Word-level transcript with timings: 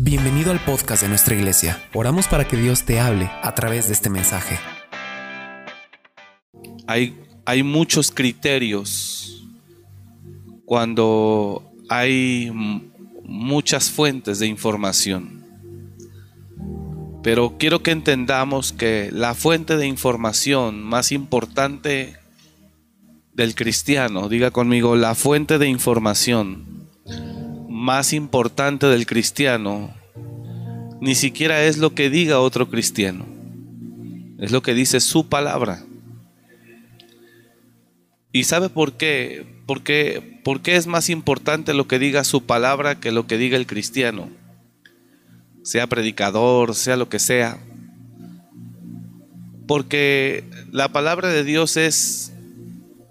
Bienvenido 0.00 0.52
al 0.52 0.60
podcast 0.60 1.02
de 1.02 1.08
nuestra 1.08 1.34
iglesia. 1.34 1.82
Oramos 1.92 2.28
para 2.28 2.46
que 2.46 2.56
Dios 2.56 2.84
te 2.84 3.00
hable 3.00 3.28
a 3.42 3.52
través 3.56 3.88
de 3.88 3.94
este 3.94 4.08
mensaje. 4.08 4.56
Hay, 6.86 7.18
hay 7.44 7.64
muchos 7.64 8.12
criterios 8.12 9.44
cuando 10.64 11.64
hay 11.88 12.52
muchas 13.24 13.90
fuentes 13.90 14.38
de 14.38 14.46
información. 14.46 15.44
Pero 17.24 17.56
quiero 17.58 17.82
que 17.82 17.90
entendamos 17.90 18.72
que 18.72 19.10
la 19.12 19.34
fuente 19.34 19.76
de 19.76 19.88
información 19.88 20.80
más 20.80 21.10
importante 21.10 22.16
del 23.34 23.56
cristiano, 23.56 24.28
diga 24.28 24.52
conmigo, 24.52 24.94
la 24.94 25.16
fuente 25.16 25.58
de 25.58 25.66
información 25.66 26.77
más 27.88 28.12
importante 28.12 28.86
del 28.86 29.06
cristiano 29.06 29.94
ni 31.00 31.14
siquiera 31.14 31.64
es 31.64 31.78
lo 31.78 31.94
que 31.94 32.10
diga 32.10 32.38
otro 32.38 32.68
cristiano, 32.68 33.24
es 34.38 34.52
lo 34.52 34.60
que 34.60 34.74
dice 34.74 35.00
su 35.00 35.26
palabra. 35.30 35.82
¿Y 38.30 38.44
sabe 38.44 38.68
por 38.68 38.98
qué? 38.98 39.46
Porque, 39.64 40.38
¿Por 40.44 40.60
qué 40.60 40.76
es 40.76 40.86
más 40.86 41.08
importante 41.08 41.72
lo 41.72 41.88
que 41.88 41.98
diga 41.98 42.24
su 42.24 42.42
palabra 42.42 43.00
que 43.00 43.10
lo 43.10 43.26
que 43.26 43.38
diga 43.38 43.56
el 43.56 43.66
cristiano? 43.66 44.28
Sea 45.62 45.86
predicador, 45.86 46.74
sea 46.74 46.98
lo 46.98 47.08
que 47.08 47.18
sea. 47.18 47.58
Porque 49.66 50.44
la 50.72 50.92
palabra 50.92 51.30
de 51.30 51.42
Dios 51.42 51.78
es 51.78 52.34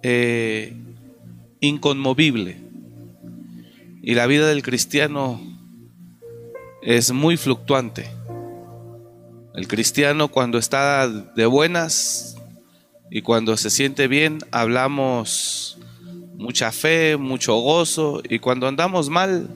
eh, 0.03 0.75
inconmovible. 1.61 2.66
Y 4.07 4.15
la 4.15 4.25
vida 4.25 4.47
del 4.47 4.63
cristiano 4.63 5.37
es 6.81 7.11
muy 7.11 7.35
fluctuante. 7.35 8.09
El 9.53 9.67
cristiano 9.67 10.29
cuando 10.29 10.57
está 10.57 11.09
de 11.09 11.45
buenas 11.45 12.37
y 13.11 13.21
cuando 13.21 13.57
se 13.57 13.69
siente 13.69 14.07
bien 14.07 14.37
hablamos 14.51 15.77
mucha 16.37 16.71
fe, 16.71 17.17
mucho 17.17 17.55
gozo 17.55 18.21
y 18.23 18.39
cuando 18.39 18.69
andamos 18.69 19.09
mal 19.09 19.49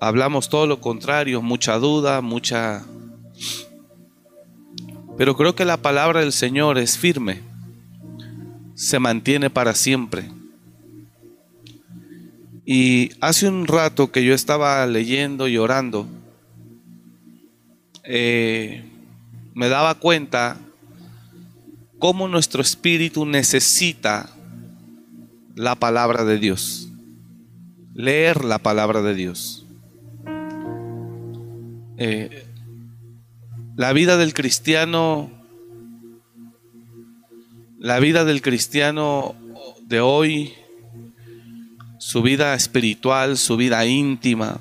hablamos 0.00 0.48
todo 0.48 0.66
lo 0.66 0.80
contrario, 0.80 1.42
mucha 1.42 1.76
duda, 1.76 2.22
mucha... 2.22 2.86
Pero 5.18 5.36
creo 5.36 5.54
que 5.54 5.66
la 5.66 5.76
palabra 5.76 6.20
del 6.20 6.32
Señor 6.32 6.78
es 6.78 6.96
firme, 6.96 7.42
se 8.74 8.98
mantiene 8.98 9.50
para 9.50 9.74
siempre. 9.74 10.30
Y 12.64 13.10
hace 13.20 13.48
un 13.48 13.66
rato 13.66 14.12
que 14.12 14.24
yo 14.24 14.34
estaba 14.34 14.86
leyendo 14.86 15.48
y 15.48 15.58
orando, 15.58 16.06
eh, 18.04 18.84
me 19.54 19.68
daba 19.68 19.96
cuenta 19.96 20.58
cómo 21.98 22.28
nuestro 22.28 22.62
espíritu 22.62 23.26
necesita 23.26 24.30
la 25.54 25.74
palabra 25.74 26.24
de 26.24 26.38
Dios, 26.38 26.88
leer 27.94 28.44
la 28.44 28.58
palabra 28.58 29.02
de 29.02 29.14
Dios. 29.14 29.66
Eh, 31.98 32.46
la 33.76 33.92
vida 33.92 34.16
del 34.16 34.34
cristiano, 34.34 35.30
la 37.78 37.98
vida 37.98 38.24
del 38.24 38.40
cristiano 38.40 39.34
de 39.86 40.00
hoy 40.00 40.54
su 42.12 42.20
vida 42.20 42.52
espiritual, 42.52 43.38
su 43.38 43.56
vida 43.56 43.86
íntima. 43.86 44.60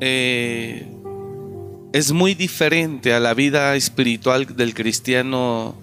Eh, 0.00 0.90
es 1.92 2.10
muy 2.10 2.32
diferente 2.32 3.12
a 3.12 3.20
la 3.20 3.34
vida 3.34 3.76
espiritual 3.76 4.56
del 4.56 4.72
cristiano 4.72 5.74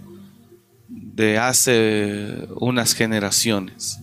de 0.88 1.38
hace 1.38 2.48
unas 2.56 2.96
generaciones. 2.96 4.00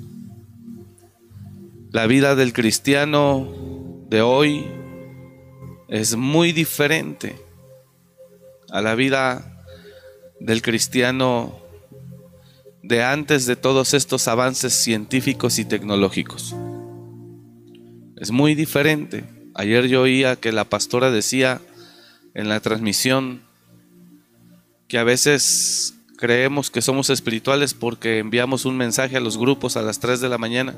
La 1.90 2.06
vida 2.06 2.36
del 2.36 2.52
cristiano 2.52 3.48
de 4.08 4.22
hoy 4.22 4.66
es 5.88 6.14
muy 6.14 6.52
diferente 6.52 7.34
a 8.70 8.80
la 8.80 8.94
vida 8.94 9.64
del 10.38 10.62
cristiano 10.62 11.65
de 12.86 13.02
antes 13.02 13.46
de 13.46 13.56
todos 13.56 13.94
estos 13.94 14.28
avances 14.28 14.72
científicos 14.72 15.58
y 15.58 15.64
tecnológicos. 15.64 16.54
Es 18.16 18.30
muy 18.30 18.54
diferente. 18.54 19.24
Ayer 19.54 19.88
yo 19.88 20.02
oía 20.02 20.36
que 20.36 20.52
la 20.52 20.64
pastora 20.64 21.10
decía 21.10 21.60
en 22.34 22.48
la 22.48 22.60
transmisión 22.60 23.42
que 24.86 24.98
a 24.98 25.04
veces 25.04 25.94
creemos 26.16 26.70
que 26.70 26.80
somos 26.80 27.10
espirituales 27.10 27.74
porque 27.74 28.18
enviamos 28.18 28.64
un 28.64 28.76
mensaje 28.76 29.16
a 29.16 29.20
los 29.20 29.36
grupos 29.36 29.76
a 29.76 29.82
las 29.82 29.98
3 29.98 30.20
de 30.20 30.28
la 30.28 30.38
mañana 30.38 30.74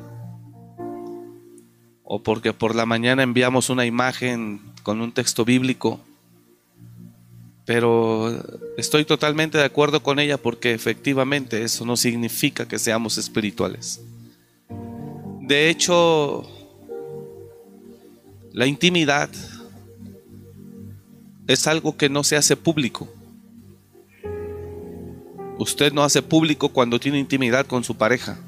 o 2.04 2.22
porque 2.22 2.54
por 2.54 2.74
la 2.74 2.86
mañana 2.86 3.22
enviamos 3.22 3.68
una 3.68 3.84
imagen 3.84 4.62
con 4.82 5.02
un 5.02 5.12
texto 5.12 5.44
bíblico 5.44 6.00
pero 7.68 8.32
estoy 8.78 9.04
totalmente 9.04 9.58
de 9.58 9.64
acuerdo 9.64 10.02
con 10.02 10.18
ella 10.18 10.38
porque 10.38 10.72
efectivamente 10.72 11.62
eso 11.62 11.84
no 11.84 11.98
significa 11.98 12.66
que 12.66 12.78
seamos 12.78 13.18
espirituales. 13.18 14.00
De 15.42 15.68
hecho, 15.68 16.48
la 18.54 18.66
intimidad 18.66 19.28
es 21.46 21.66
algo 21.66 21.94
que 21.94 22.08
no 22.08 22.24
se 22.24 22.36
hace 22.36 22.56
público. 22.56 23.06
Usted 25.58 25.92
no 25.92 26.04
hace 26.04 26.22
público 26.22 26.70
cuando 26.70 26.98
tiene 26.98 27.18
intimidad 27.18 27.66
con 27.66 27.84
su 27.84 27.98
pareja. 27.98 28.38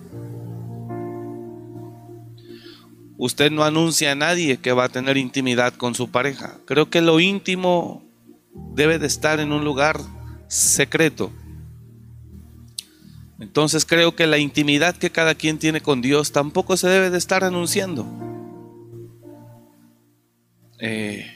Usted 3.18 3.50
no 3.50 3.64
anuncia 3.64 4.12
a 4.12 4.14
nadie 4.14 4.56
que 4.56 4.72
va 4.72 4.84
a 4.84 4.88
tener 4.88 5.18
intimidad 5.18 5.74
con 5.74 5.94
su 5.94 6.10
pareja. 6.10 6.56
Creo 6.64 6.88
que 6.88 7.02
lo 7.02 7.20
íntimo 7.20 8.09
debe 8.54 8.98
de 8.98 9.06
estar 9.06 9.40
en 9.40 9.52
un 9.52 9.64
lugar 9.64 10.00
secreto. 10.48 11.30
Entonces 13.38 13.86
creo 13.86 14.14
que 14.14 14.26
la 14.26 14.38
intimidad 14.38 14.96
que 14.96 15.10
cada 15.10 15.34
quien 15.34 15.58
tiene 15.58 15.80
con 15.80 16.02
Dios 16.02 16.32
tampoco 16.32 16.76
se 16.76 16.88
debe 16.88 17.10
de 17.10 17.18
estar 17.18 17.42
anunciando. 17.42 18.06
Eh, 20.78 21.26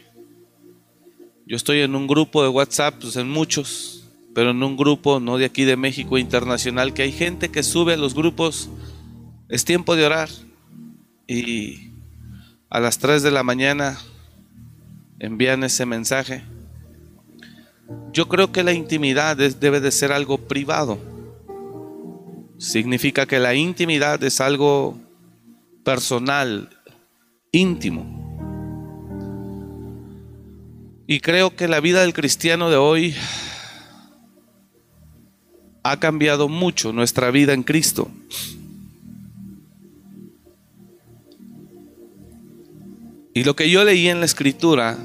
yo 1.46 1.56
estoy 1.56 1.80
en 1.80 1.94
un 1.94 2.06
grupo 2.06 2.42
de 2.42 2.48
WhatsApp, 2.48 2.96
pues 3.00 3.16
en 3.16 3.30
muchos, 3.30 4.04
pero 4.34 4.50
en 4.50 4.62
un 4.62 4.76
grupo 4.76 5.20
no 5.20 5.38
de 5.38 5.46
aquí 5.46 5.64
de 5.64 5.76
México 5.76 6.18
internacional, 6.18 6.92
que 6.92 7.02
hay 7.02 7.12
gente 7.12 7.50
que 7.50 7.62
sube 7.62 7.94
a 7.94 7.98
los 7.98 8.14
grupos, 8.14 8.68
es 9.48 9.64
tiempo 9.64 9.96
de 9.96 10.04
orar 10.04 10.28
y 11.26 11.90
a 12.68 12.80
las 12.80 12.98
3 12.98 13.22
de 13.22 13.30
la 13.30 13.42
mañana 13.42 13.98
envían 15.18 15.64
ese 15.64 15.86
mensaje 15.86 16.42
yo 18.12 18.28
creo 18.28 18.52
que 18.52 18.62
la 18.62 18.72
intimidad 18.72 19.36
debe 19.36 19.80
de 19.80 19.90
ser 19.90 20.12
algo 20.12 20.38
privado. 20.38 20.98
Significa 22.58 23.26
que 23.26 23.40
la 23.40 23.54
intimidad 23.54 24.22
es 24.22 24.40
algo 24.40 24.96
personal, 25.84 26.70
íntimo. 27.50 28.24
Y 31.06 31.20
creo 31.20 31.54
que 31.56 31.68
la 31.68 31.80
vida 31.80 32.02
del 32.02 32.14
cristiano 32.14 32.70
de 32.70 32.76
hoy 32.76 33.14
ha 35.82 35.98
cambiado 35.98 36.48
mucho 36.48 36.92
nuestra 36.92 37.30
vida 37.30 37.52
en 37.52 37.62
Cristo. 37.62 38.10
Y 43.34 43.42
lo 43.42 43.56
que 43.56 43.68
yo 43.68 43.84
leí 43.84 44.08
en 44.08 44.20
la 44.20 44.26
escritura 44.26 44.96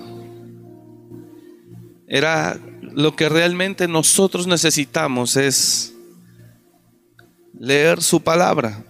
era 2.08 2.60
lo 2.94 3.16
que 3.16 3.30
realmente 3.30 3.88
nosotros 3.88 4.48
necesitamos 4.48 5.36
es 5.36 5.94
leer 7.60 8.02
su 8.02 8.22
palabra. 8.22 8.84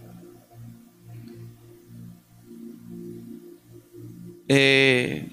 Eh, 4.48 5.28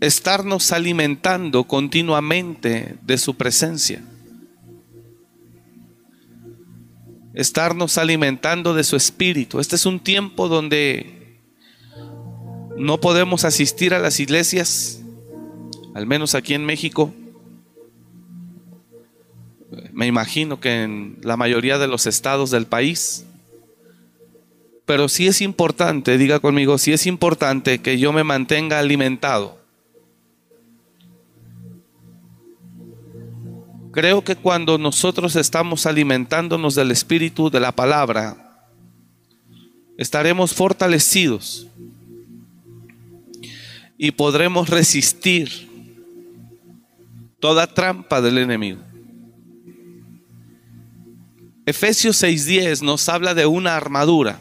estarnos 0.00 0.72
alimentando 0.72 1.64
continuamente 1.64 2.96
de 3.02 3.18
su 3.18 3.36
presencia. 3.36 4.02
Estarnos 7.34 7.98
alimentando 7.98 8.74
de 8.74 8.84
su 8.84 8.96
espíritu. 8.96 9.60
Este 9.60 9.76
es 9.76 9.86
un 9.86 10.00
tiempo 10.00 10.48
donde 10.48 11.40
no 12.76 13.00
podemos 13.00 13.44
asistir 13.44 13.92
a 13.92 13.98
las 13.98 14.20
iglesias 14.20 14.97
al 15.98 16.06
menos 16.06 16.36
aquí 16.36 16.54
en 16.54 16.64
México, 16.64 17.12
me 19.92 20.06
imagino 20.06 20.60
que 20.60 20.84
en 20.84 21.18
la 21.22 21.36
mayoría 21.36 21.76
de 21.76 21.88
los 21.88 22.06
estados 22.06 22.52
del 22.52 22.66
país, 22.66 23.26
pero 24.86 25.08
sí 25.08 25.26
es 25.26 25.40
importante, 25.40 26.16
diga 26.16 26.38
conmigo, 26.38 26.78
sí 26.78 26.92
es 26.92 27.04
importante 27.08 27.80
que 27.80 27.98
yo 27.98 28.12
me 28.12 28.22
mantenga 28.22 28.78
alimentado. 28.78 29.58
Creo 33.90 34.22
que 34.22 34.36
cuando 34.36 34.78
nosotros 34.78 35.34
estamos 35.34 35.84
alimentándonos 35.84 36.76
del 36.76 36.92
Espíritu, 36.92 37.50
de 37.50 37.58
la 37.58 37.72
palabra, 37.72 38.68
estaremos 39.96 40.54
fortalecidos 40.54 41.66
y 43.98 44.12
podremos 44.12 44.68
resistir 44.68 45.67
toda 47.40 47.66
trampa 47.66 48.20
del 48.20 48.38
enemigo. 48.38 48.80
Efesios 51.66 52.22
6:10 52.22 52.82
nos 52.82 53.08
habla 53.08 53.34
de 53.34 53.46
una 53.46 53.76
armadura. 53.76 54.40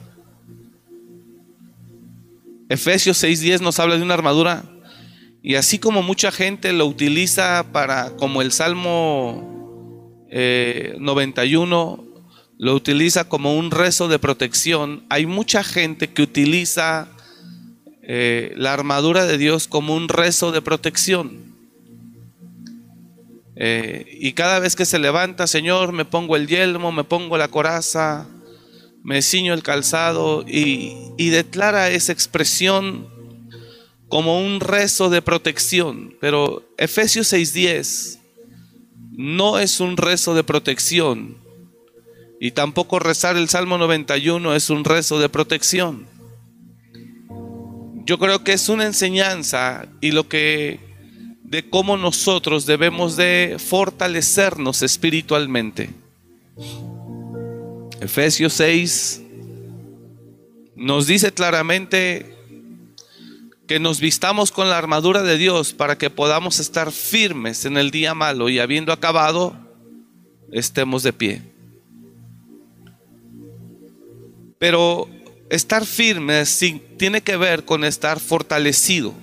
Efesios 2.70 3.18
6:10 3.24 3.62
nos 3.62 3.80
habla 3.80 3.98
de 3.98 4.04
una 4.04 4.14
armadura 4.14 4.64
y 5.44 5.56
así 5.56 5.80
como 5.80 6.02
mucha 6.04 6.32
gente 6.32 6.74
lo 6.74 6.86
utiliza 6.86 7.66
para, 7.72 8.16
como 8.18 8.42
el 8.42 8.52
Salmo 8.52 10.28
91 10.30 12.00
eh, 12.00 12.08
lo 12.58 12.74
utiliza 12.74 13.30
como 13.30 13.56
un 13.56 13.72
rezo 13.72 14.08
de 14.08 14.20
protección, 14.20 15.06
hay 15.10 15.26
mucha 15.26 15.64
gente 15.64 16.12
que 16.12 16.24
utiliza 16.24 17.08
eh, 18.02 18.52
la 18.58 18.74
armadura 18.74 19.26
de 19.26 19.38
Dios 19.38 19.68
como 19.68 19.96
un 19.96 20.10
rezo 20.10 20.52
de 20.52 20.62
protección. 20.62 21.47
Eh, 23.60 24.06
y 24.20 24.34
cada 24.34 24.60
vez 24.60 24.76
que 24.76 24.86
se 24.86 25.00
levanta, 25.00 25.48
Señor, 25.48 25.92
me 25.92 26.06
pongo 26.06 26.36
el 26.36 26.48
yelmo, 26.48 26.92
me 26.92 27.04
pongo 27.04 27.38
la 27.38 27.48
coraza, 27.48 28.28
me 29.04 29.22
ciño 29.22 29.54
el 29.54 29.64
calzado 29.64 30.46
y, 30.48 30.96
y 31.18 31.30
declara 31.30 31.90
esa 31.90 32.12
expresión 32.12 33.08
como 34.10 34.40
un 34.40 34.60
rezo 34.60 35.10
de 35.10 35.22
protección. 35.22 36.16
Pero 36.22 36.64
Efesios 36.78 37.34
6:10 37.34 38.20
no 39.12 39.58
es 39.58 39.80
un 39.80 39.98
rezo 39.98 40.36
de 40.36 40.44
protección. 40.44 41.38
Y 42.40 42.52
tampoco 42.52 43.00
rezar 43.00 43.36
el 43.36 43.50
Salmo 43.50 43.80
91 43.80 44.54
es 44.54 44.70
un 44.70 44.84
rezo 44.84 45.20
de 45.20 45.30
protección. 45.30 46.06
Yo 48.06 48.20
creo 48.20 48.44
que 48.44 48.54
es 48.54 48.70
una 48.70 48.86
enseñanza 48.86 49.88
y 50.00 50.12
lo 50.12 50.30
que 50.30 50.87
de 51.48 51.70
cómo 51.70 51.96
nosotros 51.96 52.66
debemos 52.66 53.16
de 53.16 53.56
fortalecernos 53.58 54.82
espiritualmente. 54.82 55.90
Efesios 58.02 58.54
6 58.54 59.22
nos 60.76 61.08
dice 61.08 61.32
claramente 61.32 62.36
que 63.66 63.80
nos 63.80 64.02
vistamos 64.02 64.52
con 64.52 64.70
la 64.70 64.78
armadura 64.78 65.24
de 65.24 65.38
Dios 65.38 65.72
para 65.72 65.98
que 65.98 66.10
podamos 66.10 66.60
estar 66.60 66.92
firmes 66.92 67.64
en 67.64 67.78
el 67.78 67.92
día 67.92 68.14
malo 68.14 68.50
y 68.50 68.60
habiendo 68.60 68.92
acabado, 68.92 69.56
estemos 70.52 71.02
de 71.04 71.14
pie. 71.14 71.42
Pero 74.60 75.10
estar 75.50 75.86
firmes 75.86 76.62
tiene 76.98 77.22
que 77.22 77.38
ver 77.38 77.64
con 77.64 77.86
estar 77.86 78.20
fortalecido. 78.20 79.14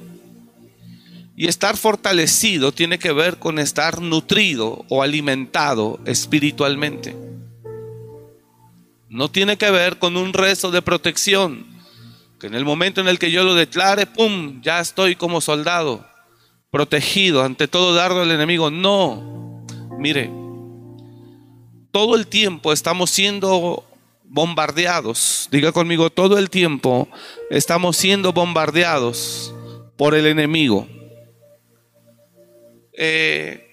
Y 1.37 1.49
estar 1.49 1.77
fortalecido 1.77 2.73
tiene 2.73 2.99
que 2.99 3.13
ver 3.13 3.39
con 3.39 3.59
estar 3.59 4.01
nutrido 4.01 4.85
o 4.89 5.03
alimentado 5.03 5.99
espiritualmente. 6.07 7.17
No 9.09 9.31
tiene 9.31 9.57
que 9.57 9.71
ver 9.71 9.99
con 9.99 10.17
un 10.17 10.33
rezo 10.33 10.71
de 10.71 10.83
protección, 10.83 11.67
que 12.39 12.47
en 12.47 12.55
el 12.55 12.65
momento 12.65 13.01
en 13.01 13.09
el 13.09 13.19
que 13.19 13.31
yo 13.31 13.45
lo 13.45 13.55
declare, 13.55 14.07
¡pum!, 14.07 14.61
ya 14.63 14.81
estoy 14.81 15.17
como 15.17 15.41
soldado, 15.41 16.07
protegido 16.71 17.43
ante 17.43 17.69
todo 17.69 17.95
dardo 17.95 18.21
del 18.21 18.33
enemigo. 18.33 18.71
No, 18.71 19.65
mire, 19.99 20.31
todo 21.91 22.17
el 22.17 22.27
tiempo 22.27 22.73
estamos 22.73 23.11
siendo 23.11 23.85
bombardeados. 24.25 25.49
Diga 25.53 25.71
conmigo, 25.71 26.11
todo 26.11 26.39
el 26.39 26.51
tiempo 26.51 27.09
estamos 27.51 27.97
siendo 27.97 28.33
bombardeados 28.33 29.55
por 29.97 30.17
el 30.17 30.27
enemigo. 30.27 30.89
Eh, 32.97 33.65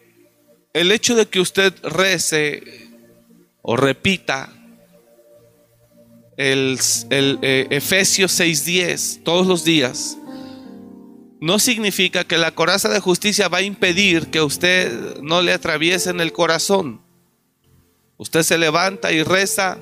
el 0.74 0.92
hecho 0.92 1.16
de 1.16 1.28
que 1.28 1.40
usted 1.40 1.74
rece 1.84 2.64
o 3.62 3.76
repita 3.78 4.50
el, 6.38 6.80
el 7.10 7.40
eh, 7.42 7.68
Efesios 7.70 8.40
6:10 8.40 9.24
todos 9.24 9.46
los 9.46 9.64
días, 9.64 10.18
no 11.40 11.60
significa 11.60 12.24
que 12.24 12.38
la 12.38 12.52
coraza 12.52 12.90
de 12.90 13.00
justicia 13.00 13.48
va 13.48 13.60
a 13.60 13.64
impedir 13.64 14.28
que 14.28 14.42
usted 14.42 15.18
no 15.22 15.42
le 15.42 15.54
atraviese 15.54 16.10
en 16.10 16.22
el 16.22 16.32
corazón. 16.32 17.02
Usted 18.18 18.44
se 18.44 18.58
levanta 18.58 19.12
y 19.12 19.24
reza 19.24 19.80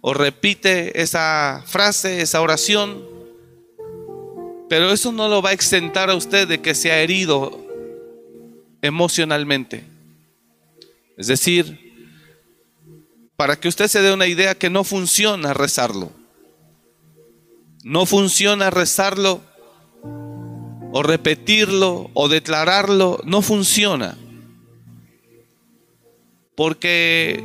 o 0.00 0.14
repite 0.14 1.02
esa 1.02 1.62
frase, 1.66 2.22
esa 2.22 2.40
oración, 2.40 3.04
pero 4.68 4.90
eso 4.90 5.12
no 5.12 5.28
lo 5.28 5.42
va 5.42 5.50
a 5.50 5.52
exentar 5.52 6.10
a 6.10 6.14
usted 6.14 6.48
de 6.48 6.60
que 6.60 6.74
sea 6.74 7.00
herido 7.00 7.65
emocionalmente. 8.82 9.84
Es 11.16 11.26
decir, 11.28 11.86
para 13.36 13.56
que 13.56 13.68
usted 13.68 13.88
se 13.88 14.00
dé 14.00 14.12
una 14.12 14.26
idea 14.26 14.54
que 14.54 14.70
no 14.70 14.84
funciona 14.84 15.54
rezarlo. 15.54 16.10
No 17.84 18.06
funciona 18.06 18.70
rezarlo 18.70 19.40
o 20.92 21.02
repetirlo 21.02 22.10
o 22.14 22.28
declararlo, 22.28 23.20
no 23.24 23.42
funciona. 23.42 24.16
Porque 26.56 27.44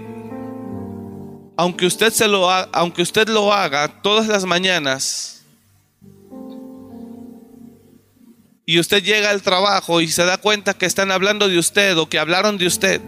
aunque 1.58 1.86
usted 1.86 2.12
se 2.12 2.28
lo 2.28 2.50
aunque 2.50 3.02
usted 3.02 3.28
lo 3.28 3.54
haga 3.54 4.02
todas 4.02 4.28
las 4.28 4.46
mañanas, 4.46 5.41
y 8.72 8.80
usted 8.80 9.04
llega 9.04 9.32
al 9.32 9.42
trabajo 9.42 10.00
y 10.00 10.08
se 10.08 10.24
da 10.24 10.38
cuenta 10.38 10.74
que 10.74 10.86
están 10.86 11.12
hablando 11.12 11.50
de 11.50 11.58
usted 11.58 11.98
o 11.98 12.08
que 12.08 12.20
hablaron 12.20 12.58
de 12.58 12.68
usted, 12.68 13.02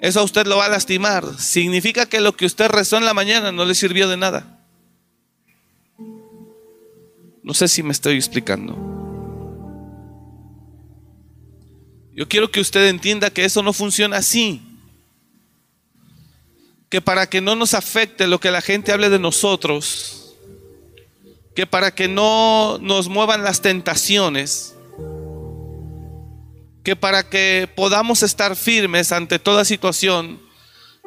eso 0.00 0.20
a 0.20 0.22
usted 0.22 0.46
lo 0.46 0.58
va 0.58 0.66
a 0.66 0.68
lastimar. 0.68 1.24
Significa 1.38 2.04
que 2.04 2.20
lo 2.20 2.36
que 2.36 2.44
usted 2.44 2.68
rezó 2.68 2.98
en 2.98 3.06
la 3.06 3.14
mañana 3.14 3.52
no 3.52 3.64
le 3.64 3.74
sirvió 3.74 4.06
de 4.06 4.18
nada. 4.18 4.60
No 7.42 7.54
sé 7.54 7.68
si 7.68 7.82
me 7.82 7.92
estoy 7.92 8.16
explicando. 8.16 8.76
Yo 12.14 12.28
quiero 12.28 12.50
que 12.50 12.60
usted 12.60 12.88
entienda 12.88 13.30
que 13.30 13.46
eso 13.46 13.62
no 13.62 13.72
funciona 13.72 14.18
así. 14.18 14.60
Que 16.90 17.00
para 17.00 17.30
que 17.30 17.40
no 17.40 17.56
nos 17.56 17.72
afecte 17.72 18.26
lo 18.26 18.40
que 18.40 18.50
la 18.50 18.60
gente 18.60 18.92
hable 18.92 19.08
de 19.08 19.18
nosotros, 19.18 20.23
que 21.54 21.66
para 21.66 21.94
que 21.94 22.08
no 22.08 22.78
nos 22.80 23.08
muevan 23.08 23.44
las 23.44 23.60
tentaciones, 23.60 24.74
que 26.82 26.96
para 26.96 27.28
que 27.28 27.68
podamos 27.74 28.22
estar 28.22 28.56
firmes 28.56 29.12
ante 29.12 29.38
toda 29.38 29.64
situación, 29.64 30.40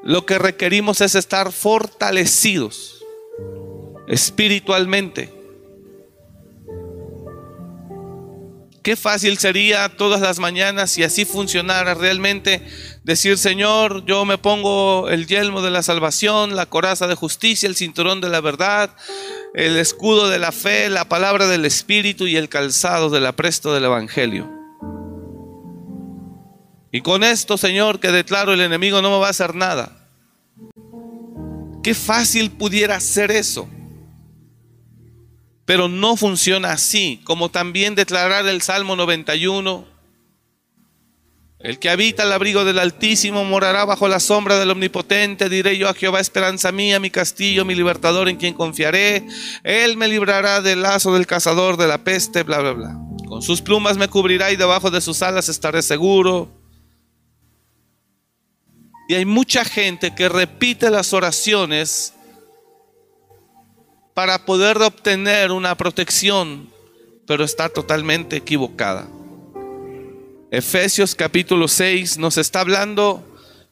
lo 0.03 0.25
que 0.25 0.39
requerimos 0.39 1.01
es 1.01 1.15
estar 1.15 1.51
fortalecidos 1.51 3.03
espiritualmente. 4.07 5.37
Qué 8.87 8.95
fácil 8.95 9.37
sería 9.37 9.89
todas 9.97 10.21
las 10.21 10.39
mañanas 10.39 10.91
si 10.91 11.03
así 11.03 11.25
funcionara 11.25 11.93
realmente 11.93 12.65
decir, 13.03 13.37
Señor, 13.37 14.05
yo 14.05 14.23
me 14.23 14.37
pongo 14.37 15.09
el 15.09 15.27
yelmo 15.27 15.61
de 15.61 15.71
la 15.71 15.83
salvación, 15.83 16.55
la 16.55 16.67
coraza 16.67 17.05
de 17.05 17.15
justicia, 17.15 17.67
el 17.67 17.75
cinturón 17.75 18.21
de 18.21 18.29
la 18.29 18.39
verdad, 18.39 18.95
el 19.57 19.75
escudo 19.77 20.29
de 20.29 20.37
la 20.37 20.51
fe, 20.51 20.87
la 20.87 21.09
palabra 21.09 21.47
del 21.47 21.65
Espíritu 21.65 22.27
y 22.27 22.37
el 22.37 22.47
calzado 22.47 23.09
del 23.09 23.25
apresto 23.25 23.73
del 23.73 23.85
Evangelio. 23.85 24.47
Y 26.91 27.01
con 27.01 27.23
esto, 27.23 27.57
Señor, 27.57 27.99
que 27.99 28.11
declaro 28.11 28.53
el 28.53 28.61
enemigo 28.61 29.01
no 29.01 29.09
me 29.09 29.17
va 29.17 29.27
a 29.27 29.31
hacer 29.31 29.55
nada. 29.55 30.09
Qué 31.81 31.95
fácil 31.95 32.51
pudiera 32.51 32.99
ser 32.99 33.31
eso. 33.31 33.67
Pero 35.65 35.87
no 35.87 36.15
funciona 36.17 36.71
así, 36.71 37.19
como 37.23 37.49
también 37.49 37.95
declarar 37.95 38.45
el 38.47 38.61
Salmo 38.61 38.95
91. 38.95 39.85
El 41.59 41.79
que 41.79 41.89
habita 41.89 42.21
el 42.21 42.31
abrigo 42.31 42.65
del 42.65 42.77
Altísimo 42.77 43.43
morará 43.43 43.83
bajo 43.83 44.07
la 44.07 44.19
sombra 44.19 44.59
del 44.59 44.69
Omnipotente. 44.69 45.49
Diré 45.49 45.75
yo 45.77 45.89
a 45.89 45.95
Jehová, 45.95 46.19
esperanza 46.19 46.71
mía, 46.71 46.99
mi 46.99 47.09
castillo, 47.09 47.65
mi 47.65 47.73
libertador 47.73 48.29
en 48.29 48.37
quien 48.37 48.53
confiaré. 48.53 49.25
Él 49.63 49.97
me 49.97 50.07
librará 50.07 50.61
del 50.61 50.83
lazo 50.83 51.13
del 51.13 51.25
cazador, 51.25 51.77
de 51.77 51.87
la 51.87 52.03
peste, 52.03 52.43
bla, 52.43 52.59
bla, 52.59 52.73
bla. 52.73 52.99
Con 53.27 53.41
sus 53.41 53.61
plumas 53.61 53.97
me 53.97 54.07
cubrirá 54.07 54.51
y 54.51 54.55
debajo 54.55 54.91
de 54.91 55.01
sus 55.01 55.23
alas 55.23 55.49
estaré 55.49 55.81
seguro. 55.81 56.51
Y 59.09 59.15
hay 59.15 59.25
mucha 59.25 59.65
gente 59.65 60.13
que 60.13 60.29
repite 60.29 60.91
las 60.91 61.11
oraciones 61.11 62.13
para 64.13 64.45
poder 64.45 64.77
obtener 64.77 65.51
una 65.51 65.75
protección, 65.75 66.69
pero 67.25 67.43
está 67.43 67.69
totalmente 67.69 68.35
equivocada. 68.35 69.07
Efesios 70.49 71.13
capítulo 71.13 71.67
6 71.67 72.19
nos 72.19 72.37
está 72.37 72.61
hablando 72.61 73.21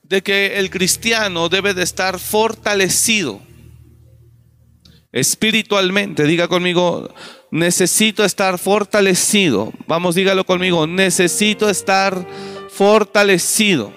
de 0.03 0.22
que 0.22 0.60
el 0.60 0.70
cristiano 0.70 1.48
debe 1.48 1.74
de 1.74 1.84
estar 1.84 2.20
fortalecido 2.20 3.39
espiritualmente. 5.13 6.25
Diga 6.25 6.50
conmigo, 6.50 7.13
necesito 7.50 8.25
estar 8.25 8.60
fortalecido. 8.60 9.72
Vamos, 9.88 10.15
dígalo 10.15 10.46
conmigo, 10.46 10.86
necesito 10.86 11.70
estar 11.70 12.27
fortalecido 12.70 13.94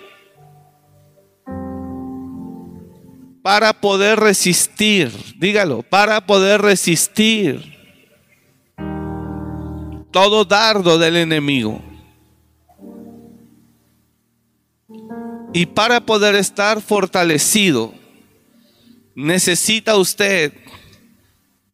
para 3.42 3.72
poder 3.72 4.20
resistir. 4.20 5.10
Dígalo, 5.36 5.82
para 5.82 6.24
poder 6.24 6.62
resistir 6.62 7.76
todo 10.12 10.44
dardo 10.44 10.96
del 10.96 11.16
enemigo. 11.16 11.87
Y 15.52 15.66
para 15.66 16.00
poder 16.00 16.34
estar 16.34 16.82
fortalecido, 16.82 17.94
necesita 19.14 19.96
usted 19.96 20.52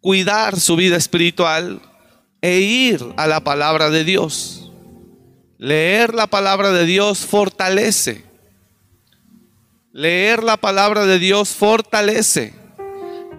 cuidar 0.00 0.58
su 0.60 0.76
vida 0.76 0.96
espiritual 0.96 1.80
e 2.40 2.60
ir 2.60 3.04
a 3.16 3.26
la 3.26 3.40
palabra 3.42 3.90
de 3.90 4.04
Dios. 4.04 4.70
Leer 5.58 6.14
la 6.14 6.26
palabra 6.26 6.72
de 6.72 6.84
Dios 6.84 7.20
fortalece. 7.20 8.24
Leer 9.92 10.42
la 10.42 10.56
palabra 10.56 11.06
de 11.06 11.18
Dios 11.18 11.50
fortalece. 11.50 12.54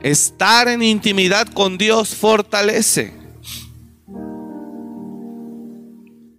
Estar 0.01 0.67
en 0.67 0.81
intimidad 0.81 1.47
con 1.47 1.77
Dios 1.77 2.15
fortalece. 2.15 3.13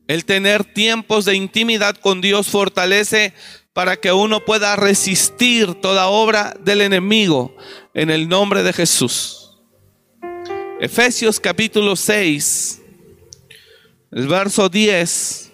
El 0.09 0.25
tener 0.25 0.65
tiempos 0.65 1.25
de 1.25 1.35
intimidad 1.35 1.97
con 1.97 2.21
Dios 2.21 2.49
fortalece 2.49 3.33
para 3.77 3.99
que 3.99 4.11
uno 4.11 4.43
pueda 4.43 4.75
resistir 4.75 5.75
toda 5.75 6.07
obra 6.07 6.57
del 6.61 6.81
enemigo 6.81 7.55
en 7.93 8.09
el 8.09 8.27
nombre 8.27 8.63
de 8.63 8.73
Jesús. 8.73 9.51
Efesios 10.81 11.39
capítulo 11.39 11.95
6, 11.95 12.81
el 14.13 14.29
verso 14.29 14.71
10, 14.71 15.53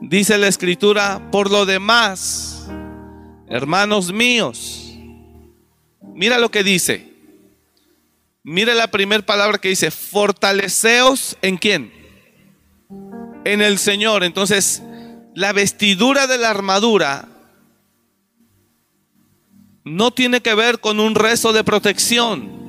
dice 0.00 0.38
la 0.38 0.48
escritura, 0.48 1.30
por 1.30 1.52
lo 1.52 1.64
demás, 1.64 2.66
hermanos 3.46 4.12
míos, 4.12 4.96
mira 6.02 6.40
lo 6.40 6.50
que 6.50 6.64
dice. 6.64 7.12
Mira 8.42 8.74
la 8.74 8.90
primera 8.90 9.24
palabra 9.24 9.58
que 9.58 9.68
dice, 9.68 9.92
fortaleceos 9.92 11.36
en 11.42 11.58
quién? 11.58 11.92
En 13.44 13.62
el 13.62 13.78
Señor. 13.78 14.24
Entonces, 14.24 14.82
la 15.36 15.52
vestidura 15.52 16.26
de 16.26 16.38
la 16.38 16.50
armadura 16.50 17.28
no 19.84 20.10
tiene 20.10 20.40
que 20.40 20.54
ver 20.54 20.80
con 20.80 21.00
un 21.00 21.14
rezo 21.14 21.52
de 21.52 21.64
protección 21.64 22.62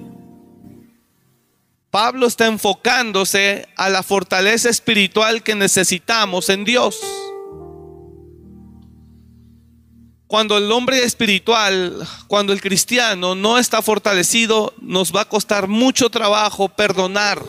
Pablo 1.94 2.26
está 2.26 2.48
enfocándose 2.48 3.68
a 3.76 3.88
la 3.88 4.02
fortaleza 4.02 4.68
espiritual 4.68 5.44
que 5.44 5.54
necesitamos 5.54 6.50
en 6.50 6.66
Dios. 6.66 7.00
Cuando 10.26 10.58
el 10.58 10.72
hombre 10.72 11.04
espiritual, 11.04 12.04
cuando 12.26 12.52
el 12.52 12.62
cristiano 12.62 13.36
no 13.36 13.60
está 13.60 13.84
fortalecido, 13.84 14.74
nos 14.82 15.16
va 15.16 15.22
a 15.22 15.30
costar 15.30 15.68
mucho 15.68 16.10
trabajo 16.10 16.68
perdonar. 16.68 17.44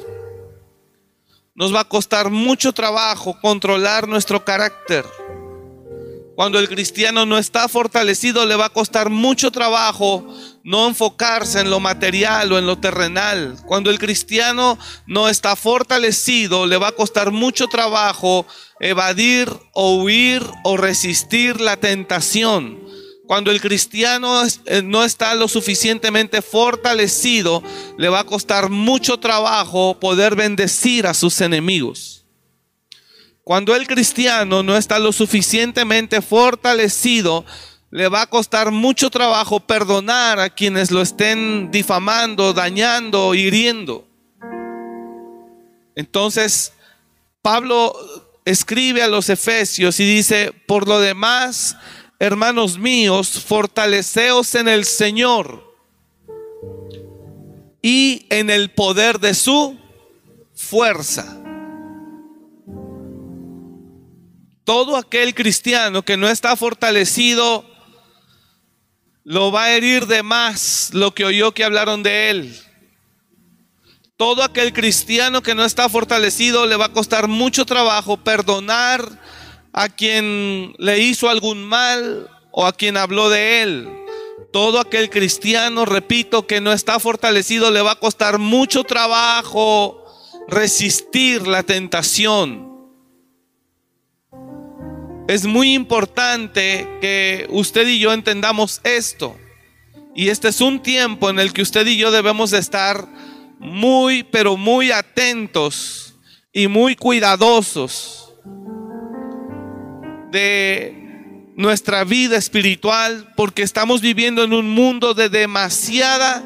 Nos 1.54 1.74
va 1.74 1.80
a 1.80 1.88
costar 1.88 2.28
mucho 2.28 2.74
trabajo 2.74 3.40
controlar 3.40 4.06
nuestro 4.06 4.44
carácter. 4.44 5.06
Cuando 6.34 6.58
el 6.58 6.68
cristiano 6.68 7.26
no 7.26 7.38
está 7.38 7.68
fortalecido, 7.68 8.44
le 8.44 8.56
va 8.56 8.66
a 8.66 8.70
costar 8.70 9.08
mucho 9.08 9.52
trabajo 9.52 10.26
no 10.64 10.88
enfocarse 10.88 11.60
en 11.60 11.70
lo 11.70 11.78
material 11.78 12.50
o 12.50 12.58
en 12.58 12.66
lo 12.66 12.78
terrenal. 12.78 13.56
Cuando 13.66 13.90
el 13.90 13.98
cristiano 13.98 14.78
no 15.06 15.28
está 15.28 15.54
fortalecido, 15.54 16.66
le 16.66 16.78
va 16.78 16.88
a 16.88 16.92
costar 16.92 17.30
mucho 17.30 17.68
trabajo 17.68 18.46
evadir 18.80 19.48
o 19.72 19.96
huir 19.96 20.42
o 20.64 20.76
resistir 20.76 21.60
la 21.60 21.76
tentación. 21.76 22.82
Cuando 23.26 23.50
el 23.50 23.60
cristiano 23.60 24.42
eh, 24.66 24.82
no 24.82 25.04
está 25.04 25.34
lo 25.34 25.48
suficientemente 25.48 26.42
fortalecido, 26.42 27.62
le 27.96 28.08
va 28.08 28.20
a 28.20 28.26
costar 28.26 28.70
mucho 28.70 29.18
trabajo 29.18 29.98
poder 30.00 30.34
bendecir 30.34 31.06
a 31.06 31.14
sus 31.14 31.40
enemigos. 31.40 32.23
Cuando 33.44 33.76
el 33.76 33.86
cristiano 33.86 34.62
no 34.62 34.74
está 34.74 34.98
lo 34.98 35.12
suficientemente 35.12 36.22
fortalecido, 36.22 37.44
le 37.90 38.08
va 38.08 38.22
a 38.22 38.26
costar 38.26 38.70
mucho 38.70 39.10
trabajo 39.10 39.60
perdonar 39.60 40.40
a 40.40 40.48
quienes 40.48 40.90
lo 40.90 41.02
estén 41.02 41.70
difamando, 41.70 42.54
dañando, 42.54 43.34
hiriendo. 43.34 44.08
Entonces, 45.94 46.72
Pablo 47.42 47.94
escribe 48.46 49.02
a 49.02 49.08
los 49.08 49.28
efesios 49.28 50.00
y 50.00 50.06
dice, 50.06 50.52
por 50.66 50.88
lo 50.88 50.98
demás, 50.98 51.76
hermanos 52.18 52.78
míos, 52.78 53.44
fortaleceos 53.46 54.54
en 54.54 54.68
el 54.68 54.86
Señor 54.86 55.76
y 57.82 58.26
en 58.30 58.48
el 58.48 58.70
poder 58.70 59.20
de 59.20 59.34
su 59.34 59.76
fuerza. 60.54 61.43
Todo 64.64 64.96
aquel 64.96 65.34
cristiano 65.34 66.02
que 66.02 66.16
no 66.16 66.28
está 66.28 66.56
fortalecido 66.56 67.64
lo 69.22 69.52
va 69.52 69.64
a 69.64 69.70
herir 69.72 70.06
de 70.06 70.22
más 70.22 70.90
lo 70.92 71.14
que 71.14 71.24
oyó 71.24 71.52
que 71.52 71.64
hablaron 71.64 72.02
de 72.02 72.30
él. 72.30 72.60
Todo 74.16 74.42
aquel 74.42 74.72
cristiano 74.72 75.42
que 75.42 75.54
no 75.54 75.64
está 75.64 75.88
fortalecido 75.88 76.66
le 76.66 76.76
va 76.76 76.86
a 76.86 76.92
costar 76.92 77.28
mucho 77.28 77.66
trabajo 77.66 78.16
perdonar 78.16 79.20
a 79.72 79.88
quien 79.88 80.74
le 80.78 81.00
hizo 81.00 81.28
algún 81.28 81.64
mal 81.64 82.30
o 82.50 82.64
a 82.66 82.72
quien 82.72 82.96
habló 82.96 83.28
de 83.28 83.62
él. 83.62 83.88
Todo 84.52 84.78
aquel 84.78 85.10
cristiano, 85.10 85.84
repito, 85.84 86.46
que 86.46 86.60
no 86.60 86.72
está 86.72 87.00
fortalecido 87.00 87.70
le 87.70 87.82
va 87.82 87.92
a 87.92 88.00
costar 88.00 88.38
mucho 88.38 88.84
trabajo 88.84 90.06
resistir 90.48 91.46
la 91.46 91.64
tentación. 91.64 92.73
Es 95.26 95.46
muy 95.46 95.72
importante 95.72 96.86
que 97.00 97.46
usted 97.48 97.88
y 97.88 97.98
yo 97.98 98.12
entendamos 98.12 98.82
esto. 98.84 99.38
Y 100.14 100.28
este 100.28 100.48
es 100.48 100.60
un 100.60 100.82
tiempo 100.82 101.30
en 101.30 101.38
el 101.38 101.54
que 101.54 101.62
usted 101.62 101.86
y 101.86 101.96
yo 101.96 102.10
debemos 102.10 102.52
estar 102.52 103.08
muy, 103.58 104.22
pero 104.22 104.58
muy 104.58 104.90
atentos 104.90 106.14
y 106.52 106.68
muy 106.68 106.94
cuidadosos 106.94 108.34
de 110.30 111.52
nuestra 111.56 112.04
vida 112.04 112.36
espiritual 112.36 113.32
porque 113.34 113.62
estamos 113.62 114.02
viviendo 114.02 114.44
en 114.44 114.52
un 114.52 114.68
mundo 114.68 115.14
de 115.14 115.30
demasiada, 115.30 116.44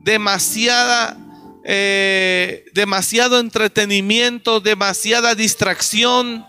demasiada, 0.00 1.16
eh, 1.64 2.66
demasiado 2.74 3.40
entretenimiento, 3.40 4.60
demasiada 4.60 5.34
distracción 5.34 6.44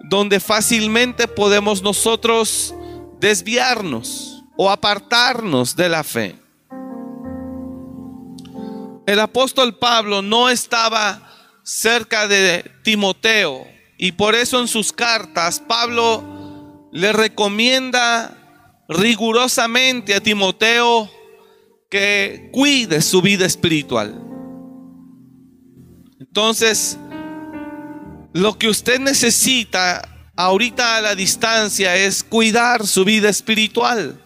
donde 0.00 0.40
fácilmente 0.40 1.26
podemos 1.26 1.82
nosotros 1.82 2.74
desviarnos 3.20 4.44
o 4.56 4.70
apartarnos 4.70 5.74
de 5.76 5.88
la 5.88 6.04
fe. 6.04 6.36
El 9.06 9.20
apóstol 9.20 9.76
Pablo 9.76 10.22
no 10.22 10.50
estaba 10.50 11.22
cerca 11.62 12.28
de 12.28 12.70
Timoteo 12.82 13.66
y 13.96 14.12
por 14.12 14.34
eso 14.34 14.60
en 14.60 14.68
sus 14.68 14.92
cartas 14.92 15.60
Pablo 15.60 16.88
le 16.92 17.12
recomienda 17.12 18.34
rigurosamente 18.88 20.14
a 20.14 20.20
Timoteo 20.20 21.10
que 21.90 22.50
cuide 22.52 23.00
su 23.02 23.22
vida 23.22 23.46
espiritual. 23.46 24.22
Entonces, 26.20 26.98
lo 28.32 28.58
que 28.58 28.68
usted 28.68 29.00
necesita 29.00 30.08
ahorita 30.36 30.96
a 30.96 31.00
la 31.00 31.14
distancia 31.14 31.96
es 31.96 32.22
cuidar 32.22 32.86
su 32.86 33.04
vida 33.04 33.28
espiritual. 33.28 34.20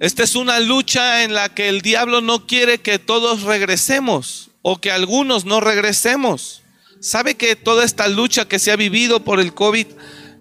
Esta 0.00 0.24
es 0.24 0.34
una 0.34 0.58
lucha 0.58 1.22
en 1.22 1.34
la 1.34 1.54
que 1.54 1.68
el 1.68 1.80
diablo 1.80 2.20
no 2.20 2.46
quiere 2.46 2.78
que 2.78 2.98
todos 2.98 3.42
regresemos 3.42 4.50
o 4.62 4.80
que 4.80 4.90
algunos 4.90 5.44
no 5.44 5.60
regresemos. 5.60 6.62
¿Sabe 7.00 7.36
que 7.36 7.54
toda 7.54 7.84
esta 7.84 8.08
lucha 8.08 8.46
que 8.46 8.58
se 8.58 8.72
ha 8.72 8.76
vivido 8.76 9.22
por 9.22 9.38
el 9.38 9.54
COVID 9.54 9.86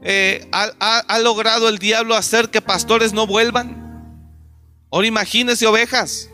eh, 0.04 0.48
ha, 0.52 0.72
ha 1.00 1.20
logrado 1.20 1.70
el 1.70 1.78
diablo 1.78 2.16
hacer 2.16 2.50
que 2.50 2.62
pastores 2.62 3.14
no 3.14 3.28
vuelvan? 3.28 3.82
Ahora 4.92 5.08
imagínese 5.08 5.68
ovejas. 5.68 6.31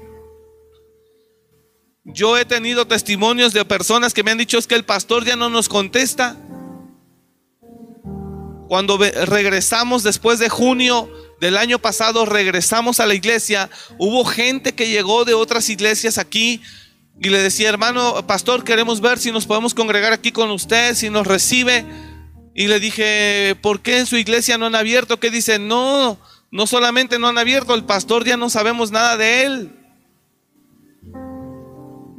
Yo 2.07 2.37
he 2.37 2.45
tenido 2.45 2.87
testimonios 2.87 3.51
de 3.51 3.65
personas 3.65 4.13
que 4.13 4.23
me 4.23 4.31
han 4.31 4.37
dicho 4.37 4.57
es 4.57 4.65
que 4.65 4.75
el 4.75 4.85
pastor 4.85 5.25
ya 5.25 5.35
no 5.35 5.49
nos 5.49 5.67
contesta. 5.67 6.37
Cuando 8.69 8.97
regresamos 8.97 10.03
después 10.03 10.39
de 10.39 10.47
junio 10.47 11.09
del 11.41 11.57
año 11.57 11.79
pasado, 11.79 12.25
regresamos 12.25 12.99
a 12.99 13.05
la 13.05 13.13
iglesia, 13.13 13.69
hubo 13.97 14.23
gente 14.25 14.73
que 14.73 14.89
llegó 14.89 15.25
de 15.25 15.33
otras 15.33 15.69
iglesias 15.69 16.17
aquí 16.17 16.61
y 17.19 17.29
le 17.29 17.39
decía, 17.41 17.69
hermano, 17.69 18.25
pastor, 18.25 18.63
queremos 18.63 19.01
ver 19.01 19.19
si 19.19 19.31
nos 19.31 19.45
podemos 19.45 19.73
congregar 19.73 20.13
aquí 20.13 20.31
con 20.31 20.49
usted, 20.51 20.95
si 20.95 21.09
nos 21.09 21.27
recibe. 21.27 21.85
Y 22.55 22.67
le 22.67 22.79
dije, 22.79 23.55
¿por 23.61 23.81
qué 23.81 23.99
en 23.99 24.05
su 24.05 24.17
iglesia 24.17 24.57
no 24.57 24.65
han 24.65 24.75
abierto? 24.75 25.19
Que 25.19 25.29
dice, 25.29 25.59
no, 25.59 26.17
no 26.51 26.67
solamente 26.67 27.19
no 27.19 27.27
han 27.27 27.37
abierto, 27.37 27.75
el 27.75 27.83
pastor 27.83 28.25
ya 28.25 28.37
no 28.37 28.49
sabemos 28.49 28.91
nada 28.91 29.17
de 29.17 29.43
él. 29.43 29.76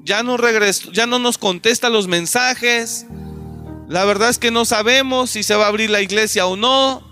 Ya 0.08 0.22
no 0.22 0.38
ya 0.92 1.06
no 1.06 1.18
nos 1.18 1.36
contesta 1.36 1.90
los 1.90 2.08
mensajes. 2.08 3.04
La 3.88 4.06
verdad 4.06 4.30
es 4.30 4.38
que 4.38 4.50
no 4.50 4.64
sabemos 4.64 5.28
si 5.28 5.42
se 5.42 5.54
va 5.54 5.66
a 5.66 5.68
abrir 5.68 5.90
la 5.90 6.00
iglesia 6.00 6.46
o 6.46 6.56
no. 6.56 7.06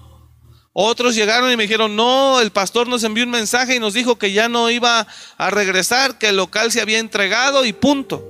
Otros 0.72 1.14
llegaron 1.14 1.52
y 1.52 1.58
me 1.58 1.64
dijeron, 1.64 1.94
no, 1.94 2.40
el 2.40 2.52
pastor 2.52 2.88
nos 2.88 3.04
envió 3.04 3.24
un 3.24 3.30
mensaje 3.30 3.76
y 3.76 3.80
nos 3.80 3.92
dijo 3.92 4.16
que 4.16 4.32
ya 4.32 4.48
no 4.48 4.70
iba 4.70 5.06
a 5.36 5.50
regresar, 5.50 6.16
que 6.16 6.30
el 6.30 6.36
local 6.36 6.72
se 6.72 6.80
había 6.80 6.98
entregado 6.98 7.66
y 7.66 7.74
punto. 7.74 8.24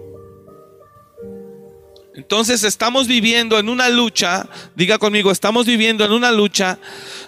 Entonces 2.17 2.65
estamos 2.65 3.07
viviendo 3.07 3.61
en 3.61 3.69
una 3.69 3.89
lucha, 3.89 4.49
diga 4.75 4.99
conmigo, 4.99 5.31
estamos 5.31 5.65
viviendo 5.65 6.05
en 6.05 6.11
una 6.11 6.33
lucha 6.33 6.81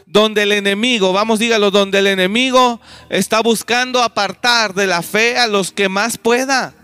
donde 0.07 0.43
el 0.43 0.51
enemigo, 0.51 1.13
vamos 1.13 1.39
dígalo, 1.39 1.71
donde 1.71 2.01
el 2.01 2.09
enemigo 2.09 2.81
está 3.11 3.43
buscando 3.43 4.03
apartar 4.03 4.75
de 4.75 4.89
la 4.89 5.03
fe 5.03 5.39
a 5.39 5.47
los 5.47 5.71
que 5.71 5.89
más 5.89 6.19
pueda. 6.19 6.75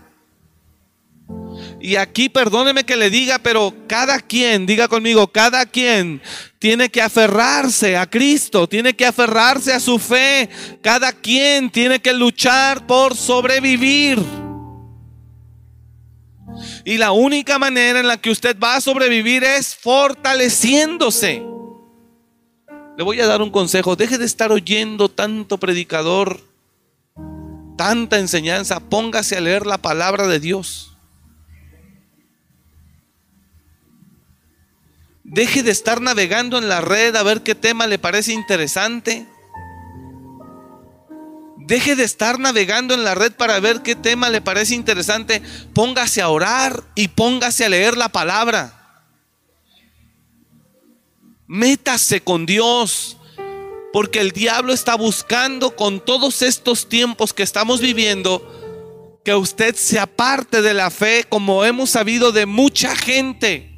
Y 1.85 1.97
aquí 1.97 2.29
perdóneme 2.29 2.83
que 2.83 2.95
le 2.95 3.11
diga, 3.11 3.37
pero 3.37 3.71
cada 3.85 4.19
quien, 4.19 4.65
diga 4.65 4.87
conmigo, 4.87 5.27
cada 5.27 5.67
quien 5.67 6.19
tiene 6.57 6.89
que 6.89 6.99
aferrarse 6.99 7.95
a 7.95 8.09
Cristo, 8.09 8.67
tiene 8.67 8.95
que 8.95 9.05
aferrarse 9.05 9.71
a 9.71 9.79
su 9.79 9.99
fe. 9.99 10.49
Cada 10.81 11.11
quien 11.11 11.69
tiene 11.69 11.99
que 11.99 12.11
luchar 12.11 12.87
por 12.87 13.15
sobrevivir. 13.15 14.17
Y 16.83 16.97
la 16.97 17.11
única 17.11 17.59
manera 17.59 17.99
en 17.99 18.07
la 18.07 18.17
que 18.17 18.31
usted 18.31 18.57
va 18.57 18.77
a 18.77 18.81
sobrevivir 18.81 19.43
es 19.43 19.75
fortaleciéndose. 19.75 21.43
Le 22.97 23.03
voy 23.03 23.21
a 23.21 23.27
dar 23.27 23.43
un 23.43 23.51
consejo, 23.51 23.95
deje 23.95 24.17
de 24.17 24.25
estar 24.25 24.51
oyendo 24.51 25.07
tanto 25.07 25.59
predicador, 25.59 26.41
tanta 27.77 28.17
enseñanza, 28.17 28.79
póngase 28.79 29.37
a 29.37 29.41
leer 29.41 29.67
la 29.67 29.77
palabra 29.77 30.25
de 30.25 30.39
Dios. 30.39 30.94
Deje 35.27 35.63
de 35.63 35.71
estar 35.71 36.01
navegando 36.01 36.59
en 36.59 36.69
la 36.69 36.81
red 36.81 37.15
a 37.15 37.23
ver 37.23 37.41
qué 37.41 37.55
tema 37.55 37.87
le 37.87 37.97
parece 37.97 38.31
interesante. 38.31 39.25
Deje 41.57 41.95
de 41.95 42.03
estar 42.03 42.37
navegando 42.37 42.93
en 42.93 43.03
la 43.03 43.15
red 43.15 43.31
para 43.31 43.59
ver 43.59 43.81
qué 43.81 43.95
tema 43.95 44.29
le 44.29 44.39
parece 44.39 44.75
interesante. 44.75 45.41
Póngase 45.73 46.21
a 46.21 46.29
orar 46.29 46.83
y 46.93 47.07
póngase 47.07 47.65
a 47.65 47.69
leer 47.69 47.97
la 47.97 48.09
palabra. 48.09 49.01
Métase 51.47 52.21
con 52.21 52.45
Dios. 52.45 53.17
Porque 53.91 54.21
el 54.21 54.31
diablo 54.31 54.73
está 54.73 54.93
buscando 54.93 55.75
con 55.75 56.05
todos 56.05 56.43
estos 56.43 56.87
tiempos 56.87 57.33
que 57.33 57.41
estamos 57.41 57.81
viviendo 57.81 58.43
que 59.23 59.33
usted 59.33 59.73
se 59.73 59.97
aparte 59.97 60.61
de 60.61 60.75
la 60.75 60.91
fe 60.91 61.25
como 61.27 61.65
hemos 61.65 61.89
sabido 61.89 62.31
de 62.31 62.45
mucha 62.45 62.95
gente. 62.95 63.74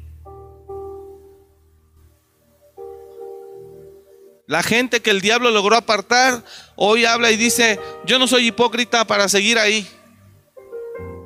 La 4.48 4.62
gente 4.62 5.00
que 5.00 5.10
el 5.10 5.20
diablo 5.20 5.50
logró 5.50 5.76
apartar, 5.76 6.42
hoy 6.74 7.04
habla 7.04 7.30
y 7.30 7.36
dice, 7.36 7.78
yo 8.06 8.18
no 8.18 8.26
soy 8.26 8.46
hipócrita 8.46 9.06
para 9.06 9.28
seguir 9.28 9.58
ahí. 9.58 9.86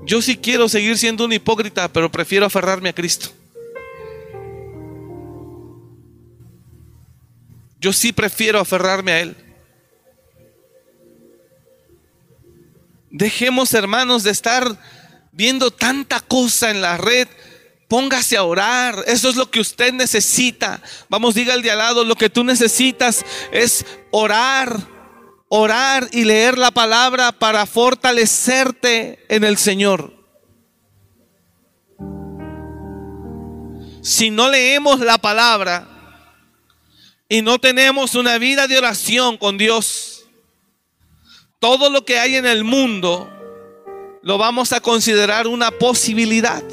Yo 0.03 0.21
sí 0.21 0.37
quiero 0.37 0.69
seguir 0.69 0.99
siendo 0.99 1.25
un 1.25 1.33
hipócrita, 1.33 1.87
pero 1.87 2.11
prefiero 2.11 2.47
aferrarme 2.47 2.89
a 2.89 2.93
Cristo. 2.93 3.31
Yo 7.79 7.93
sí 7.93 8.13
prefiero 8.13 8.59
aferrarme 8.59 9.13
a 9.13 9.21
Él. 9.21 9.37
Dejemos, 13.09 13.73
hermanos, 13.73 14.25
de 14.25 14.33
estar 14.33 14.67
viendo 15.31 15.71
tanta 15.71 16.19
cosa 16.19 16.73
en 16.73 16.83
la 16.83 16.97
red 16.97 17.29
Póngase 17.93 18.39
a 18.39 18.45
orar. 18.45 19.05
Eso 19.07 19.29
es 19.29 19.37
lo 19.37 19.51
que 19.51 19.61
usted 19.61 19.93
necesita. 19.93 20.81
Vamos, 21.11 21.35
diga 21.35 21.53
al 21.53 21.61
de 21.61 21.71
al 21.71 21.77
lado, 21.77 22.07
lo 22.07 22.15
que 22.15 22.31
tú 22.31 22.43
necesitas 22.43 23.23
es 23.53 23.85
orar, 24.11 24.81
orar 25.51 26.09
y 26.11 26.25
leer 26.25 26.57
la 26.57 26.71
palabra 26.71 27.33
para 27.33 27.67
fortalecerte 27.67 29.23
en 29.29 29.45
el 29.45 29.59
Señor. 29.59 30.11
Si 34.01 34.31
no 34.31 34.49
leemos 34.49 35.01
la 35.01 35.19
palabra 35.19 35.87
y 37.29 37.43
no 37.43 37.59
tenemos 37.59 38.15
una 38.15 38.39
vida 38.39 38.69
de 38.69 38.79
oración 38.79 39.37
con 39.37 39.59
Dios, 39.59 40.25
todo 41.59 41.91
lo 41.91 42.07
que 42.07 42.19
hay 42.19 42.37
en 42.37 42.47
el 42.47 42.65
mundo 42.65 43.31
lo 44.23 44.39
vamos 44.39 44.73
a 44.73 44.81
considerar 44.81 45.47
una 45.47 45.71
posibilidad. 45.73 46.65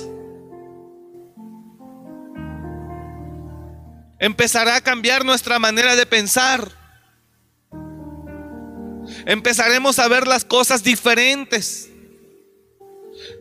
Empezará 4.20 4.76
a 4.76 4.82
cambiar 4.82 5.24
nuestra 5.24 5.60
manera 5.60 5.96
de 5.96 6.06
pensar. 6.06 6.78
Empezaremos 9.26 9.98
a 9.98 10.08
ver 10.10 10.28
las 10.28 10.44
cosas 10.44 10.84
diferentes. 10.84 11.90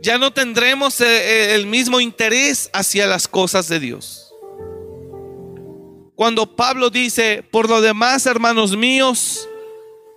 Ya 0.01 0.19
no 0.19 0.33
tendremos 0.33 1.01
eh, 1.01 1.07
eh, 1.07 1.55
el 1.57 1.67
mismo 1.67 2.01
interés 2.01 2.71
hacia 2.73 3.09
las 3.09 3.27
cosas 3.27 3.69
de 3.69 3.81
Dios. 3.81 4.33
Cuando 6.15 6.55
Pablo 6.57 6.91
dice, 6.91 7.45
por 7.51 7.69
lo 7.69 7.81
demás, 7.81 8.27
hermanos 8.27 8.77
míos, 8.77 9.49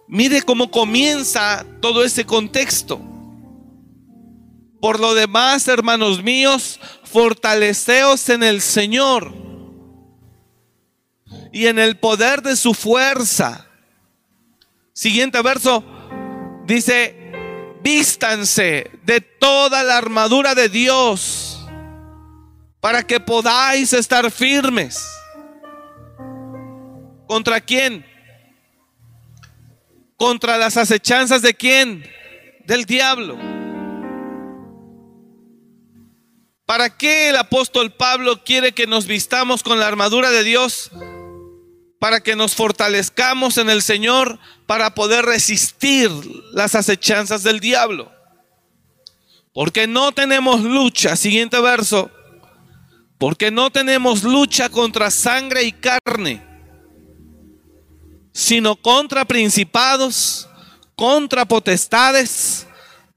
mire 0.07 0.43
cómo 0.43 0.69
comienza 0.69 1.65
todo 1.79 2.03
ese 2.03 2.25
contexto. 2.25 3.01
Por 4.79 4.99
lo 4.99 5.13
demás, 5.15 5.67
hermanos 5.67 6.23
míos, 6.23 6.79
fortaleceos 7.03 8.29
en 8.29 8.43
el 8.43 8.61
Señor 8.61 9.50
y 11.51 11.67
en 11.67 11.79
el 11.79 11.97
poder 11.97 12.41
de 12.41 12.55
su 12.55 12.73
fuerza. 12.73 13.67
Siguiente 14.93 15.41
verso 15.41 15.83
dice, 16.65 17.15
vístanse 17.81 18.91
de 19.03 19.21
toda 19.21 19.83
la 19.83 19.97
armadura 19.97 20.55
de 20.55 20.69
Dios 20.69 21.59
para 22.79 23.03
que 23.03 23.19
podáis 23.19 23.93
estar 23.93 24.29
firmes. 24.31 25.07
¿Contra 27.27 27.61
quién? 27.61 28.05
¿Contra 30.17 30.57
las 30.57 30.77
acechanzas 30.77 31.41
de 31.41 31.53
quién? 31.53 32.03
Del 32.65 32.85
diablo. 32.85 33.37
¿Para 36.65 36.95
qué 36.95 37.29
el 37.29 37.35
apóstol 37.35 37.91
Pablo 37.91 38.43
quiere 38.43 38.71
que 38.71 38.87
nos 38.87 39.05
vistamos 39.05 39.63
con 39.63 39.79
la 39.79 39.87
armadura 39.87 40.29
de 40.29 40.43
Dios? 40.43 40.91
Para 42.01 42.19
que 42.19 42.35
nos 42.35 42.55
fortalezcamos 42.55 43.59
en 43.59 43.69
el 43.69 43.83
Señor 43.83 44.39
para 44.65 44.95
poder 44.95 45.23
resistir 45.23 46.09
las 46.51 46.73
acechanzas 46.73 47.43
del 47.43 47.59
diablo. 47.59 48.11
Porque 49.53 49.85
no 49.85 50.11
tenemos 50.11 50.61
lucha, 50.61 51.15
siguiente 51.15 51.61
verso, 51.61 52.09
porque 53.19 53.51
no 53.51 53.69
tenemos 53.69 54.23
lucha 54.23 54.67
contra 54.69 55.11
sangre 55.11 55.61
y 55.61 55.73
carne, 55.73 56.43
sino 58.33 58.77
contra 58.77 59.23
principados, 59.23 60.49
contra 60.95 61.45
potestades, 61.45 62.65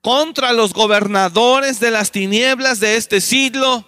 contra 0.03 0.53
los 0.53 0.75
gobernadores 0.75 1.81
de 1.81 1.91
las 1.91 2.11
tinieblas 2.11 2.81
de 2.81 2.97
este 2.99 3.23
siglo 3.23 3.87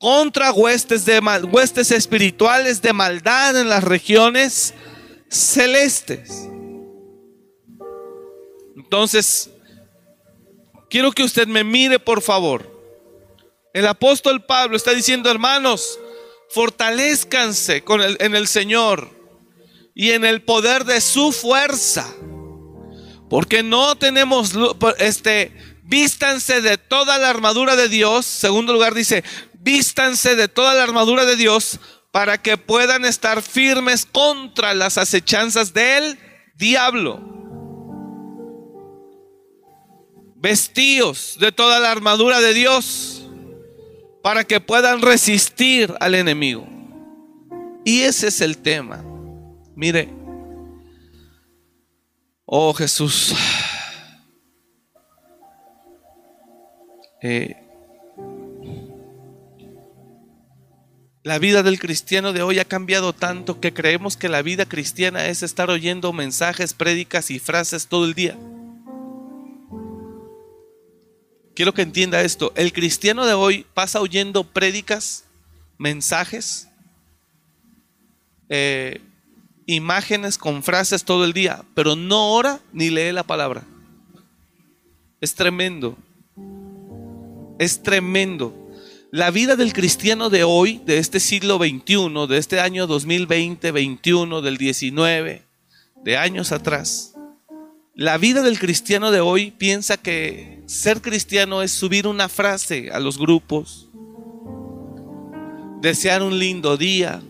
contra 0.00 0.50
huestes, 0.50 1.90
espirituales 1.90 2.80
de 2.80 2.94
maldad 2.94 3.60
en 3.60 3.68
las 3.68 3.84
regiones 3.84 4.72
celestes. 5.28 6.48
Entonces, 8.74 9.50
quiero 10.88 11.12
que 11.12 11.22
usted 11.22 11.46
me 11.46 11.64
mire, 11.64 11.98
por 11.98 12.22
favor. 12.22 12.66
El 13.74 13.86
apóstol 13.86 14.42
Pablo 14.42 14.74
está 14.74 14.94
diciendo, 14.94 15.30
hermanos, 15.30 16.00
fortalezcanse 16.48 17.84
con 17.84 18.00
en 18.00 18.34
el 18.34 18.48
Señor 18.48 19.10
y 19.94 20.12
en 20.12 20.24
el 20.24 20.40
poder 20.40 20.86
de 20.86 21.02
su 21.02 21.30
fuerza. 21.30 22.10
Porque 23.28 23.62
no 23.62 23.96
tenemos 23.96 24.54
este 24.98 25.52
vístanse 25.82 26.62
de 26.62 26.78
toda 26.78 27.18
la 27.18 27.28
armadura 27.28 27.76
de 27.76 27.90
Dios. 27.90 28.24
Segundo 28.24 28.72
lugar 28.72 28.94
dice, 28.94 29.24
vístanse 29.60 30.36
de 30.36 30.48
toda 30.48 30.74
la 30.74 30.82
armadura 30.82 31.24
de 31.24 31.36
Dios 31.36 31.80
para 32.10 32.42
que 32.42 32.56
puedan 32.56 33.04
estar 33.04 33.42
firmes 33.42 34.06
contra 34.06 34.74
las 34.74 34.98
acechanzas 34.98 35.72
del 35.72 36.18
diablo. 36.56 37.20
Vestíos 40.36 41.36
de 41.38 41.52
toda 41.52 41.78
la 41.78 41.92
armadura 41.92 42.40
de 42.40 42.54
Dios 42.54 43.28
para 44.22 44.44
que 44.44 44.60
puedan 44.60 45.02
resistir 45.02 45.94
al 46.00 46.14
enemigo. 46.14 46.66
Y 47.84 48.02
ese 48.02 48.28
es 48.28 48.40
el 48.40 48.58
tema. 48.58 49.04
Mire, 49.76 50.08
oh 52.46 52.72
Jesús, 52.72 53.34
eh, 57.22 57.59
La 61.30 61.38
vida 61.38 61.62
del 61.62 61.78
cristiano 61.78 62.32
de 62.32 62.42
hoy 62.42 62.58
ha 62.58 62.64
cambiado 62.64 63.12
tanto 63.12 63.60
que 63.60 63.72
creemos 63.72 64.16
que 64.16 64.28
la 64.28 64.42
vida 64.42 64.66
cristiana 64.66 65.26
es 65.26 65.44
estar 65.44 65.70
oyendo 65.70 66.12
mensajes, 66.12 66.74
prédicas 66.74 67.30
y 67.30 67.38
frases 67.38 67.86
todo 67.86 68.04
el 68.04 68.14
día. 68.14 68.36
Quiero 71.54 71.72
que 71.72 71.82
entienda 71.82 72.22
esto. 72.22 72.52
El 72.56 72.72
cristiano 72.72 73.26
de 73.26 73.34
hoy 73.34 73.64
pasa 73.74 74.00
oyendo 74.00 74.42
prédicas, 74.42 75.22
mensajes, 75.78 76.68
eh, 78.48 79.00
imágenes 79.66 80.36
con 80.36 80.64
frases 80.64 81.04
todo 81.04 81.24
el 81.24 81.32
día, 81.32 81.62
pero 81.76 81.94
no 81.94 82.32
ora 82.32 82.58
ni 82.72 82.90
lee 82.90 83.12
la 83.12 83.22
palabra. 83.22 83.62
Es 85.20 85.36
tremendo. 85.36 85.96
Es 87.60 87.80
tremendo. 87.84 88.59
La 89.12 89.32
vida 89.32 89.56
del 89.56 89.72
cristiano 89.72 90.30
de 90.30 90.44
hoy, 90.44 90.80
de 90.86 90.98
este 90.98 91.18
siglo 91.18 91.58
XXI, 91.58 92.28
de 92.28 92.38
este 92.38 92.60
año 92.60 92.86
2020, 92.86 93.72
21, 93.72 94.40
del 94.40 94.56
19, 94.56 95.42
de 96.04 96.16
años 96.16 96.52
atrás, 96.52 97.16
la 97.96 98.18
vida 98.18 98.42
del 98.42 98.60
cristiano 98.60 99.10
de 99.10 99.18
hoy 99.18 99.50
piensa 99.50 99.96
que 99.96 100.62
ser 100.66 101.02
cristiano 101.02 101.60
es 101.60 101.72
subir 101.72 102.06
una 102.06 102.28
frase 102.28 102.92
a 102.92 103.00
los 103.00 103.18
grupos, 103.18 103.88
desear 105.80 106.22
un 106.22 106.38
lindo 106.38 106.76
día. 106.76 107.20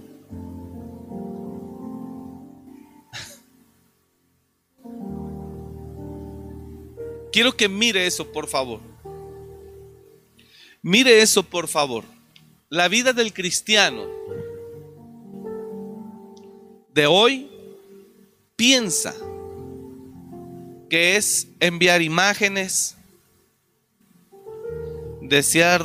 Quiero 7.32 7.56
que 7.56 7.70
mire 7.70 8.06
eso, 8.06 8.30
por 8.30 8.48
favor. 8.48 8.89
Mire 10.82 11.20
eso, 11.20 11.42
por 11.42 11.68
favor. 11.68 12.04
La 12.70 12.88
vida 12.88 13.12
del 13.12 13.32
cristiano 13.32 14.06
de 16.94 17.06
hoy 17.06 17.50
piensa 18.56 19.14
que 20.88 21.16
es 21.16 21.48
enviar 21.60 22.00
imágenes, 22.02 22.96
desear 25.20 25.84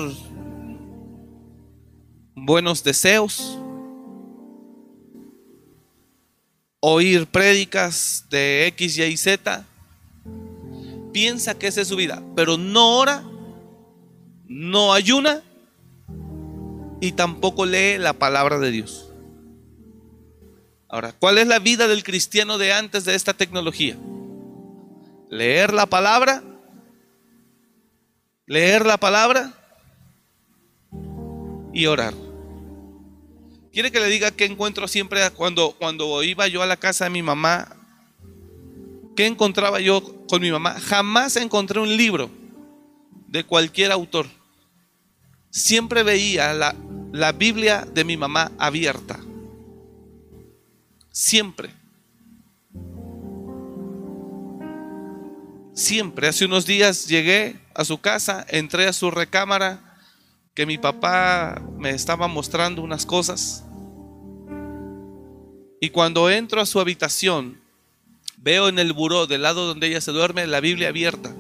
buenos 2.34 2.84
deseos, 2.84 3.60
oír 6.80 7.28
prédicas 7.28 8.26
de 8.30 8.68
X, 8.68 8.98
Y, 8.98 9.18
Z. 9.18 9.66
Piensa 11.12 11.58
que 11.58 11.68
esa 11.68 11.82
es 11.82 11.88
su 11.88 11.96
vida, 11.96 12.24
pero 12.36 12.58
no 12.58 12.98
ora 12.98 13.24
no 14.48 14.94
ayuna 14.94 15.42
y 17.02 17.12
tampoco 17.12 17.66
lee 17.66 17.98
la 17.98 18.14
palabra 18.14 18.60
de 18.60 18.72
Dios. 18.72 19.12
Ahora, 20.88 21.14
¿cuál 21.14 21.38
es 21.38 21.48
la 21.48 21.60
vida 21.60 21.88
del 21.88 22.04
cristiano 22.04 22.58
de 22.58 22.74
antes 22.74 23.06
de 23.06 23.16
esta 23.16 23.34
tecnología? 23.34 23.98
Leer 25.30 25.74
la 25.74 25.88
palabra, 25.88 26.44
leer 28.46 28.86
la 28.86 28.98
palabra 28.98 29.54
y 31.74 31.88
orar. 31.88 32.14
¿Quiere 33.74 33.92
que 33.92 34.00
le 34.00 34.08
diga 34.08 34.32
qué 34.32 34.46
encuentro 34.46 34.88
siempre 34.88 35.30
cuando, 35.32 35.76
cuando 35.78 36.24
iba 36.24 36.48
yo 36.48 36.62
a 36.62 36.66
la 36.66 36.78
casa 36.78 37.06
de 37.06 37.10
mi 37.10 37.22
mamá? 37.22 37.76
¿Qué 39.18 39.26
encontraba 39.26 39.82
yo 39.82 40.26
con 40.30 40.42
mi 40.42 40.52
mamá? 40.52 40.80
Jamás 40.80 41.36
encontré 41.36 41.80
un 41.80 41.98
libro 41.98 42.30
de 43.36 43.44
cualquier 43.44 43.92
autor. 43.92 44.28
Siempre 45.50 46.04
veía 46.04 46.54
la, 46.54 46.74
la 47.12 47.34
Biblia 47.34 47.86
de 47.94 48.06
mi 48.06 48.16
mamá 48.16 48.54
abierta. 48.58 49.20
Siempre. 51.12 51.70
Siempre. 55.74 56.30
Hace 56.30 56.46
unos 56.46 56.66
días 56.66 57.08
llegué 57.08 57.60
a 57.74 57.84
su 57.84 58.00
casa, 58.00 58.46
entré 58.48 58.88
a 58.88 58.94
su 58.94 59.12
recámara, 59.12 59.98
que 60.54 60.66
mi 60.66 60.78
papá 60.78 61.62
me 61.78 61.90
estaba 61.90 62.30
mostrando 62.30 62.82
unas 62.82 63.06
cosas. 63.06 63.66
Y 65.82 65.90
cuando 65.90 66.30
entro 66.30 66.62
a 66.62 66.66
su 66.66 66.80
habitación, 66.80 67.60
veo 68.38 68.70
en 68.70 68.80
el 68.80 68.94
buró 68.94 69.28
del 69.28 69.42
lado 69.42 69.68
donde 69.68 69.88
ella 69.88 70.00
se 70.00 70.14
duerme 70.14 70.48
la 70.48 70.62
Biblia 70.62 70.88
abierta. 70.88 71.36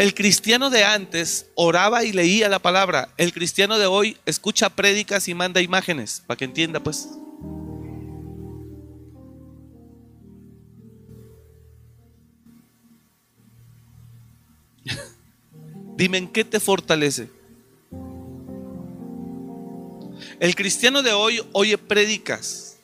El 0.00 0.14
cristiano 0.14 0.70
de 0.70 0.82
antes 0.82 1.50
oraba 1.56 2.04
y 2.04 2.12
leía 2.12 2.48
la 2.48 2.58
palabra. 2.58 3.10
El 3.18 3.34
cristiano 3.34 3.78
de 3.78 3.84
hoy 3.84 4.16
escucha 4.24 4.70
prédicas 4.70 5.28
y 5.28 5.34
manda 5.34 5.60
imágenes, 5.60 6.22
para 6.26 6.38
que 6.38 6.46
entienda 6.46 6.80
pues. 6.80 7.10
Dime 15.98 16.16
en 16.16 16.28
qué 16.28 16.44
te 16.44 16.60
fortalece. 16.60 17.28
El 20.38 20.54
cristiano 20.54 21.02
de 21.02 21.12
hoy 21.12 21.42
oye 21.52 21.76
prédicas. 21.76 22.78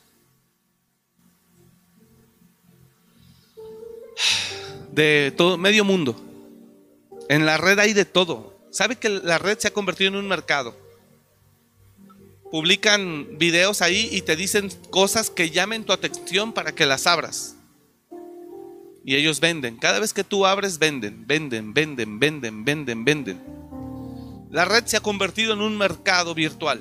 De 4.93 5.33
todo 5.35 5.57
medio 5.57 5.83
mundo. 5.83 6.26
En 7.29 7.47
la 7.47 7.57
red 7.57 7.79
hay 7.79 7.93
de 7.93 8.05
todo. 8.05 8.57
¿Sabe 8.71 8.97
que 8.97 9.09
la 9.09 9.39
red 9.39 9.59
se 9.59 9.69
ha 9.69 9.73
convertido 9.73 10.09
en 10.09 10.17
un 10.17 10.29
mercado? 10.29 10.77
Publican 12.51 13.39
videos 13.39 13.83
ahí 13.83 14.09
y 14.13 14.23
te 14.23 14.37
dicen 14.37 14.71
cosas 14.91 15.31
que 15.31 15.51
llamen 15.51 15.85
tu 15.85 15.93
atención 15.93 16.53
para 16.53 16.73
que 16.73 16.87
las 16.87 17.07
abras. 17.07 17.57
Y 19.05 19.17
ellos 19.17 19.41
venden. 19.41 19.77
Cada 19.77 19.99
vez 19.99 20.13
que 20.13 20.25
tú 20.25 20.47
abres, 20.47 20.79
venden, 20.79 21.27
venden, 21.27 21.75
venden, 21.75 22.19
venden, 22.19 22.65
venden, 22.65 23.05
venden. 23.05 23.41
La 24.51 24.65
red 24.65 24.85
se 24.87 24.97
ha 24.97 25.01
convertido 25.01 25.53
en 25.53 25.61
un 25.61 25.77
mercado 25.77 26.35
virtual. 26.35 26.81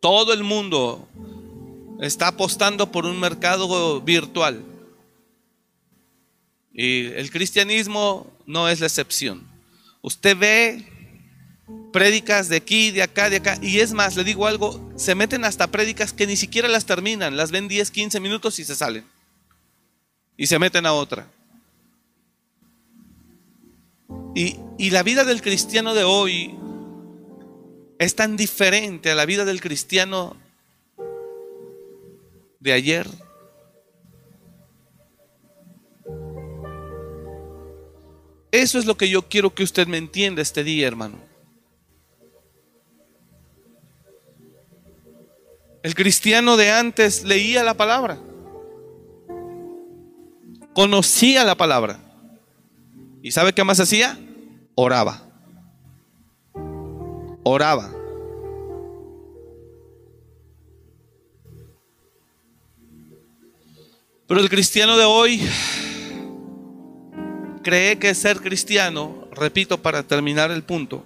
Todo 0.00 0.34
el 0.34 0.44
mundo 0.44 1.08
está 2.00 2.28
apostando 2.28 2.92
por 2.92 3.06
un 3.06 3.18
mercado 3.18 4.00
virtual. 4.02 4.62
Y 6.74 7.06
el 7.06 7.30
cristianismo 7.30 8.30
no 8.46 8.68
es 8.68 8.80
la 8.80 8.86
excepción. 8.86 9.46
Usted 10.02 10.36
ve 10.36 10.84
prédicas 11.92 12.48
de 12.48 12.56
aquí, 12.56 12.90
de 12.90 13.02
acá, 13.02 13.30
de 13.30 13.36
acá. 13.36 13.56
Y 13.62 13.78
es 13.78 13.92
más, 13.92 14.16
le 14.16 14.24
digo 14.24 14.48
algo, 14.48 14.92
se 14.96 15.14
meten 15.14 15.44
hasta 15.44 15.68
prédicas 15.68 16.12
que 16.12 16.26
ni 16.26 16.36
siquiera 16.36 16.66
las 16.66 16.84
terminan. 16.84 17.36
Las 17.36 17.52
ven 17.52 17.68
10, 17.68 17.92
15 17.92 18.18
minutos 18.18 18.58
y 18.58 18.64
se 18.64 18.74
salen. 18.74 19.04
Y 20.36 20.48
se 20.48 20.58
meten 20.58 20.84
a 20.84 20.92
otra. 20.92 21.28
Y, 24.34 24.56
y 24.76 24.90
la 24.90 25.04
vida 25.04 25.24
del 25.24 25.40
cristiano 25.40 25.94
de 25.94 26.02
hoy 26.02 26.56
es 28.00 28.16
tan 28.16 28.36
diferente 28.36 29.12
a 29.12 29.14
la 29.14 29.26
vida 29.26 29.44
del 29.44 29.60
cristiano 29.60 30.36
de 32.58 32.72
ayer. 32.72 33.08
Eso 38.54 38.78
es 38.78 38.84
lo 38.84 38.96
que 38.96 39.08
yo 39.08 39.22
quiero 39.22 39.52
que 39.52 39.64
usted 39.64 39.88
me 39.88 39.98
entienda 39.98 40.40
este 40.40 40.62
día, 40.62 40.86
hermano. 40.86 41.18
El 45.82 45.96
cristiano 45.96 46.56
de 46.56 46.70
antes 46.70 47.24
leía 47.24 47.64
la 47.64 47.74
palabra, 47.74 48.16
conocía 50.72 51.42
la 51.42 51.56
palabra. 51.56 51.98
¿Y 53.24 53.32
sabe 53.32 53.52
qué 53.52 53.64
más 53.64 53.80
hacía? 53.80 54.16
Oraba. 54.76 55.20
Oraba. 57.42 57.90
Pero 64.28 64.40
el 64.40 64.48
cristiano 64.48 64.96
de 64.96 65.04
hoy 65.04 65.44
cree 67.64 67.98
que 67.98 68.14
ser 68.14 68.40
cristiano, 68.40 69.26
repito 69.32 69.82
para 69.82 70.04
terminar 70.04 70.52
el 70.52 70.62
punto, 70.62 71.04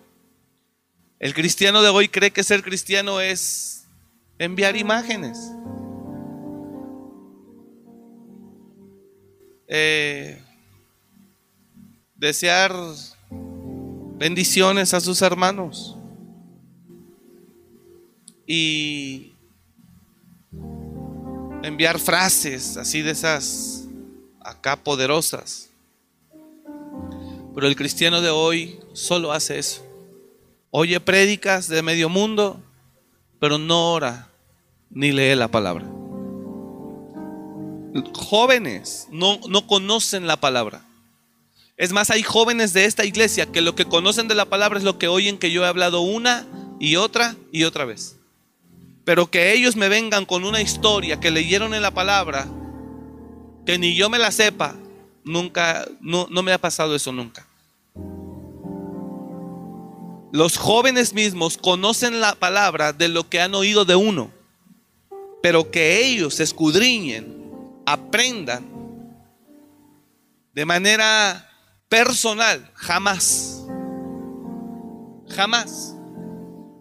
el 1.19 1.33
cristiano 1.33 1.81
de 1.81 1.89
hoy 1.89 2.09
cree 2.09 2.31
que 2.31 2.45
ser 2.45 2.63
cristiano 2.63 3.21
es 3.21 3.87
enviar 4.39 4.77
imágenes. 4.77 5.39
Eh, 9.67 10.41
desear 12.15 12.75
bendiciones 14.17 14.95
a 14.95 15.01
sus 15.01 15.23
hermanos 15.23 15.97
y 18.47 19.33
enviar 21.63 21.99
frases 21.99 22.77
así 22.77 23.03
de 23.03 23.11
esas 23.11 23.87
acá 24.41 24.77
poderosas. 24.77 25.68
Pero 27.59 27.67
el 27.67 27.75
cristiano 27.75 28.21
de 28.21 28.31
hoy 28.31 28.79
solo 28.93 29.33
hace 29.33 29.59
eso. 29.59 29.85
Oye 30.71 31.01
prédicas 31.01 31.67
de 31.67 31.83
medio 31.83 32.09
mundo, 32.09 32.63
pero 33.41 33.59
no 33.59 33.95
ora 33.95 34.29
ni 34.91 35.11
lee 35.11 35.35
la 35.35 35.49
palabra. 35.49 35.85
Jóvenes 38.15 39.09
no, 39.11 39.41
no 39.49 39.67
conocen 39.67 40.29
la 40.29 40.37
palabra. 40.37 40.83
Es 41.77 41.91
más, 41.91 42.11
hay 42.11 42.23
jóvenes 42.23 42.75
de 42.75 42.85
esta 42.85 43.05
iglesia 43.05 43.47
que 43.47 43.61
lo 43.61 43.75
que 43.75 43.87
conocen 43.87 44.29
de 44.29 44.37
la 44.37 44.45
palabra 44.45 44.79
es 44.79 44.85
lo 44.85 44.97
que 44.97 45.09
oyen 45.09 45.37
que 45.37 45.51
yo 45.51 45.65
he 45.65 45.67
hablado 45.67 46.03
una 46.03 46.47
y 46.79 46.95
otra 46.95 47.35
y 47.51 47.65
otra 47.65 47.85
vez. 47.85 48.19
Pero 49.05 49.33
que 49.33 49.53
ellos 49.53 49.75
me 49.75 49.89
vengan 49.89 50.27
con 50.27 50.45
una 50.45 50.63
historia 50.63 51.19
que 51.19 51.33
leyeron 51.33 51.75
en 51.75 51.83
la 51.83 51.91
palabra, 51.91 52.47
que 53.67 53.81
ni 53.81 53.97
yo 53.97 54.09
me 54.09 54.21
la 54.21 54.31
sepa, 54.31 54.77
nunca, 55.25 55.89
no, 56.01 56.29
no 56.31 56.45
me 56.45 56.53
ha 56.53 56.59
pasado 56.59 56.95
eso 56.95 57.11
nunca. 57.11 57.48
Los 60.31 60.59
jóvenes 60.59 61.15
mismos 61.15 61.57
conocen 61.57 62.21
la 62.21 62.35
palabra 62.35 62.93
de 62.93 63.09
lo 63.09 63.29
que 63.29 63.41
han 63.41 63.55
oído 63.55 63.87
de 63.87 63.97
uno, 63.97 64.31
pero 65.43 65.71
que 65.71 66.05
ellos 66.05 66.39
escudriñen, 66.41 67.51
aprendan 67.87 68.67
de 70.53 70.67
manera 70.67 71.51
personal, 71.89 72.71
jamás. 72.75 73.65
Jamás. 75.29 75.95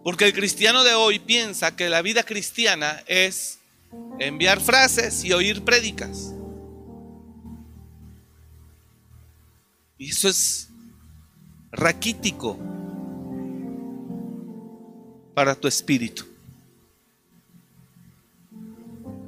Porque 0.04 0.26
el 0.26 0.34
cristiano 0.34 0.84
de 0.84 0.94
hoy 0.94 1.18
piensa 1.18 1.74
que 1.74 1.88
la 1.88 2.02
vida 2.02 2.24
cristiana 2.24 3.02
es 3.06 3.60
enviar 4.18 4.60
frases 4.60 5.24
y 5.24 5.32
oír 5.32 5.64
prédicas. 5.64 6.34
Y 9.96 10.10
eso 10.10 10.28
es 10.28 10.68
raquítico 11.72 12.58
para 15.38 15.54
tu 15.54 15.68
espíritu. 15.68 16.24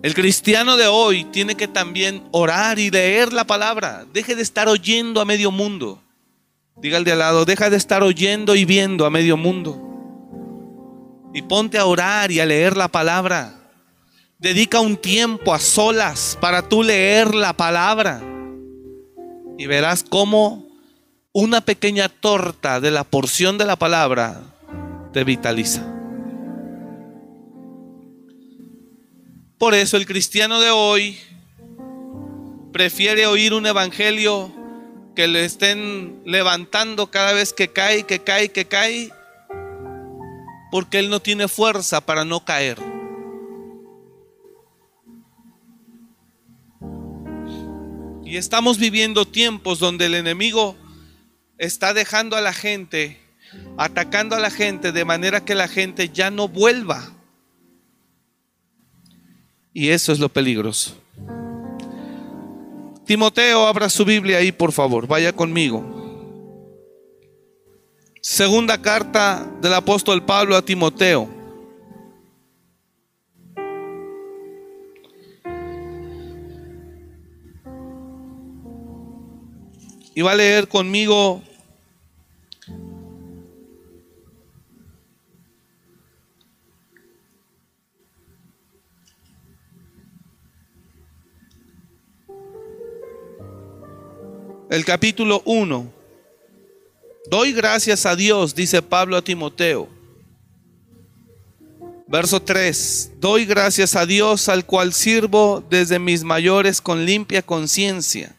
El 0.02 0.12
cristiano 0.12 0.76
de 0.76 0.88
hoy 0.88 1.22
tiene 1.26 1.54
que 1.54 1.68
también 1.68 2.24
orar 2.32 2.80
y 2.80 2.90
leer 2.90 3.32
la 3.32 3.44
palabra. 3.44 4.04
Deje 4.12 4.34
de 4.34 4.42
estar 4.42 4.66
oyendo 4.66 5.20
a 5.20 5.24
medio 5.24 5.52
mundo. 5.52 6.02
Diga 6.74 6.96
al 6.96 7.04
de 7.04 7.12
al 7.12 7.20
lado, 7.20 7.44
deja 7.44 7.70
de 7.70 7.76
estar 7.76 8.02
oyendo 8.02 8.56
y 8.56 8.64
viendo 8.64 9.06
a 9.06 9.10
medio 9.10 9.36
mundo. 9.36 9.80
Y 11.32 11.42
ponte 11.42 11.78
a 11.78 11.86
orar 11.86 12.32
y 12.32 12.40
a 12.40 12.44
leer 12.44 12.76
la 12.76 12.88
palabra. 12.88 13.70
Dedica 14.36 14.80
un 14.80 14.96
tiempo 14.96 15.54
a 15.54 15.60
solas 15.60 16.36
para 16.40 16.68
tú 16.68 16.82
leer 16.82 17.36
la 17.36 17.52
palabra. 17.52 18.20
Y 19.56 19.64
verás 19.66 20.02
cómo 20.02 20.66
una 21.30 21.60
pequeña 21.60 22.08
torta 22.08 22.80
de 22.80 22.90
la 22.90 23.04
porción 23.04 23.58
de 23.58 23.66
la 23.66 23.76
palabra 23.76 24.40
te 25.12 25.22
vitaliza. 25.22 25.99
Por 29.60 29.74
eso 29.74 29.98
el 29.98 30.06
cristiano 30.06 30.58
de 30.58 30.70
hoy 30.70 31.18
prefiere 32.72 33.26
oír 33.26 33.52
un 33.52 33.66
evangelio 33.66 34.50
que 35.14 35.28
le 35.28 35.44
estén 35.44 36.22
levantando 36.24 37.10
cada 37.10 37.34
vez 37.34 37.52
que 37.52 37.68
cae, 37.68 38.04
que 38.04 38.20
cae, 38.20 38.52
que 38.52 38.64
cae, 38.64 39.12
porque 40.70 40.98
él 40.98 41.10
no 41.10 41.20
tiene 41.20 41.46
fuerza 41.46 42.00
para 42.00 42.24
no 42.24 42.42
caer. 42.42 42.78
Y 48.24 48.38
estamos 48.38 48.78
viviendo 48.78 49.26
tiempos 49.26 49.78
donde 49.78 50.06
el 50.06 50.14
enemigo 50.14 50.74
está 51.58 51.92
dejando 51.92 52.34
a 52.34 52.40
la 52.40 52.54
gente, 52.54 53.20
atacando 53.76 54.36
a 54.36 54.40
la 54.40 54.50
gente 54.50 54.90
de 54.92 55.04
manera 55.04 55.44
que 55.44 55.54
la 55.54 55.68
gente 55.68 56.08
ya 56.08 56.30
no 56.30 56.48
vuelva 56.48 57.19
y 59.72 59.88
eso 59.88 60.12
es 60.12 60.18
lo 60.18 60.28
peligroso. 60.28 60.96
Timoteo, 63.06 63.66
abra 63.66 63.88
su 63.88 64.04
Biblia 64.04 64.38
ahí, 64.38 64.52
por 64.52 64.72
favor. 64.72 65.06
Vaya 65.06 65.32
conmigo. 65.32 65.84
Segunda 68.20 68.80
carta 68.80 69.50
del 69.60 69.74
apóstol 69.74 70.24
Pablo 70.24 70.54
a 70.54 70.62
Timoteo. 70.62 71.28
Y 80.14 80.22
va 80.22 80.32
a 80.32 80.36
leer 80.36 80.68
conmigo 80.68 81.42
el 94.70 94.84
capítulo 94.84 95.42
1. 95.46 95.92
Doy 97.28 97.52
gracias 97.52 98.06
a 98.06 98.14
Dios, 98.14 98.54
dice 98.54 98.80
Pablo 98.80 99.16
a 99.16 99.22
Timoteo. 99.22 99.88
Verso 102.06 102.40
3. 102.40 103.14
Doy 103.18 103.46
gracias 103.46 103.96
a 103.96 104.06
Dios 104.06 104.48
al 104.48 104.64
cual 104.64 104.92
sirvo 104.92 105.62
desde 105.68 105.98
mis 105.98 106.22
mayores 106.22 106.80
con 106.80 107.04
limpia 107.04 107.42
conciencia, 107.42 108.36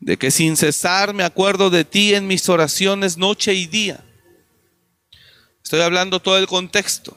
de 0.00 0.16
que 0.16 0.32
sin 0.32 0.56
cesar 0.56 1.14
me 1.14 1.22
acuerdo 1.22 1.70
de 1.70 1.84
ti 1.84 2.14
en 2.14 2.26
mis 2.26 2.48
oraciones 2.48 3.16
noche 3.16 3.54
y 3.54 3.66
día. 3.66 4.04
Estoy 5.62 5.82
hablando 5.82 6.18
todo 6.18 6.36
el 6.36 6.48
contexto. 6.48 7.16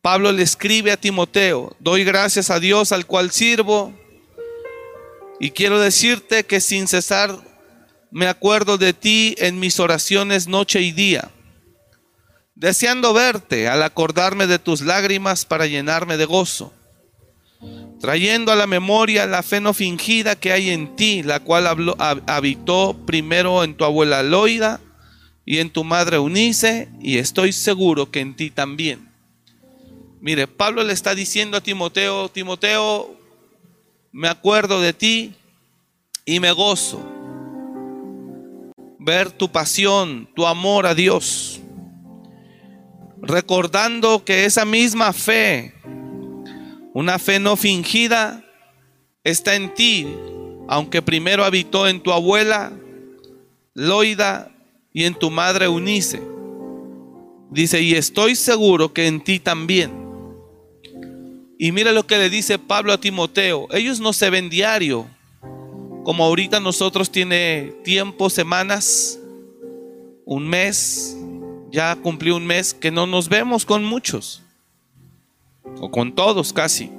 Pablo 0.00 0.32
le 0.32 0.42
escribe 0.42 0.90
a 0.90 0.96
Timoteo, 0.96 1.76
doy 1.80 2.02
gracias 2.04 2.48
a 2.48 2.60
Dios 2.60 2.92
al 2.92 3.04
cual 3.06 3.30
sirvo 3.30 3.92
y 5.38 5.50
quiero 5.50 5.78
decirte 5.80 6.44
que 6.44 6.60
sin 6.60 6.88
cesar 6.88 7.38
me 8.10 8.28
acuerdo 8.28 8.78
de 8.78 8.92
ti 8.92 9.34
en 9.38 9.58
mis 9.58 9.78
oraciones 9.80 10.48
noche 10.48 10.80
y 10.80 10.92
día, 10.92 11.30
deseando 12.54 13.12
verte 13.12 13.68
al 13.68 13.82
acordarme 13.82 14.46
de 14.46 14.58
tus 14.58 14.80
lágrimas 14.80 15.44
para 15.44 15.66
llenarme 15.66 16.16
de 16.16 16.24
gozo, 16.24 16.72
trayendo 18.00 18.52
a 18.52 18.56
la 18.56 18.66
memoria 18.66 19.26
la 19.26 19.42
fe 19.42 19.60
no 19.60 19.74
fingida 19.74 20.36
que 20.36 20.52
hay 20.52 20.70
en 20.70 20.96
ti, 20.96 21.22
la 21.22 21.40
cual 21.40 21.94
habitó 22.26 22.96
primero 23.06 23.64
en 23.64 23.74
tu 23.74 23.84
abuela 23.84 24.22
Loida 24.22 24.80
y 25.44 25.58
en 25.58 25.70
tu 25.70 25.84
madre 25.84 26.18
Unice, 26.18 26.88
y 27.00 27.18
estoy 27.18 27.52
seguro 27.52 28.10
que 28.10 28.20
en 28.20 28.34
ti 28.34 28.50
también. 28.50 29.10
Mire, 30.20 30.48
Pablo 30.48 30.82
le 30.82 30.92
está 30.92 31.14
diciendo 31.14 31.58
a 31.58 31.60
Timoteo, 31.60 32.28
Timoteo, 32.30 33.15
me 34.12 34.28
acuerdo 34.28 34.80
de 34.80 34.92
ti 34.92 35.34
y 36.24 36.40
me 36.40 36.52
gozo. 36.52 37.00
Ver 38.98 39.30
tu 39.30 39.50
pasión, 39.50 40.28
tu 40.34 40.46
amor 40.46 40.86
a 40.86 40.94
Dios. 40.94 41.60
Recordando 43.22 44.24
que 44.24 44.44
esa 44.44 44.64
misma 44.64 45.12
fe, 45.12 45.74
una 46.92 47.18
fe 47.18 47.38
no 47.38 47.56
fingida, 47.56 48.44
está 49.24 49.54
en 49.54 49.74
ti, 49.74 50.06
aunque 50.68 51.02
primero 51.02 51.44
habitó 51.44 51.88
en 51.88 52.00
tu 52.00 52.12
abuela 52.12 52.72
Loida 53.74 54.50
y 54.92 55.04
en 55.04 55.14
tu 55.14 55.30
madre 55.30 55.68
Unice. 55.68 56.22
Dice, 57.50 57.82
y 57.82 57.94
estoy 57.94 58.34
seguro 58.34 58.92
que 58.92 59.06
en 59.06 59.22
ti 59.22 59.38
también. 59.38 60.05
Y 61.58 61.72
mira 61.72 61.92
lo 61.92 62.06
que 62.06 62.18
le 62.18 62.28
dice 62.28 62.58
Pablo 62.58 62.92
a 62.92 63.00
Timoteo. 63.00 63.68
Ellos 63.70 64.00
no 64.00 64.12
se 64.12 64.28
ven 64.30 64.50
diario. 64.50 65.06
Como 66.04 66.24
ahorita 66.24 66.60
nosotros 66.60 67.10
tiene 67.10 67.74
tiempo, 67.82 68.30
semanas, 68.30 69.18
un 70.24 70.46
mes, 70.46 71.16
ya 71.70 71.96
cumplió 71.96 72.36
un 72.36 72.46
mes 72.46 72.74
que 72.74 72.90
no 72.90 73.06
nos 73.06 73.28
vemos 73.28 73.64
con 73.64 73.84
muchos. 73.84 74.42
O 75.80 75.90
con 75.90 76.14
todos 76.14 76.52
casi. 76.52 76.90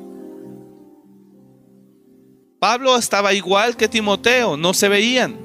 Pablo 2.60 2.98
estaba 2.98 3.34
igual 3.34 3.78
que 3.78 3.88
Timoteo, 3.88 4.58
no 4.58 4.74
se 4.74 4.90
veían. 4.90 5.38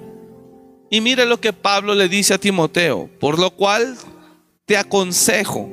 Y 0.90 1.00
mire 1.00 1.26
lo 1.26 1.40
que 1.40 1.52
Pablo 1.52 1.94
le 1.94 2.08
dice 2.08 2.34
a 2.34 2.38
Timoteo, 2.38 3.10
por 3.20 3.38
lo 3.38 3.50
cual 3.50 3.96
te 4.64 4.76
aconsejo 4.76 5.68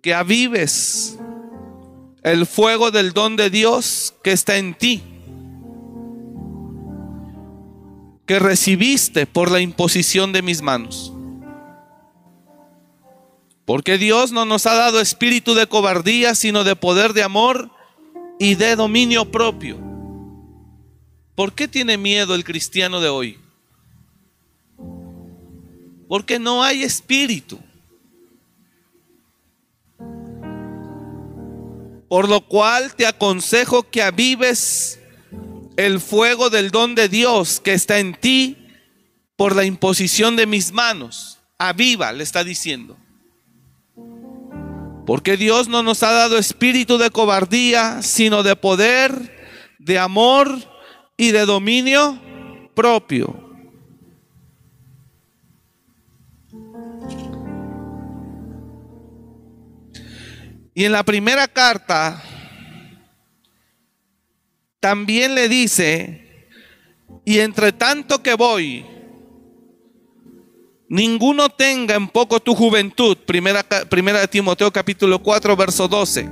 que 0.00 0.14
avives 0.14 1.18
el 2.22 2.46
fuego 2.46 2.90
del 2.90 3.12
don 3.12 3.36
de 3.36 3.50
Dios 3.50 4.14
que 4.22 4.32
está 4.32 4.56
en 4.56 4.74
ti, 4.74 5.02
que 8.26 8.38
recibiste 8.38 9.26
por 9.26 9.50
la 9.50 9.60
imposición 9.60 10.32
de 10.32 10.42
mis 10.42 10.62
manos. 10.62 11.12
Porque 13.64 13.98
Dios 13.98 14.32
no 14.32 14.44
nos 14.44 14.66
ha 14.66 14.74
dado 14.74 15.00
espíritu 15.00 15.54
de 15.54 15.66
cobardía, 15.66 16.34
sino 16.34 16.64
de 16.64 16.76
poder 16.76 17.12
de 17.12 17.22
amor 17.22 17.70
y 18.38 18.54
de 18.54 18.76
dominio 18.76 19.30
propio. 19.30 19.78
¿Por 21.34 21.54
qué 21.54 21.68
tiene 21.68 21.96
miedo 21.96 22.34
el 22.34 22.44
cristiano 22.44 23.00
de 23.00 23.08
hoy? 23.08 23.38
Porque 26.08 26.38
no 26.38 26.62
hay 26.62 26.82
espíritu. 26.82 27.58
Por 32.12 32.28
lo 32.28 32.42
cual 32.42 32.94
te 32.94 33.06
aconsejo 33.06 33.84
que 33.84 34.02
avives 34.02 35.00
el 35.78 35.98
fuego 35.98 36.50
del 36.50 36.70
don 36.70 36.94
de 36.94 37.08
Dios 37.08 37.58
que 37.58 37.72
está 37.72 38.00
en 38.00 38.12
ti 38.12 38.68
por 39.34 39.56
la 39.56 39.64
imposición 39.64 40.36
de 40.36 40.44
mis 40.44 40.72
manos. 40.72 41.38
Aviva, 41.56 42.12
le 42.12 42.22
está 42.22 42.44
diciendo. 42.44 42.98
Porque 45.06 45.38
Dios 45.38 45.68
no 45.68 45.82
nos 45.82 46.02
ha 46.02 46.12
dado 46.12 46.36
espíritu 46.36 46.98
de 46.98 47.08
cobardía, 47.08 48.02
sino 48.02 48.42
de 48.42 48.56
poder, 48.56 49.74
de 49.78 49.98
amor 49.98 50.54
y 51.16 51.30
de 51.30 51.46
dominio 51.46 52.20
propio. 52.74 53.51
Y 60.74 60.84
en 60.84 60.92
la 60.92 61.02
primera 61.02 61.48
carta 61.48 62.22
también 64.80 65.34
le 65.34 65.48
dice, 65.48 66.48
y 67.24 67.38
entre 67.38 67.72
tanto 67.72 68.22
que 68.22 68.34
voy, 68.34 68.84
ninguno 70.88 71.50
tenga 71.50 71.94
en 71.94 72.08
poco 72.08 72.40
tu 72.40 72.54
juventud. 72.54 73.16
Primera, 73.18 73.62
primera 73.62 74.20
de 74.20 74.28
Timoteo 74.28 74.72
capítulo 74.72 75.22
4, 75.22 75.56
verso 75.56 75.88
12. 75.88 76.28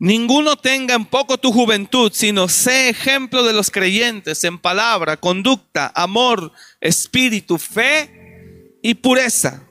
Ninguno 0.00 0.54
tenga 0.54 0.94
en 0.94 1.06
poco 1.06 1.38
tu 1.38 1.50
juventud, 1.50 2.12
sino 2.14 2.46
sé 2.46 2.90
ejemplo 2.90 3.42
de 3.42 3.52
los 3.52 3.70
creyentes 3.70 4.44
en 4.44 4.58
palabra, 4.58 5.16
conducta, 5.16 5.90
amor, 5.92 6.52
espíritu, 6.80 7.58
fe 7.58 8.78
y 8.80 8.94
pureza. 8.94 9.67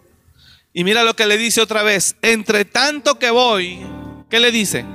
Y 0.77 0.83
mira 0.83 1.03
lo 1.03 1.15
que 1.15 1.25
le 1.25 1.39
dice 1.39 1.59
otra 1.59 1.81
vez. 1.81 2.17
Entre 2.21 2.63
tanto 2.63 3.17
que 3.17 3.31
voy, 3.31 3.79
¿qué 4.29 4.39
le 4.39 4.51
dice? 4.51 4.85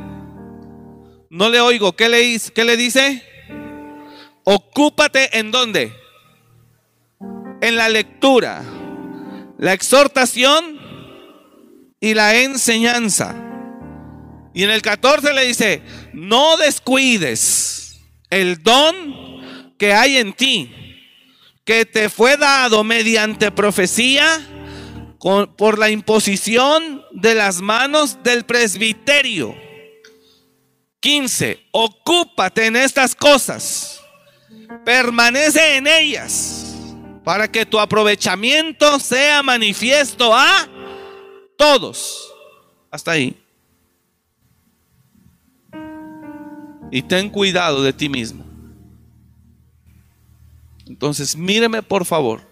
No 1.28 1.48
le 1.48 1.60
oigo. 1.60 1.96
¿Qué 1.96 2.08
le, 2.08 2.38
qué 2.54 2.64
le 2.64 2.76
dice? 2.76 3.20
Ocúpate 4.44 5.36
en 5.36 5.50
dónde? 5.50 5.92
En 7.60 7.74
la 7.74 7.88
lectura, 7.88 8.62
la 9.58 9.72
exhortación 9.72 10.78
y 11.98 12.14
la 12.14 12.36
enseñanza. 12.36 13.34
Y 14.54 14.62
en 14.62 14.70
el 14.70 14.82
14 14.82 15.32
le 15.32 15.46
dice, 15.46 15.82
no 16.12 16.58
descuides 16.58 17.98
el 18.30 18.62
don 18.62 19.74
que 19.78 19.94
hay 19.94 20.18
en 20.18 20.32
ti, 20.32 20.72
que 21.64 21.86
te 21.86 22.08
fue 22.08 22.36
dado 22.36 22.84
mediante 22.84 23.50
profecía 23.50 24.46
por 25.22 25.78
la 25.78 25.88
imposición 25.90 27.04
de 27.12 27.34
las 27.34 27.60
manos 27.60 28.18
del 28.24 28.44
presbiterio. 28.44 29.54
15. 31.00 31.68
Ocúpate 31.70 32.66
en 32.66 32.76
estas 32.76 33.14
cosas. 33.14 34.00
Permanece 34.84 35.76
en 35.76 35.86
ellas 35.86 36.76
para 37.24 37.50
que 37.50 37.64
tu 37.64 37.78
aprovechamiento 37.78 38.98
sea 38.98 39.42
manifiesto 39.42 40.34
a 40.34 40.68
todos. 41.56 42.32
Hasta 42.90 43.12
ahí. 43.12 43.40
Y 46.90 47.02
ten 47.02 47.30
cuidado 47.30 47.82
de 47.82 47.92
ti 47.92 48.08
mismo. 48.08 48.44
Entonces, 50.86 51.36
míreme 51.36 51.82
por 51.82 52.04
favor. 52.04 52.51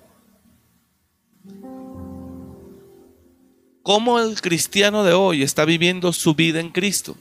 Cómo 3.91 4.21
el 4.21 4.41
cristiano 4.41 5.03
de 5.03 5.15
hoy 5.15 5.43
está 5.43 5.65
viviendo 5.65 6.13
su 6.13 6.37
vida 6.37 6.61
en 6.61 6.71
Cristo. 6.71 7.17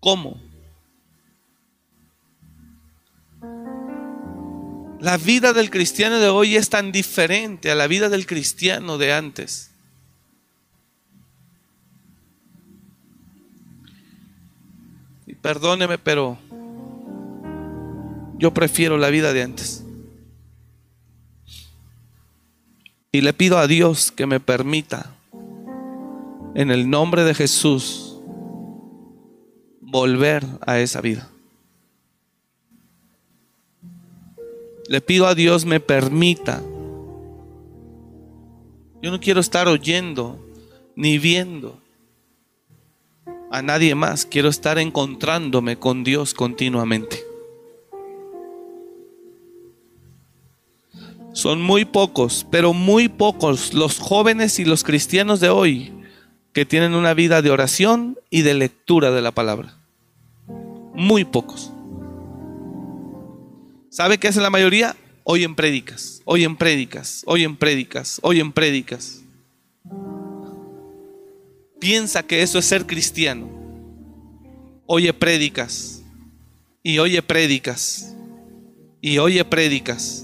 ¿Cómo? 0.00 0.40
La 4.98 5.16
vida 5.16 5.52
del 5.52 5.70
cristiano 5.70 6.18
de 6.18 6.28
hoy 6.28 6.56
es 6.56 6.68
tan 6.68 6.90
diferente 6.90 7.70
a 7.70 7.76
la 7.76 7.86
vida 7.86 8.08
del 8.08 8.26
cristiano 8.26 8.98
de 8.98 9.12
antes. 9.12 9.70
Y 15.28 15.36
perdóneme, 15.36 15.98
pero 15.98 16.36
yo 18.38 18.52
prefiero 18.52 18.98
la 18.98 19.08
vida 19.10 19.32
de 19.32 19.44
antes. 19.44 19.84
Y 23.14 23.20
le 23.20 23.34
pido 23.34 23.58
a 23.58 23.66
Dios 23.66 24.10
que 24.10 24.26
me 24.26 24.40
permita, 24.40 25.14
en 26.54 26.70
el 26.70 26.88
nombre 26.88 27.24
de 27.24 27.34
Jesús, 27.34 28.18
volver 29.82 30.46
a 30.66 30.78
esa 30.78 31.02
vida. 31.02 31.28
Le 34.88 35.02
pido 35.02 35.26
a 35.26 35.34
Dios 35.34 35.66
me 35.66 35.78
permita. 35.78 36.62
Yo 39.02 39.10
no 39.10 39.20
quiero 39.20 39.40
estar 39.40 39.68
oyendo 39.68 40.38
ni 40.96 41.18
viendo 41.18 41.78
a 43.50 43.60
nadie 43.60 43.94
más. 43.94 44.24
Quiero 44.24 44.48
estar 44.48 44.78
encontrándome 44.78 45.78
con 45.78 46.02
Dios 46.02 46.32
continuamente. 46.32 47.21
Son 51.32 51.62
muy 51.62 51.86
pocos, 51.86 52.46
pero 52.50 52.74
muy 52.74 53.08
pocos 53.08 53.72
los 53.72 53.98
jóvenes 53.98 54.58
y 54.58 54.66
los 54.66 54.84
cristianos 54.84 55.40
de 55.40 55.48
hoy 55.48 55.92
que 56.52 56.66
tienen 56.66 56.94
una 56.94 57.14
vida 57.14 57.40
de 57.40 57.50
oración 57.50 58.18
y 58.28 58.42
de 58.42 58.52
lectura 58.52 59.10
de 59.10 59.22
la 59.22 59.32
palabra. 59.32 59.78
Muy 60.94 61.24
pocos. 61.24 61.72
¿Sabe 63.88 64.18
qué 64.18 64.28
hace 64.28 64.42
la 64.42 64.50
mayoría? 64.50 64.94
Hoy 65.24 65.44
en 65.44 65.54
prédicas, 65.54 66.20
hoy 66.24 66.44
en 66.44 66.56
prédicas, 66.56 67.22
hoy 67.26 67.44
en 67.44 67.56
prédicas, 67.56 68.20
en 68.22 68.52
prédicas. 68.52 69.22
Piensa 71.78 72.22
que 72.22 72.42
eso 72.42 72.58
es 72.58 72.66
ser 72.66 72.86
cristiano. 72.86 73.48
Oye 74.86 75.12
prédicas 75.14 76.02
y 76.82 76.98
oye 76.98 77.22
prédicas 77.22 78.14
y 79.00 79.18
oye 79.18 79.44
prédicas 79.44 80.21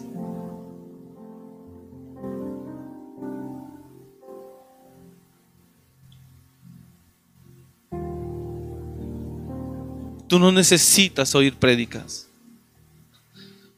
Tú 10.29 10.39
no 10.39 10.53
necesitas 10.53 11.35
oír 11.35 11.55
prédicas. 11.57 12.29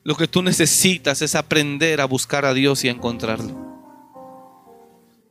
Lo 0.03 0.17
que 0.17 0.27
tú 0.27 0.43
necesitas 0.43 1.23
es 1.23 1.37
aprender 1.37 2.01
a 2.01 2.07
buscar 2.07 2.45
a 2.45 2.53
Dios 2.53 2.85
y 2.85 2.89
a 2.89 2.91
encontrarlo. 2.91 3.71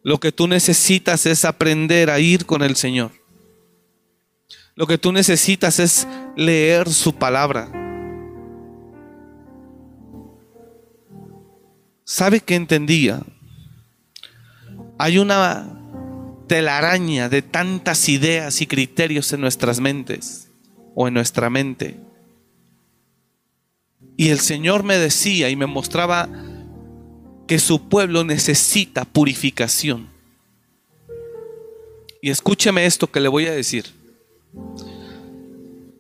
Lo 0.02 0.20
que 0.20 0.32
tú 0.32 0.48
necesitas 0.48 1.26
es 1.26 1.44
aprender 1.44 2.10
a 2.10 2.20
ir 2.20 2.46
con 2.46 2.62
el 2.62 2.78
Señor. 2.78 3.12
Lo 4.76 4.88
que 4.88 4.98
tú 4.98 5.12
necesitas 5.12 5.80
es 5.80 6.08
leer 6.38 6.90
su 6.90 7.14
palabra. 7.14 7.70
¿Sabe 12.06 12.40
qué 12.40 12.56
entendía? 12.56 13.22
Hay 14.98 15.18
una 15.18 15.68
telaraña 16.48 17.28
de 17.28 17.42
tantas 17.42 18.08
ideas 18.08 18.62
y 18.62 18.68
criterios 18.68 19.34
en 19.34 19.42
nuestras 19.42 19.82
mentes 19.82 20.49
o 20.96 21.08
en 21.08 21.14
nuestra 21.14 21.50
mente. 21.50 21.98
Y 24.18 24.30
el 24.30 24.40
Señor 24.40 24.84
me 24.84 24.98
decía 24.98 25.50
y 25.50 25.56
me 25.56 25.66
mostraba 25.66 26.30
que 27.48 27.60
su 27.60 27.88
pueblo 27.88 28.24
necesita 28.24 29.06
purificación. 29.06 30.10
Y 32.22 32.30
escúcheme 32.30 32.86
esto 32.86 33.10
que 33.10 33.22
le 33.22 33.30
voy 33.30 33.48
a 33.48 33.52
decir. 33.52 33.86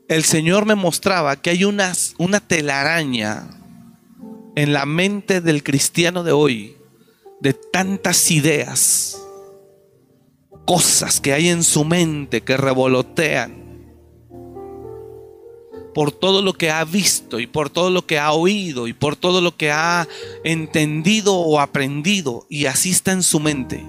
El 0.07 0.23
Señor 0.23 0.65
me 0.65 0.75
mostraba 0.75 1.35
que 1.41 1.49
hay 1.49 1.63
una 1.63 2.39
telaraña 2.47 3.47
en 4.55 4.73
la 4.73 4.85
mente 4.85 5.39
del 5.39 5.63
cristiano 5.63 6.23
de 6.23 6.31
hoy 6.31 6.75
de 7.39 7.53
tantas 7.53 8.31
ideas, 8.31 9.21
cosas 10.65 11.21
que 11.21 11.33
hay 11.33 11.47
en 11.49 11.63
su 11.63 11.85
mente 11.85 12.41
que 12.41 12.57
revolotean 12.57 13.58
por 15.93 16.11
todo 16.11 16.41
lo 16.41 16.53
que 16.53 16.69
ha 16.71 16.83
visto 16.83 17.39
y 17.39 17.47
por 17.47 17.69
todo 17.69 17.89
lo 17.89 18.05
que 18.05 18.19
ha 18.19 18.31
oído 18.31 18.87
y 18.87 18.93
por 18.93 19.15
todo 19.15 19.41
lo 19.41 19.55
que 19.55 19.71
ha 19.71 20.07
entendido 20.43 21.35
o 21.35 21.59
aprendido 21.59 22.45
y 22.49 22.65
así 22.65 22.91
está 22.91 23.11
en 23.11 23.23
su 23.23 23.39
mente. 23.39 23.83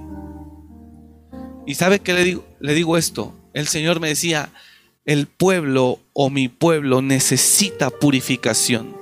¿Y 1.66 1.74
sabe 1.74 2.00
qué 2.00 2.12
le 2.12 2.24
digo? 2.24 2.44
Le 2.58 2.74
digo 2.74 2.96
esto. 2.96 3.34
El 3.52 3.68
Señor 3.68 4.00
me 4.00 4.08
decía, 4.08 4.50
el 5.04 5.26
pueblo 5.26 5.98
o 6.12 6.30
mi 6.30 6.48
pueblo 6.48 7.02
necesita 7.02 7.90
purificación. 7.90 8.96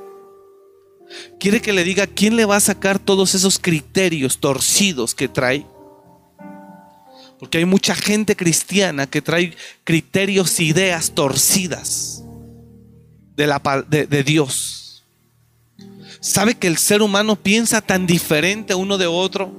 ¿Quiere 1.41 1.63
que 1.63 1.73
le 1.73 1.85
diga 1.85 2.07
quién 2.07 2.37
le 2.37 2.45
va 2.45 2.57
a 2.57 2.61
sacar 2.61 2.99
todos 2.99 3.35
esos 3.35 3.59
criterios 3.59 4.39
torcidos 4.39 5.15
que 5.15 5.29
trae? 5.29 5.65
Porque 7.39 7.59
hay 7.59 7.65
mucha 7.65 7.95
gente 7.95 8.37
cristiana 8.37 9.07
que 9.07 9.23
trae 9.23 9.55
criterios, 9.85 10.61
ideas 10.61 11.13
torcidas 11.13 12.25
de, 13.39 13.47
la, 13.47 13.63
de, 13.89 14.25
Dios. 14.25 15.05
¿Sabe 16.19 16.57
que 16.57 16.67
el 16.67 16.77
ser 16.77 17.03
humano 17.03 17.37
piensa 17.37 17.81
tan 17.81 18.05
diferente 18.05 18.75
uno 18.75 18.99
de 18.99 19.07
otro? 19.07 19.53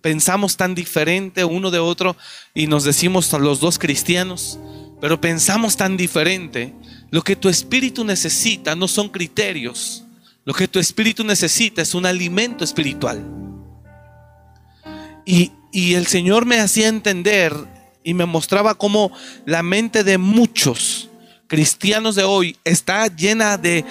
Pensamos 0.00 0.56
tan 0.56 0.76
diferente 0.76 1.44
uno 1.44 1.72
de 1.72 1.80
otro 1.80 2.16
y 2.54 2.68
nos 2.68 2.84
decimos 2.84 3.32
los 3.32 3.58
dos 3.58 3.80
cristianos, 3.80 4.60
pero 5.00 5.20
pensamos 5.20 5.76
tan 5.76 5.96
diferente. 5.96 6.72
Lo 7.10 7.22
que 7.22 7.34
tu 7.34 7.48
espíritu 7.48 8.04
necesita 8.04 8.76
no 8.76 8.86
son 8.86 9.08
criterios. 9.08 10.04
Lo 10.44 10.54
que 10.54 10.68
tu 10.68 10.78
espíritu 10.78 11.24
necesita 11.24 11.82
es 11.82 11.96
un 11.96 12.06
alimento 12.06 12.62
espiritual. 12.62 13.24
Y, 15.26 15.50
y 15.72 15.94
el 15.94 16.06
Señor 16.06 16.46
me 16.46 16.60
hacía 16.60 16.86
entender 16.86 17.52
y 18.04 18.14
me 18.14 18.24
mostraba 18.24 18.76
cómo 18.76 19.10
la 19.46 19.64
mente 19.64 20.04
de 20.04 20.16
muchos 20.16 21.09
cristianos 21.50 22.14
de 22.14 22.22
hoy 22.22 22.56
está 22.62 23.08
llena 23.08 23.58
de 23.58 23.84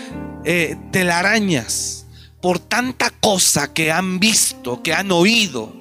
eh, 0.46 0.78
telarañas 0.94 2.06
por 2.42 2.58
tanta 2.58 3.10
cosa 3.10 3.74
que 3.74 3.92
han 3.92 4.18
visto, 4.18 4.82
que 4.82 4.94
han 4.94 5.12
oído. 5.12 5.76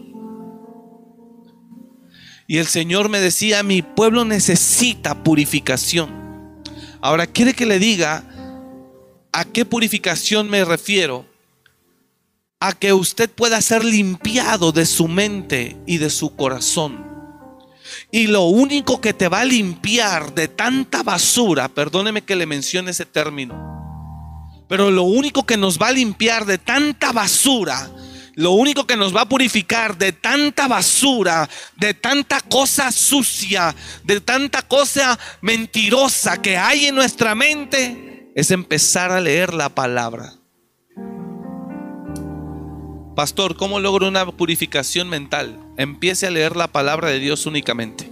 Y 2.49 2.59
el 2.59 2.67
Señor 2.67 3.09
me 3.09 3.21
decía, 3.21 3.63
mi 3.63 3.83
pueblo 3.83 4.25
necesita 4.25 5.23
purificación. 5.23 6.11
Ahora, 7.01 7.29
¿quiere 7.29 7.55
que 7.55 7.65
le 7.65 7.79
diga 7.79 8.25
a 9.31 9.45
qué 9.45 9.65
purificación 9.65 10.51
me 10.51 10.65
refiero? 10.65 11.27
A 12.59 12.73
que 12.73 12.93
usted 12.93 13.31
pueda 13.31 13.61
ser 13.61 13.85
limpiado 13.85 14.73
de 14.73 14.85
su 14.85 15.07
mente 15.07 15.77
y 15.87 15.99
de 15.99 16.11
su 16.11 16.35
corazón. 16.35 17.08
Y 18.11 18.27
lo 18.27 18.45
único 18.45 19.01
que 19.01 19.13
te 19.13 19.29
va 19.29 19.41
a 19.41 19.45
limpiar 19.45 20.35
de 20.35 20.49
tanta 20.49 21.03
basura, 21.03 21.69
perdóneme 21.69 22.23
que 22.23 22.37
le 22.37 22.47
mencione 22.47 22.93
ese 22.93 23.05
término, 23.05 23.55
pero 24.67 24.91
lo 24.91 25.03
único 25.03 25.45
que 25.45 25.59
nos 25.59 25.79
va 25.79 25.89
a 25.89 25.93
limpiar 25.93 26.47
de 26.47 26.57
tanta 26.57 27.13
basura, 27.13 27.91
lo 28.35 28.53
único 28.53 28.87
que 28.87 28.97
nos 28.97 29.15
va 29.15 29.23
a 29.23 29.29
purificar 29.29 29.99
de 29.99 30.13
tanta 30.13 30.69
basura, 30.69 31.49
de 31.77 31.93
tanta 31.93 32.41
cosa 32.41 32.93
sucia, 32.93 33.75
de 34.05 34.21
tanta 34.21 34.63
cosa 34.63 35.19
mentirosa 35.43 36.41
que 36.41 36.57
hay 36.57 36.87
en 36.87 36.95
nuestra 36.95 37.35
mente, 37.35 38.31
es 38.35 38.51
empezar 38.51 39.11
a 39.11 39.21
leer 39.21 39.53
la 39.53 39.69
palabra. 39.69 40.35
Pastor, 43.15 43.57
¿cómo 43.57 43.81
logro 43.81 44.09
una 44.09 44.25
purificación 44.25 45.09
mental? 45.09 45.68
Empiece 45.79 46.27
a 46.27 46.31
leer 46.31 46.57
la 46.57 46.67
palabra 46.67 47.09
de 47.09 47.21
Dios 47.21 47.47
únicamente. 47.47 48.11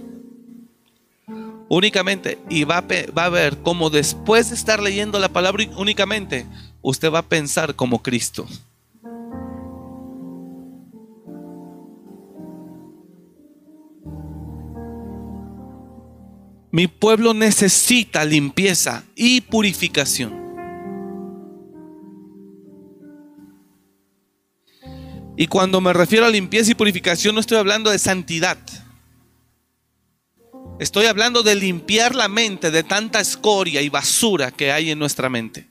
Únicamente. 1.67 2.39
Y 2.49 2.63
va 2.63 2.77
a, 2.77 3.29
ver 3.29 3.57
cómo 3.57 3.89
después 3.89 4.49
de 4.49 4.55
estar 4.55 4.81
leyendo 4.81 5.19
la 5.19 5.27
palabra 5.27 5.65
únicamente, 5.75 6.45
usted 6.81 7.11
va 7.11 7.19
a 7.19 7.23
pensar 7.23 7.75
como 7.75 8.01
Cristo. 8.01 8.47
Mi 16.71 16.87
pueblo 16.87 17.33
necesita 17.33 18.23
limpieza 18.23 19.03
y 19.13 19.41
purificación. 19.41 20.46
Y 25.39 25.45
cuando 25.45 25.79
me 25.79 25.93
refiero 25.93 26.25
a 26.25 26.29
limpieza 26.29 26.71
y 26.71 26.75
purificación 26.75 27.35
no 27.35 27.41
estoy 27.41 27.59
hablando 27.59 27.91
de 27.91 27.99
santidad. 27.99 28.57
Estoy 30.79 31.05
hablando 31.05 31.43
de 31.43 31.53
limpiar 31.53 32.15
la 32.15 32.27
mente 32.27 32.71
de 32.71 32.81
tanta 32.81 33.19
escoria 33.19 33.83
y 33.83 33.89
basura 33.89 34.49
que 34.49 34.71
hay 34.71 34.89
en 34.89 34.97
nuestra 34.97 35.29
mente. 35.29 35.69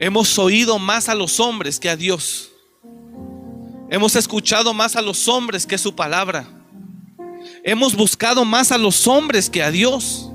Hemos 0.00 0.36
oído 0.38 0.78
más 0.80 1.08
a 1.08 1.14
los 1.14 1.38
hombres 1.38 1.78
que 1.78 1.88
a 1.88 1.96
Dios. 1.96 2.50
Hemos 3.90 4.16
escuchado 4.16 4.74
más 4.74 4.96
a 4.96 5.02
los 5.02 5.28
hombres 5.28 5.66
que 5.66 5.78
su 5.78 5.94
palabra. 5.94 6.48
Hemos 7.62 7.94
buscado 7.94 8.44
más 8.44 8.72
a 8.72 8.78
los 8.78 9.06
hombres 9.06 9.48
que 9.48 9.62
a 9.62 9.70
Dios. 9.70 10.29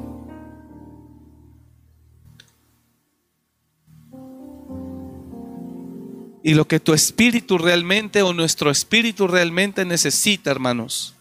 Y 6.46 6.54
lo 6.54 6.68
que 6.68 6.80
tu 6.80 6.94
espíritu 6.94 7.58
realmente 7.58 8.22
o 8.22 8.32
nuestro 8.32 8.70
espíritu 8.70 9.28
realmente 9.28 9.84
necesita, 9.84 10.52
hermanos, 10.52 11.16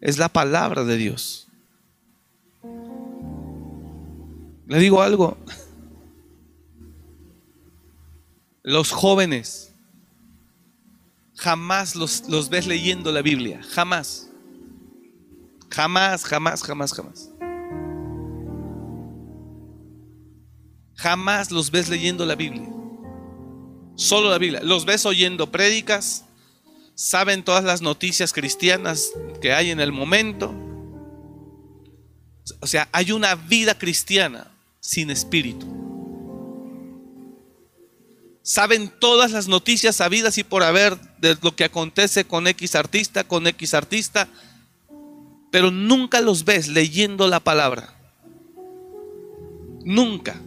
es 0.00 0.18
la 0.18 0.28
palabra 0.28 0.82
de 0.82 0.96
Dios. 0.96 1.46
Le 4.66 4.80
digo 4.80 5.00
algo. 5.00 5.38
Los 8.64 8.90
jóvenes 8.90 9.72
jamás 11.36 11.94
los, 11.94 12.28
los 12.28 12.50
ves 12.50 12.66
leyendo 12.66 13.12
la 13.12 13.22
Biblia. 13.22 13.60
Jamás. 13.62 14.28
Jamás, 15.70 16.24
jamás, 16.24 16.64
jamás, 16.64 16.92
jamás. 16.92 17.30
Jamás 20.96 21.52
los 21.52 21.70
ves 21.70 21.88
leyendo 21.88 22.26
la 22.26 22.34
Biblia. 22.34 22.79
Solo 24.00 24.30
la 24.30 24.38
Biblia. 24.38 24.62
Los 24.62 24.86
ves 24.86 25.04
oyendo 25.04 25.52
prédicas, 25.52 26.24
saben 26.94 27.42
todas 27.42 27.64
las 27.64 27.82
noticias 27.82 28.32
cristianas 28.32 29.10
que 29.42 29.52
hay 29.52 29.70
en 29.70 29.78
el 29.78 29.92
momento. 29.92 30.54
O 32.60 32.66
sea, 32.66 32.88
hay 32.92 33.12
una 33.12 33.34
vida 33.34 33.76
cristiana 33.76 34.50
sin 34.80 35.10
espíritu. 35.10 35.66
Saben 38.42 38.90
todas 39.00 39.32
las 39.32 39.48
noticias 39.48 39.96
sabidas 39.96 40.38
y 40.38 40.44
por 40.44 40.62
haber 40.62 40.98
de 41.18 41.36
lo 41.42 41.54
que 41.54 41.64
acontece 41.64 42.24
con 42.24 42.46
X 42.46 42.76
artista, 42.76 43.24
con 43.24 43.46
X 43.46 43.74
artista, 43.74 44.28
pero 45.50 45.70
nunca 45.70 46.22
los 46.22 46.46
ves 46.46 46.68
leyendo 46.68 47.28
la 47.28 47.40
palabra. 47.40 47.94
Nunca. 49.84 50.40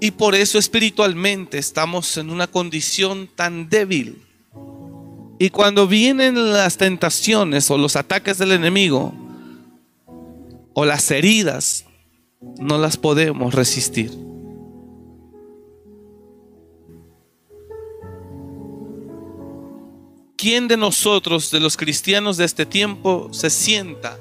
Y 0.00 0.12
por 0.12 0.34
eso 0.34 0.58
espiritualmente 0.58 1.58
estamos 1.58 2.16
en 2.16 2.30
una 2.30 2.46
condición 2.46 3.28
tan 3.34 3.68
débil. 3.68 4.22
Y 5.38 5.50
cuando 5.50 5.86
vienen 5.86 6.52
las 6.52 6.76
tentaciones 6.76 7.70
o 7.70 7.78
los 7.78 7.96
ataques 7.96 8.38
del 8.38 8.52
enemigo 8.52 9.12
o 10.74 10.84
las 10.84 11.10
heridas, 11.10 11.84
no 12.58 12.78
las 12.78 12.96
podemos 12.96 13.54
resistir. 13.54 14.10
¿Quién 20.36 20.68
de 20.68 20.76
nosotros, 20.76 21.50
de 21.50 21.58
los 21.58 21.76
cristianos 21.76 22.36
de 22.36 22.44
este 22.44 22.64
tiempo, 22.64 23.28
se 23.32 23.50
sienta 23.50 24.16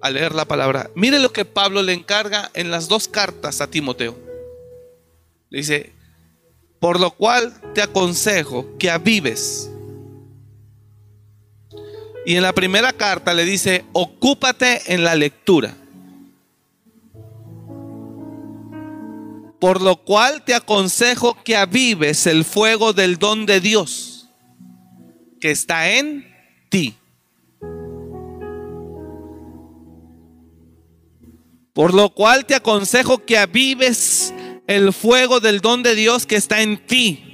a 0.00 0.10
leer 0.10 0.32
la 0.32 0.44
palabra? 0.44 0.88
Mire 0.94 1.18
lo 1.18 1.32
que 1.32 1.44
Pablo 1.44 1.82
le 1.82 1.94
encarga 1.94 2.50
en 2.54 2.70
las 2.70 2.86
dos 2.86 3.08
cartas 3.08 3.60
a 3.60 3.68
Timoteo. 3.68 4.27
Dice, 5.50 5.92
por 6.80 7.00
lo 7.00 7.10
cual 7.10 7.54
te 7.74 7.82
aconsejo 7.82 8.76
que 8.78 8.90
avives. 8.90 9.70
Y 12.26 12.36
en 12.36 12.42
la 12.42 12.52
primera 12.52 12.92
carta 12.92 13.32
le 13.32 13.44
dice, 13.44 13.84
ocúpate 13.92 14.92
en 14.92 15.02
la 15.02 15.14
lectura. 15.14 15.74
Por 19.58 19.80
lo 19.80 19.96
cual 19.96 20.44
te 20.44 20.54
aconsejo 20.54 21.42
que 21.42 21.56
avives 21.56 22.26
el 22.26 22.44
fuego 22.44 22.92
del 22.92 23.18
don 23.18 23.46
de 23.46 23.60
Dios 23.60 24.18
que 25.40 25.50
está 25.50 25.90
en 25.90 26.26
ti. 26.68 26.94
Por 31.72 31.94
lo 31.94 32.10
cual 32.10 32.44
te 32.44 32.54
aconsejo 32.54 33.24
que 33.24 33.38
avives 33.38 34.34
el 34.68 34.92
fuego 34.92 35.40
del 35.40 35.60
don 35.60 35.82
de 35.82 35.94
Dios 35.94 36.26
que 36.26 36.36
está 36.36 36.60
en 36.60 36.76
ti. 36.86 37.24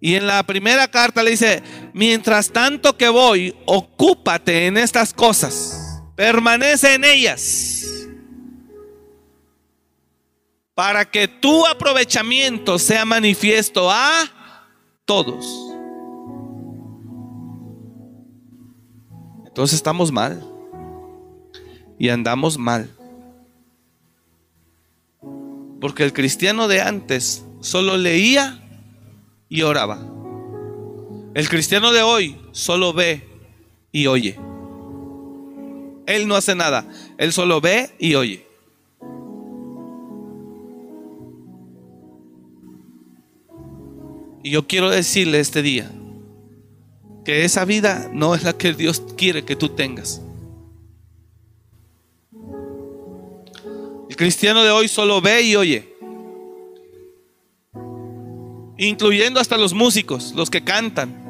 Y 0.00 0.14
en 0.16 0.26
la 0.26 0.42
primera 0.42 0.88
carta 0.88 1.22
le 1.22 1.30
dice, 1.30 1.62
mientras 1.94 2.50
tanto 2.50 2.96
que 2.96 3.08
voy, 3.08 3.56
ocúpate 3.64 4.66
en 4.66 4.76
estas 4.76 5.14
cosas, 5.14 6.02
permanece 6.16 6.94
en 6.94 7.04
ellas, 7.04 7.86
para 10.74 11.04
que 11.04 11.28
tu 11.28 11.66
aprovechamiento 11.66 12.78
sea 12.78 13.04
manifiesto 13.04 13.90
a 13.90 14.24
todos. 15.04 15.46
Entonces 19.46 19.76
estamos 19.76 20.10
mal 20.10 20.44
y 21.96 22.08
andamos 22.08 22.58
mal. 22.58 22.95
Porque 25.80 26.04
el 26.04 26.12
cristiano 26.12 26.68
de 26.68 26.80
antes 26.80 27.44
solo 27.60 27.96
leía 27.96 28.62
y 29.48 29.62
oraba. 29.62 29.98
El 31.34 31.48
cristiano 31.48 31.92
de 31.92 32.02
hoy 32.02 32.36
solo 32.52 32.92
ve 32.92 33.28
y 33.92 34.06
oye. 34.06 34.38
Él 36.06 36.28
no 36.28 36.36
hace 36.36 36.54
nada, 36.54 36.88
él 37.18 37.32
solo 37.32 37.60
ve 37.60 37.90
y 37.98 38.14
oye. 38.14 38.46
Y 44.42 44.50
yo 44.50 44.68
quiero 44.68 44.90
decirle 44.90 45.40
este 45.40 45.60
día 45.60 45.90
que 47.24 47.44
esa 47.44 47.64
vida 47.64 48.08
no 48.12 48.36
es 48.36 48.44
la 48.44 48.56
que 48.56 48.72
Dios 48.72 49.02
quiere 49.16 49.44
que 49.44 49.56
tú 49.56 49.70
tengas. 49.70 50.22
Cristiano 54.16 54.64
de 54.64 54.70
hoy 54.70 54.88
solo 54.88 55.20
ve 55.20 55.42
y 55.42 55.56
oye 55.56 55.96
incluyendo 58.78 59.40
hasta 59.40 59.56
los 59.56 59.72
músicos, 59.72 60.32
los 60.34 60.50
que 60.50 60.62
cantan. 60.64 61.24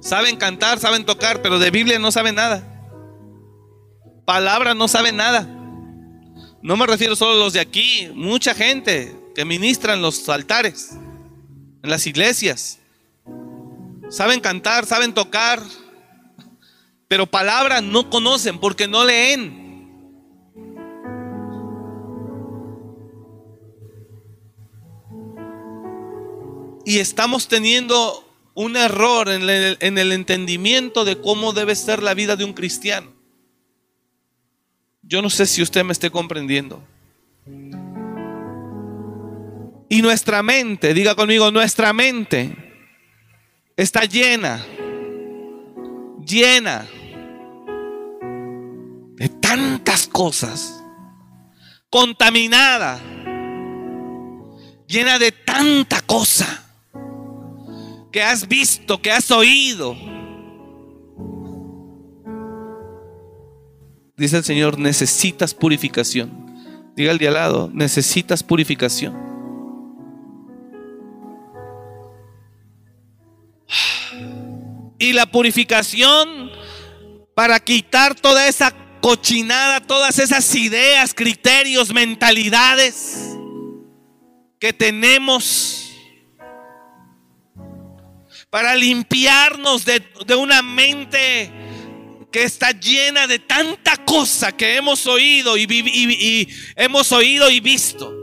Saben 0.00 0.36
cantar, 0.36 0.78
saben 0.78 1.04
tocar, 1.04 1.42
pero 1.42 1.58
de 1.58 1.70
Biblia 1.70 1.98
no 1.98 2.12
saben 2.12 2.34
nada. 2.34 2.62
Palabra 4.24 4.74
no 4.74 4.88
saben 4.88 5.16
nada. 5.16 5.48
No 6.62 6.76
me 6.76 6.86
refiero 6.86 7.16
solo 7.16 7.32
a 7.32 7.44
los 7.44 7.52
de 7.52 7.60
aquí, 7.60 8.10
mucha 8.14 8.54
gente 8.54 9.16
que 9.34 9.44
ministra 9.44 9.94
en 9.94 10.02
los 10.02 10.28
altares, 10.28 10.90
en 11.82 11.90
las 11.90 12.06
iglesias. 12.06 12.78
Saben 14.10 14.40
cantar, 14.40 14.86
saben 14.86 15.14
tocar, 15.14 15.62
pero 17.06 17.26
palabra 17.26 17.80
no 17.80 18.10
conocen 18.10 18.58
porque 18.58 18.88
no 18.88 19.04
leen. 19.04 19.57
Y 26.88 27.00
estamos 27.00 27.48
teniendo 27.48 28.26
un 28.54 28.74
error 28.74 29.28
en 29.28 29.42
el, 29.42 29.76
en 29.78 29.98
el, 29.98 30.10
entendimiento 30.10 31.04
de 31.04 31.20
cómo 31.20 31.52
debe 31.52 31.76
ser 31.76 32.02
la 32.02 32.14
vida 32.14 32.34
de 32.34 32.44
un 32.44 32.54
cristiano. 32.54 33.12
Yo 35.02 35.20
no 35.20 35.28
sé 35.28 35.44
si 35.44 35.60
usted 35.60 35.84
me 35.84 35.92
esté 35.92 36.08
comprendiendo. 36.08 36.82
Y 39.90 40.00
nuestra 40.00 40.42
mente, 40.42 40.94
diga 40.94 41.14
conmigo, 41.14 41.50
nuestra 41.50 41.92
mente 41.92 42.56
está 43.76 44.06
llena, 44.06 44.64
llena 46.26 46.86
de 49.16 49.28
tantas 49.42 50.06
cosas, 50.06 50.82
contaminada, 51.90 52.98
llena 54.86 55.18
de 55.18 55.32
tanta 55.32 56.00
cosa 56.00 56.64
que 58.12 58.22
has 58.22 58.46
visto, 58.48 59.00
que 59.00 59.10
has 59.10 59.30
oído. 59.30 59.96
Dice 64.16 64.38
el 64.38 64.44
Señor, 64.44 64.78
necesitas 64.78 65.54
purificación. 65.54 66.48
Diga 66.96 67.12
al 67.12 67.18
de 67.18 67.28
al 67.28 67.34
lado, 67.34 67.70
necesitas 67.72 68.42
purificación. 68.42 69.16
Y 74.98 75.12
la 75.12 75.26
purificación 75.26 76.50
para 77.36 77.60
quitar 77.60 78.16
toda 78.16 78.48
esa 78.48 78.74
cochinada, 79.00 79.80
todas 79.80 80.18
esas 80.18 80.52
ideas, 80.56 81.14
criterios, 81.14 81.94
mentalidades 81.94 83.36
que 84.58 84.72
tenemos 84.72 85.77
para 88.50 88.74
limpiarnos 88.74 89.84
de, 89.84 90.02
una 90.36 90.62
mente 90.62 91.50
que 92.30 92.44
está 92.44 92.72
llena 92.72 93.26
de 93.26 93.38
tanta 93.38 93.96
cosa 94.04 94.56
que 94.56 94.76
hemos 94.76 95.06
oído 95.06 95.56
y, 95.56 95.66
y, 95.70 96.48
hemos 96.76 97.12
oído 97.12 97.50
y 97.50 97.60
visto. 97.60 98.17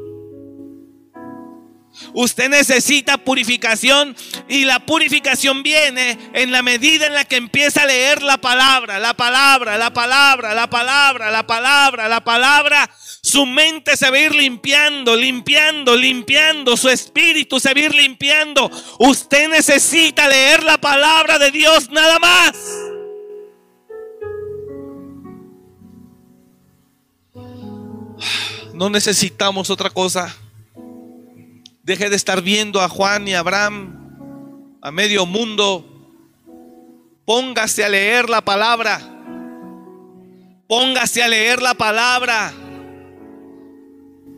Usted 2.14 2.50
necesita 2.50 3.18
purificación 3.18 4.16
y 4.48 4.66
la 4.66 4.86
purificación 4.86 5.64
viene 5.64 6.18
en 6.34 6.52
la 6.52 6.62
medida 6.62 7.08
en 7.08 7.14
la 7.14 7.26
que 7.26 7.38
empieza 7.38 7.84
a 7.84 7.86
leer 7.86 8.22
la 8.22 8.38
palabra, 8.38 9.00
la 9.00 9.14
palabra, 9.14 9.78
la 9.78 9.94
palabra, 9.94 10.54
la 10.54 10.70
palabra, 10.70 11.32
la 11.32 11.48
palabra, 11.48 12.08
la 12.08 12.24
palabra. 12.24 12.90
Su 13.22 13.46
mente 13.46 13.98
se 13.98 14.10
va 14.10 14.18
a 14.18 14.20
ir 14.20 14.36
limpiando, 14.36 15.16
limpiando, 15.16 15.96
limpiando. 15.96 16.78
Su 16.78 16.90
espíritu 16.90 17.60
se 17.60 17.74
va 17.74 17.80
a 17.80 17.84
ir 17.84 17.96
limpiando. 17.96 18.70
Usted 19.00 19.50
necesita 19.50 20.28
leer 20.28 20.64
la 20.64 20.78
palabra 20.78 21.40
de 21.40 21.52
Dios 21.52 21.90
nada 21.90 22.20
más. 22.20 22.56
No 28.74 28.90
necesitamos 28.90 29.70
otra 29.70 29.90
cosa. 29.90 30.36
Deje 31.86 32.10
de 32.10 32.16
estar 32.16 32.42
viendo 32.42 32.82
a 32.82 32.90
Juan 32.90 33.28
y 33.28 33.36
a 33.36 33.40
Abraham, 33.40 34.80
a 34.82 34.90
medio 34.90 35.28
mundo. 35.28 35.86
Póngase 37.28 37.86
a 37.86 37.90
leer 37.90 38.28
la 38.28 38.42
palabra. 38.42 39.00
Póngase 40.68 41.22
a 41.22 41.28
leer 41.28 41.62
la 41.62 41.76
palabra. 41.76 42.52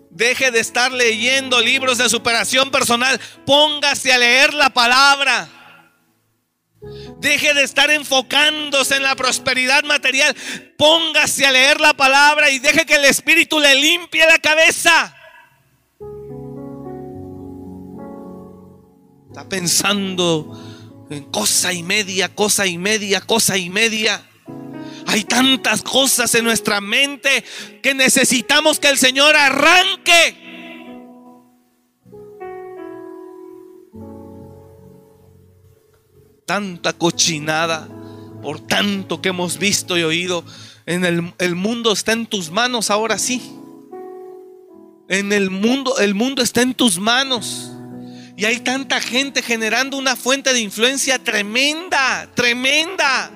Deje 0.09 0.51
de 0.51 0.59
estar 0.59 0.91
leyendo 0.91 1.61
libros 1.61 1.97
de 1.97 2.09
superación 2.09 2.69
personal. 2.69 3.17
Póngase 3.45 4.11
a 4.11 4.17
leer 4.17 4.53
la 4.53 4.69
palabra. 4.69 5.47
Deje 7.21 7.53
de 7.53 7.63
estar 7.63 7.89
enfocándose 7.91 8.97
en 8.97 9.03
la 9.03 9.15
prosperidad 9.15 9.85
material. 9.85 10.35
Póngase 10.77 11.45
a 11.45 11.53
leer 11.53 11.79
la 11.79 11.93
palabra 11.93 12.49
y 12.49 12.59
deje 12.59 12.85
que 12.85 12.95
el 12.95 13.05
Espíritu 13.05 13.57
le 13.57 13.73
limpie 13.75 14.25
la 14.27 14.37
cabeza. 14.37 15.16
Está 19.37 19.49
pensando 19.49 21.05
en 21.11 21.25
cosa 21.25 21.71
y 21.71 21.83
media, 21.83 22.33
cosa 22.33 22.65
y 22.65 22.79
media, 22.79 23.21
cosa 23.21 23.55
y 23.55 23.69
media. 23.69 24.27
Hay 25.05 25.25
tantas 25.25 25.83
cosas 25.83 26.33
en 26.33 26.43
nuestra 26.43 26.81
mente 26.81 27.43
que 27.83 27.93
necesitamos 27.93 28.79
que 28.79 28.89
el 28.89 28.97
Señor 28.97 29.35
arranque. 29.35 30.89
Tanta 36.47 36.93
cochinada 36.93 37.87
por 38.41 38.59
tanto 38.61 39.21
que 39.21 39.29
hemos 39.29 39.59
visto 39.59 39.99
y 39.99 40.01
oído. 40.01 40.43
En 40.87 41.05
el, 41.05 41.31
el 41.37 41.53
mundo 41.53 41.91
está 41.91 42.13
en 42.13 42.25
tus 42.25 42.49
manos 42.49 42.89
ahora 42.89 43.19
sí. 43.19 43.53
En 45.09 45.31
el 45.31 45.51
mundo, 45.51 45.99
el 45.99 46.15
mundo 46.15 46.41
está 46.41 46.63
en 46.63 46.73
tus 46.73 46.97
manos. 46.97 47.76
Y 48.37 48.45
hay 48.45 48.59
tanta 48.59 49.01
gente 49.01 49.41
generando 49.41 49.97
una 49.97 50.15
fuente 50.15 50.53
de 50.53 50.59
influencia 50.59 51.17
tremenda, 51.17 52.29
tremenda. 52.35 53.31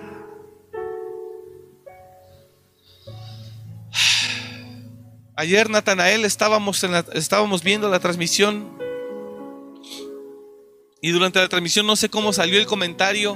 Ayer, 5.36 5.72
Natanael, 5.72 6.24
estábamos, 6.24 6.84
en 6.84 6.94
estábamos 7.14 7.64
viendo 7.64 7.90
la 7.90 8.00
transmisión 8.00 8.78
y 11.02 11.10
durante 11.10 11.40
la 11.40 11.50
transmisión 11.50 11.88
no 11.88 11.96
sé 11.96 12.10
cómo 12.10 12.32
salió 12.32 12.60
el 12.60 12.68
comentario 12.68 13.36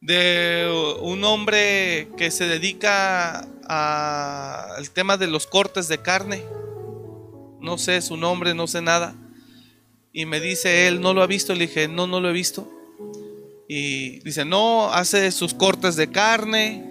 de 0.00 0.96
un 1.02 1.24
hombre 1.24 2.10
que 2.16 2.30
se 2.30 2.46
dedica 2.46 3.40
al 3.66 4.90
tema 4.90 5.16
de 5.16 5.26
los 5.26 5.48
cortes 5.48 5.88
de 5.88 6.00
carne. 6.00 6.59
No 7.60 7.78
sé 7.78 8.00
su 8.02 8.16
nombre, 8.16 8.54
no 8.54 8.66
sé 8.66 8.82
nada. 8.82 9.14
Y 10.12 10.26
me 10.26 10.40
dice 10.40 10.88
él, 10.88 11.00
¿no 11.00 11.14
lo 11.14 11.22
ha 11.22 11.26
visto? 11.26 11.54
Le 11.54 11.66
dije, 11.66 11.88
no, 11.88 12.06
no 12.06 12.20
lo 12.20 12.30
he 12.30 12.32
visto. 12.32 12.68
Y 13.68 14.18
dice, 14.20 14.44
no, 14.44 14.92
hace 14.92 15.30
sus 15.30 15.54
cortes 15.54 15.94
de 15.94 16.10
carne, 16.10 16.90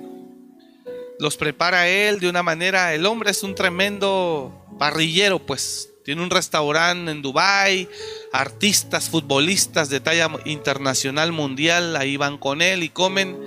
los 1.19 1.35
prepara 1.35 1.89
él 1.89 2.21
de 2.21 2.29
una 2.29 2.43
manera, 2.43 2.93
el 2.93 3.05
hombre 3.05 3.31
es 3.31 3.43
un 3.43 3.53
tremendo 3.53 4.65
parrillero, 4.79 5.39
pues 5.39 5.89
tiene 6.05 6.23
un 6.23 6.29
restaurante 6.29 7.11
en 7.11 7.21
Dubai, 7.21 7.89
artistas, 8.31 9.09
futbolistas 9.09 9.89
de 9.89 9.99
talla 9.99 10.31
internacional 10.45 11.33
mundial, 11.33 11.97
ahí 11.97 12.15
van 12.15 12.37
con 12.37 12.61
él 12.61 12.83
y 12.83 12.89
comen 12.89 13.37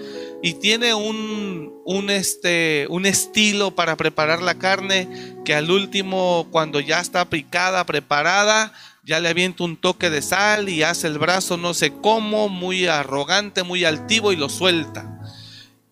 y 0.43 0.55
tiene 0.55 0.93
un, 0.93 1.73
un, 1.85 2.11
este, 2.11 2.87
un 2.91 3.07
estilo 3.07 3.71
para 3.77 3.97
preparar 3.97 4.43
la 4.43 4.59
carne 4.59 5.09
que 5.45 5.55
al 5.55 5.71
último, 5.71 6.49
cuando 6.51 6.81
ya 6.81 7.01
está 7.01 7.31
picada, 7.31 7.87
preparada, 7.87 8.73
ya 9.05 9.21
le 9.21 9.29
avienta 9.29 9.63
un 9.63 9.77
toque 9.77 10.11
de 10.11 10.21
sal 10.21 10.69
y 10.69 10.83
hace 10.83 11.07
el 11.07 11.19
brazo 11.19 11.57
no 11.57 11.75
sé 11.75 11.93
cómo, 11.93 12.49
muy 12.49 12.87
arrogante, 12.87 13.63
muy 13.63 13.85
altivo 13.85 14.33
y 14.33 14.37
lo 14.37 14.49
suelta. 14.49 15.21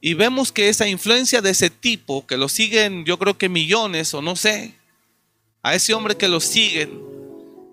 Y 0.01 0.15
vemos 0.15 0.51
que 0.51 0.69
esa 0.69 0.89
influencia 0.89 1.41
de 1.41 1.51
ese 1.51 1.71
tipo, 1.71 2.27
que 2.27 2.37
lo 2.37 2.49
siguen 2.49 3.05
yo 3.05 3.21
creo 3.21 3.39
que 3.39 3.49
millones 3.49 4.13
o 4.15 4.21
no 4.21 4.35
sé, 4.35 4.75
a 5.63 5.77
ese 5.77 5.95
hombre 5.95 6.17
que 6.17 6.27
lo 6.27 6.41
siguen, 6.41 6.91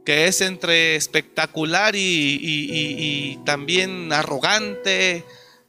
que 0.05 0.27
es 0.27 0.41
entre 0.41 0.95
espectacular 0.95 1.95
y, 1.95 2.39
y 2.39 3.39
también 3.45 4.13
arrogante, 4.13 5.25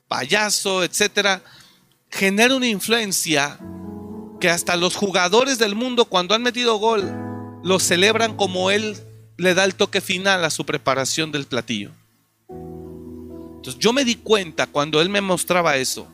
payaso, 0.09 0.82
etcétera, 0.82 1.42
genera 2.11 2.56
una 2.56 2.66
influencia 2.66 3.59
que 4.40 4.48
hasta 4.48 4.76
los 4.76 4.96
jugadores 4.96 5.59
del 5.59 5.74
mundo 5.74 6.06
cuando 6.06 6.34
han 6.34 6.42
metido 6.42 6.76
gol 6.76 7.12
lo 7.62 7.78
celebran 7.78 8.36
como 8.36 8.70
él 8.70 8.96
le 9.36 9.54
da 9.54 9.64
el 9.64 9.74
toque 9.74 10.00
final 10.00 10.44
a 10.44 10.50
su 10.50 10.64
preparación 10.64 11.30
del 11.30 11.46
platillo. 11.46 11.90
Entonces 12.48 13.78
yo 13.78 13.92
me 13.92 14.04
di 14.04 14.16
cuenta 14.16 14.66
cuando 14.66 15.00
él 15.00 15.09
me 15.09 15.20
mostraba 15.20 15.76
eso. 15.76 16.06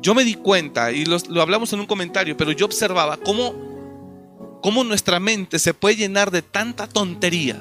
Yo 0.00 0.14
me 0.14 0.24
di 0.24 0.34
cuenta, 0.34 0.92
y 0.92 1.04
lo, 1.04 1.18
hablamos 1.42 1.72
en 1.72 1.80
un 1.80 1.86
comentario, 1.86 2.36
pero 2.36 2.52
yo 2.52 2.66
observaba 2.66 3.16
cómo, 3.16 3.54
cómo 4.62 4.84
nuestra 4.84 5.18
mente 5.18 5.58
se 5.58 5.74
puede 5.74 5.96
llenar 5.96 6.30
de 6.30 6.42
tanta 6.42 6.86
tontería. 6.86 7.60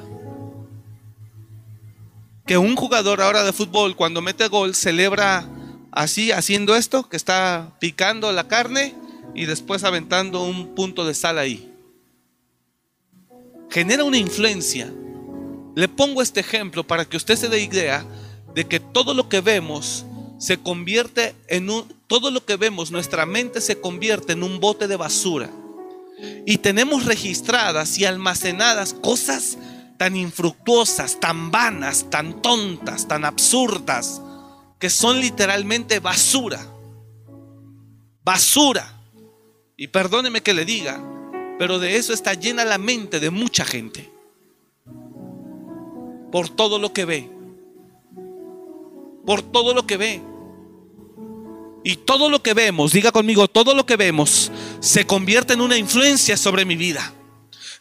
Que 2.45 2.57
un 2.57 2.75
jugador 2.75 3.21
ahora 3.21 3.43
de 3.43 3.53
fútbol 3.53 3.95
cuando 3.95 4.21
mete 4.21 4.47
gol 4.47 4.75
celebra 4.75 5.47
así, 5.91 6.31
haciendo 6.31 6.75
esto, 6.75 7.09
que 7.09 7.17
está 7.17 7.75
picando 7.79 8.31
la 8.31 8.47
carne 8.47 8.95
y 9.33 9.45
después 9.45 9.83
aventando 9.83 10.43
un 10.43 10.75
punto 10.75 11.05
de 11.05 11.13
sal 11.13 11.37
ahí 11.37 11.71
genera 13.75 14.05
una 14.05 14.17
influencia. 14.17 14.89
Le 15.75 15.89
pongo 15.89 16.21
este 16.21 16.39
ejemplo 16.39 16.87
para 16.87 17.03
que 17.03 17.17
usted 17.17 17.35
se 17.35 17.49
dé 17.49 17.61
idea 17.61 18.05
de 18.53 18.65
que 18.65 18.79
todo 18.79 19.13
lo 19.13 19.27
que 19.27 19.41
vemos 19.41 20.05
se 20.39 20.57
convierte 20.57 21.35
en 21.49 21.69
un, 21.69 21.85
todo 22.07 22.31
lo 22.31 22.45
que 22.45 22.55
vemos, 22.55 22.91
nuestra 22.91 23.25
mente 23.25 23.59
se 23.59 23.81
convierte 23.81 24.31
en 24.31 24.43
un 24.43 24.61
bote 24.61 24.87
de 24.87 24.95
basura. 24.95 25.49
Y 26.45 26.59
tenemos 26.59 27.03
registradas 27.03 27.97
y 27.97 28.05
almacenadas 28.05 28.93
cosas 28.93 29.57
tan 29.97 30.15
infructuosas, 30.15 31.19
tan 31.19 31.51
vanas, 31.51 32.09
tan 32.09 32.41
tontas, 32.41 33.07
tan 33.07 33.25
absurdas, 33.25 34.21
que 34.79 34.89
son 34.89 35.19
literalmente 35.19 35.99
basura. 35.99 36.65
Basura. 38.23 39.01
Y 39.77 39.87
perdóneme 39.87 40.41
que 40.41 40.53
le 40.53 40.65
diga, 40.65 41.01
pero 41.57 41.79
de 41.79 41.97
eso 41.97 42.13
está 42.13 42.33
llena 42.33 42.65
la 42.65 42.77
mente 42.77 43.19
de 43.19 43.29
mucha 43.29 43.65
gente. 43.65 44.11
Por 46.31 46.49
todo 46.49 46.79
lo 46.79 46.91
que 46.93 47.05
ve. 47.05 47.29
Por 49.25 49.41
todo 49.41 49.73
lo 49.73 49.87
que 49.87 49.97
ve. 49.97 50.21
Y 51.83 51.97
todo 51.97 52.29
lo 52.29 52.41
que 52.41 52.55
vemos, 52.55 52.93
diga 52.93 53.11
conmigo, 53.11 53.47
todo 53.47 53.75
lo 53.75 53.85
que 53.85 53.95
vemos 53.95 54.51
se 54.79 55.05
convierte 55.05 55.53
en 55.53 55.61
una 55.61 55.77
influencia 55.77 56.35
sobre 56.35 56.65
mi 56.65 56.75
vida. 56.75 57.13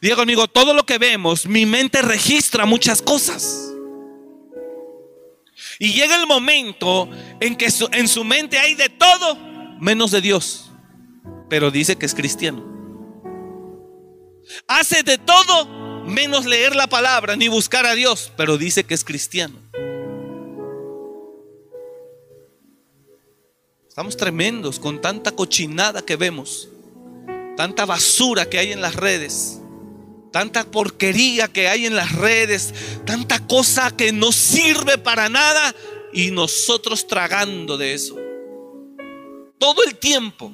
Diga 0.00 0.16
conmigo, 0.16 0.48
todo 0.48 0.74
lo 0.74 0.84
que 0.84 0.98
vemos, 0.98 1.46
mi 1.46 1.66
mente 1.66 2.02
registra 2.02 2.66
muchas 2.66 3.00
cosas. 3.00 3.72
Y 5.78 5.92
llega 5.92 6.16
el 6.16 6.26
momento 6.26 7.08
en 7.40 7.56
que 7.56 7.68
en 7.92 8.08
su 8.08 8.24
mente 8.24 8.58
hay 8.58 8.74
de 8.74 8.88
todo 8.88 9.36
menos 9.80 10.10
de 10.10 10.20
Dios. 10.20 10.70
Pero 11.48 11.70
dice 11.70 11.96
que 11.96 12.06
es 12.06 12.14
cristiano. 12.14 12.64
Hace 14.66 15.02
de 15.02 15.18
todo 15.18 16.04
menos 16.04 16.44
leer 16.44 16.76
la 16.76 16.86
palabra 16.86 17.36
ni 17.36 17.48
buscar 17.48 17.86
a 17.86 17.94
Dios, 17.94 18.32
pero 18.36 18.58
dice 18.58 18.84
que 18.84 18.94
es 18.94 19.04
cristiano. 19.04 19.58
Estamos 23.88 24.16
tremendos 24.16 24.80
con 24.80 25.00
tanta 25.00 25.30
cochinada 25.30 26.02
que 26.02 26.16
vemos, 26.16 26.68
tanta 27.56 27.86
basura 27.86 28.50
que 28.50 28.58
hay 28.58 28.72
en 28.72 28.80
las 28.80 28.96
redes, 28.96 29.60
tanta 30.34 30.64
porquería 30.64 31.46
que 31.46 31.68
hay 31.68 31.86
en 31.86 31.94
las 31.94 32.10
redes, 32.10 32.74
tanta 33.04 33.38
cosa 33.46 33.96
que 33.96 34.10
no 34.10 34.32
sirve 34.32 34.98
para 34.98 35.28
nada 35.28 35.72
y 36.12 36.32
nosotros 36.32 37.06
tragando 37.06 37.76
de 37.76 37.94
eso. 37.94 38.16
Todo 39.60 39.84
el 39.84 39.94
tiempo. 39.94 40.50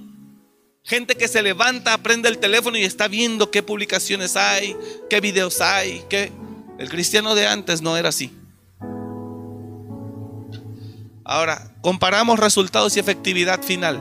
Gente 0.85 1.15
que 1.15 1.29
se 1.29 1.43
levanta, 1.43 1.97
prende 1.97 2.29
el 2.29 2.37
teléfono 2.37 2.77
y 2.77 2.83
está 2.83 3.09
viendo 3.09 3.51
qué 3.51 3.63
publicaciones 3.63 4.37
hay, 4.37 4.77
qué 5.09 5.23
videos 5.23 5.63
hay, 5.63 6.05
qué... 6.11 6.31
El 6.79 6.91
cristiano 6.91 7.35
de 7.35 7.47
antes 7.47 7.81
no 7.81 7.97
era 7.97 8.11
así. 8.11 8.31
Ahora, 11.25 11.75
comparamos 11.81 12.39
resultados 12.39 12.95
y 12.99 13.01
efectividad 13.01 13.63
final. 13.63 13.99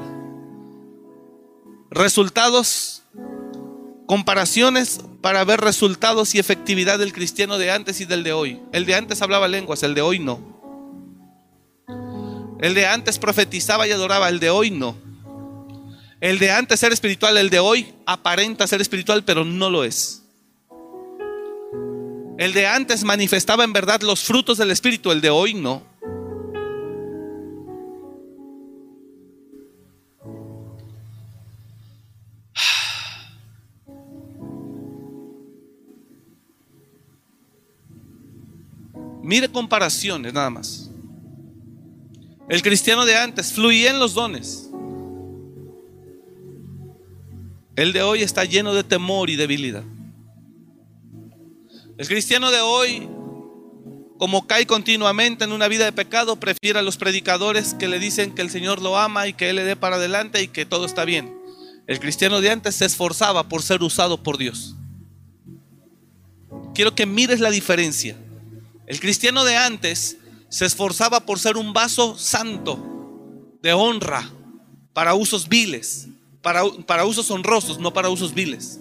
Resultados, 1.89 2.98
comparaciones 4.09 5.01
para 5.21 5.43
ver 5.43 5.61
resultados 5.61 6.33
y 6.33 6.39
efectividad 6.39 6.97
del 6.97 7.13
cristiano 7.13 7.59
de 7.59 7.69
antes 7.69 8.01
y 8.01 8.05
del 8.05 8.23
de 8.23 8.33
hoy. 8.33 8.59
El 8.71 8.87
de 8.87 8.95
antes 8.95 9.21
hablaba 9.21 9.47
lenguas, 9.47 9.83
el 9.83 9.93
de 9.93 10.01
hoy 10.01 10.17
no. 10.17 10.39
El 12.59 12.73
de 12.73 12.87
antes 12.87 13.19
profetizaba 13.19 13.87
y 13.87 13.91
adoraba, 13.91 14.27
el 14.27 14.39
de 14.39 14.49
hoy 14.49 14.71
no. 14.71 14.97
El 16.21 16.39
de 16.39 16.49
antes 16.49 16.79
ser 16.79 16.91
espiritual, 16.91 17.37
el 17.37 17.51
de 17.51 17.59
hoy 17.59 17.93
aparenta 18.07 18.65
ser 18.65 18.81
espiritual, 18.81 19.23
pero 19.23 19.45
no 19.45 19.69
lo 19.69 19.83
es. 19.83 20.23
El 22.39 22.53
de 22.53 22.65
antes 22.65 23.03
manifestaba 23.03 23.63
en 23.63 23.73
verdad 23.73 24.01
los 24.01 24.23
frutos 24.23 24.57
del 24.57 24.71
Espíritu, 24.71 25.11
el 25.11 25.21
de 25.21 25.29
hoy 25.29 25.53
no. 25.53 25.83
Mire 39.29 39.47
comparaciones 39.47 40.33
nada 40.33 40.49
más. 40.49 40.89
El 42.49 42.63
cristiano 42.63 43.05
de 43.05 43.15
antes 43.15 43.53
fluía 43.53 43.91
en 43.91 43.99
los 43.99 44.15
dones. 44.15 44.71
El 47.75 47.93
de 47.93 48.01
hoy 48.01 48.23
está 48.23 48.43
lleno 48.45 48.73
de 48.73 48.83
temor 48.83 49.29
y 49.29 49.35
debilidad. 49.35 49.83
El 51.99 52.07
cristiano 52.07 52.49
de 52.49 52.59
hoy, 52.61 53.07
como 54.17 54.47
cae 54.47 54.65
continuamente 54.65 55.43
en 55.43 55.51
una 55.51 55.67
vida 55.67 55.85
de 55.85 55.91
pecado, 55.91 56.39
prefiere 56.39 56.79
a 56.79 56.81
los 56.81 56.97
predicadores 56.97 57.75
que 57.75 57.87
le 57.87 57.99
dicen 57.99 58.33
que 58.33 58.41
el 58.41 58.49
Señor 58.49 58.81
lo 58.81 58.97
ama 58.97 59.27
y 59.27 59.33
que 59.33 59.51
Él 59.51 59.57
le 59.57 59.63
dé 59.63 59.75
para 59.75 59.97
adelante 59.97 60.41
y 60.41 60.47
que 60.47 60.65
todo 60.65 60.87
está 60.87 61.05
bien. 61.05 61.39
El 61.85 61.99
cristiano 61.99 62.41
de 62.41 62.49
antes 62.49 62.73
se 62.73 62.85
esforzaba 62.85 63.47
por 63.47 63.61
ser 63.61 63.83
usado 63.83 64.23
por 64.23 64.39
Dios. 64.39 64.75
Quiero 66.73 66.95
que 66.95 67.05
mires 67.05 67.39
la 67.41 67.51
diferencia. 67.51 68.17
El 68.89 68.99
cristiano 68.99 69.45
de 69.45 69.55
antes 69.55 70.17
se 70.49 70.65
esforzaba 70.65 71.21
por 71.21 71.39
ser 71.39 71.55
un 71.55 71.71
vaso 71.71 72.17
santo, 72.17 73.57
de 73.63 73.71
honra, 73.71 74.29
para 74.93 75.13
usos 75.13 75.47
viles 75.47 76.09
para, 76.41 77.05
usos 77.05 77.29
honrosos, 77.31 77.79
no 77.79 77.93
para 77.93 78.09
usos 78.09 78.33
viles. 78.33 78.79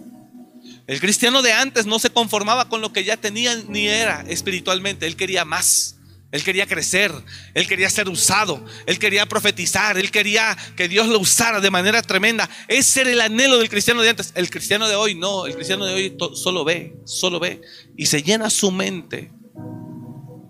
El 0.87 1.01
cristiano 1.01 1.43
de 1.43 1.53
antes 1.53 1.87
no 1.87 1.99
se 1.99 2.11
conformaba 2.11 2.69
con 2.69 2.81
lo 2.81 2.93
que 2.93 3.05
ya 3.05 3.17
tenía 3.17 3.55
ni 3.69 3.89
era 3.89 4.25
espiritualmente, 4.29 5.07
él 5.07 5.17
quería 5.17 5.45
más. 5.45 5.95
Él 6.31 6.45
quería 6.45 6.67
crecer, 6.67 7.11
él 7.55 7.67
quería 7.67 7.89
ser 7.89 8.07
usado, 8.11 8.63
él 8.85 8.99
quería 8.99 9.25
profetizar, 9.25 9.97
él 9.97 10.11
quería 10.11 10.59
que 10.77 10.87
Dios 10.87 11.07
lo 11.07 11.19
usara 11.19 11.59
de 11.59 11.71
manera 11.71 12.03
tremenda. 12.03 12.51
Ese 12.69 13.01
era 13.01 13.13
el 13.13 13.21
anhelo 13.23 13.57
del 13.57 13.71
cristiano 13.71 14.03
de 14.03 14.11
antes. 14.11 14.33
El 14.35 14.51
cristiano 14.51 14.87
de 14.89 14.95
hoy 14.95 15.15
no, 15.15 15.47
el 15.47 15.55
cristiano 15.55 15.87
de 15.87 15.95
hoy 15.95 16.17
solo 16.35 16.67
ve, 16.67 16.95
solo 17.07 17.41
ve 17.41 17.63
y 17.97 18.05
se 18.05 18.23
llena 18.23 18.51
su 18.51 18.71
mente 18.71 19.31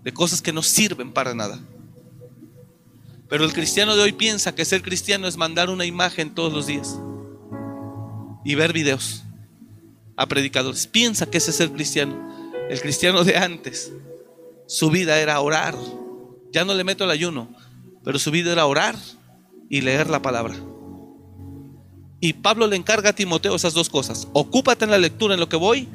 de 0.08 0.14
cosas 0.14 0.40
que 0.40 0.54
no 0.54 0.62
sirven 0.62 1.12
para 1.12 1.34
nada. 1.34 1.60
Pero 3.28 3.44
el 3.44 3.52
cristiano 3.52 3.94
de 3.94 4.00
hoy 4.00 4.12
piensa 4.12 4.54
que 4.54 4.64
ser 4.64 4.80
cristiano 4.80 5.28
es 5.28 5.36
mandar 5.36 5.68
una 5.68 5.84
imagen 5.84 6.34
todos 6.34 6.50
los 6.50 6.66
días 6.66 6.98
y 8.42 8.54
ver 8.54 8.72
videos 8.72 9.22
a 10.16 10.26
predicadores. 10.26 10.86
Piensa 10.86 11.26
que 11.26 11.36
ese 11.36 11.50
es 11.50 11.60
el 11.60 11.72
cristiano. 11.72 12.16
El 12.70 12.80
cristiano 12.80 13.22
de 13.22 13.36
antes, 13.36 13.92
su 14.66 14.88
vida 14.88 15.18
era 15.18 15.38
orar. 15.40 15.76
Ya 16.54 16.64
no 16.64 16.72
le 16.72 16.84
meto 16.84 17.04
el 17.04 17.10
ayuno, 17.10 17.54
pero 18.02 18.18
su 18.18 18.30
vida 18.30 18.50
era 18.50 18.64
orar 18.64 18.96
y 19.68 19.82
leer 19.82 20.08
la 20.08 20.22
palabra. 20.22 20.54
Y 22.18 22.32
Pablo 22.32 22.66
le 22.66 22.76
encarga 22.76 23.10
a 23.10 23.14
Timoteo 23.14 23.54
esas 23.54 23.74
dos 23.74 23.90
cosas. 23.90 24.26
Ocúpate 24.32 24.86
en 24.86 24.90
la 24.90 24.96
lectura 24.96 25.34
en 25.34 25.40
lo 25.40 25.50
que 25.50 25.56
voy 25.56 25.86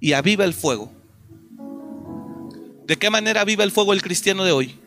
y 0.00 0.14
aviva 0.14 0.44
el 0.44 0.54
fuego. 0.54 1.03
¿De 2.86 2.96
qué 2.96 3.10
manera 3.10 3.40
aviva 3.40 3.64
el 3.64 3.70
fuego 3.70 3.92
el 3.92 4.02
cristiano 4.02 4.44
de 4.44 4.52
hoy? 4.52 4.78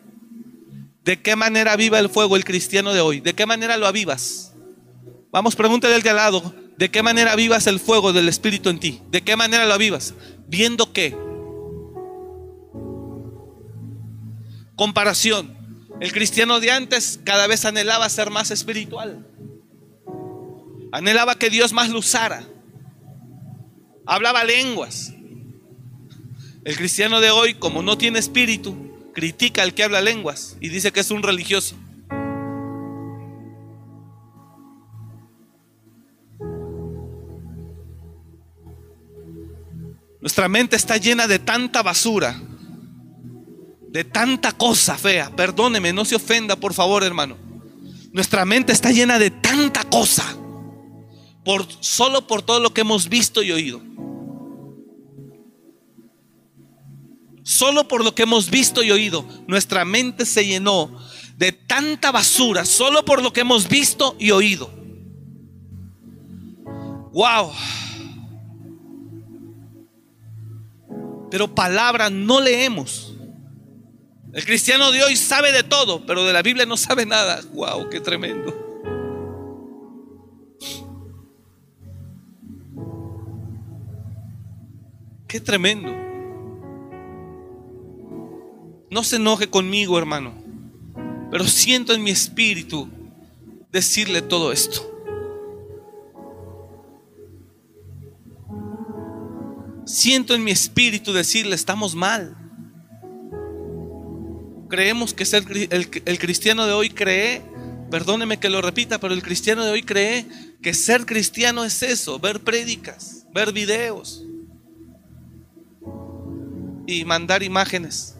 ¿De 1.04 1.20
qué 1.20 1.36
manera 1.36 1.72
aviva 1.72 1.98
el 1.98 2.08
fuego 2.08 2.36
el 2.36 2.44
cristiano 2.44 2.92
de 2.92 3.00
hoy? 3.00 3.20
¿De 3.20 3.34
qué 3.34 3.46
manera 3.46 3.76
lo 3.76 3.86
avivas? 3.86 4.52
Vamos, 5.30 5.56
pregúntale 5.56 5.94
al 5.94 6.02
de 6.02 6.10
al 6.10 6.16
lado. 6.16 6.54
¿De 6.76 6.90
qué 6.90 7.02
manera 7.02 7.32
avivas 7.32 7.66
el 7.66 7.80
fuego 7.80 8.12
del 8.12 8.28
Espíritu 8.28 8.68
en 8.68 8.78
ti? 8.78 9.02
¿De 9.10 9.22
qué 9.22 9.34
manera 9.34 9.66
lo 9.66 9.74
avivas? 9.74 10.14
¿Viendo 10.46 10.92
qué? 10.92 11.16
Comparación. 14.76 15.56
El 16.00 16.12
cristiano 16.12 16.60
de 16.60 16.70
antes 16.70 17.18
cada 17.24 17.48
vez 17.48 17.64
anhelaba 17.64 18.08
ser 18.08 18.30
más 18.30 18.52
espiritual. 18.52 19.26
Anhelaba 20.92 21.34
que 21.34 21.50
Dios 21.50 21.72
más 21.72 21.88
lo 21.88 21.98
usara. 21.98 22.46
Hablaba 24.06 24.44
lenguas. 24.44 25.12
El 26.68 26.76
cristiano 26.76 27.22
de 27.22 27.30
hoy, 27.30 27.54
como 27.54 27.80
no 27.80 27.96
tiene 27.96 28.18
espíritu, 28.18 28.76
critica 29.14 29.62
al 29.62 29.72
que 29.72 29.84
habla 29.84 30.02
lenguas 30.02 30.58
y 30.60 30.68
dice 30.68 30.92
que 30.92 31.00
es 31.00 31.10
un 31.10 31.22
religioso. 31.22 31.76
Nuestra 40.20 40.50
mente 40.50 40.76
está 40.76 40.98
llena 40.98 41.26
de 41.26 41.38
tanta 41.38 41.82
basura, 41.82 42.38
de 43.88 44.04
tanta 44.04 44.52
cosa 44.52 44.98
fea. 44.98 45.34
Perdóneme, 45.34 45.94
no 45.94 46.04
se 46.04 46.16
ofenda, 46.16 46.54
por 46.54 46.74
favor, 46.74 47.02
hermano. 47.02 47.38
Nuestra 48.12 48.44
mente 48.44 48.74
está 48.74 48.90
llena 48.90 49.18
de 49.18 49.30
tanta 49.30 49.84
cosa 49.84 50.36
solo 51.80 52.26
por 52.26 52.42
todo 52.42 52.60
lo 52.60 52.74
que 52.74 52.82
hemos 52.82 53.08
visto 53.08 53.42
y 53.42 53.52
oído. 53.52 53.80
Solo 57.48 57.88
por 57.88 58.04
lo 58.04 58.14
que 58.14 58.24
hemos 58.24 58.50
visto 58.50 58.82
y 58.82 58.90
oído, 58.90 59.24
nuestra 59.46 59.86
mente 59.86 60.26
se 60.26 60.44
llenó 60.44 60.94
de 61.38 61.50
tanta 61.52 62.12
basura, 62.12 62.66
solo 62.66 63.06
por 63.06 63.22
lo 63.22 63.32
que 63.32 63.40
hemos 63.40 63.70
visto 63.70 64.14
y 64.18 64.32
oído. 64.32 64.70
Wow. 67.14 67.50
Pero 71.30 71.54
palabra 71.54 72.10
no 72.10 72.38
leemos. 72.42 73.14
El 74.34 74.44
cristiano 74.44 74.92
de 74.92 75.04
hoy 75.04 75.16
sabe 75.16 75.50
de 75.50 75.62
todo, 75.62 76.04
pero 76.04 76.26
de 76.26 76.34
la 76.34 76.42
Biblia 76.42 76.66
no 76.66 76.76
sabe 76.76 77.06
nada. 77.06 77.40
Wow, 77.54 77.88
qué 77.88 78.02
tremendo. 78.02 78.54
Qué 85.26 85.40
tremendo. 85.40 86.07
No 88.90 89.04
se 89.04 89.16
enoje 89.16 89.48
conmigo, 89.48 89.98
hermano, 89.98 90.34
pero 91.30 91.44
siento 91.44 91.92
en 91.92 92.02
mi 92.02 92.10
espíritu 92.10 92.88
decirle 93.70 94.22
todo 94.22 94.52
esto. 94.52 94.84
Siento 99.84 100.34
en 100.34 100.44
mi 100.44 100.50
espíritu 100.50 101.12
decirle, 101.12 101.54
estamos 101.54 101.94
mal. 101.94 102.36
Creemos 104.68 105.14
que 105.14 105.24
el, 105.24 105.68
el, 105.70 106.02
el 106.04 106.18
cristiano 106.18 106.66
de 106.66 106.72
hoy 106.72 106.90
cree, 106.90 107.42
perdóneme 107.90 108.38
que 108.38 108.50
lo 108.50 108.60
repita, 108.60 109.00
pero 109.00 109.14
el 109.14 109.22
cristiano 109.22 109.64
de 109.64 109.70
hoy 109.70 109.82
cree 109.82 110.26
que 110.62 110.74
ser 110.74 111.06
cristiano 111.06 111.64
es 111.64 111.82
eso, 111.82 112.18
ver 112.18 112.40
prédicas, 112.40 113.26
ver 113.32 113.52
videos, 113.52 114.24
y 116.86 117.04
mandar 117.04 117.42
imágenes, 117.42 118.17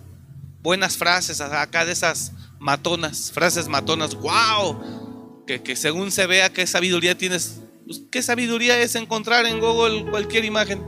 buenas 0.62 0.96
frases 0.96 1.40
acá 1.40 1.84
de 1.84 1.92
esas 1.92 2.32
matonas, 2.58 3.30
frases 3.32 3.68
matonas, 3.68 4.14
wow, 4.14 5.44
que, 5.46 5.62
que 5.62 5.76
según 5.76 6.10
se 6.10 6.26
vea 6.26 6.52
qué 6.52 6.66
sabiduría 6.66 7.16
tienes, 7.16 7.60
pues, 7.86 8.02
qué 8.10 8.22
sabiduría 8.22 8.80
es 8.80 8.94
encontrar 8.94 9.46
en 9.46 9.60
Google 9.60 10.10
cualquier 10.10 10.44
imagen. 10.44 10.82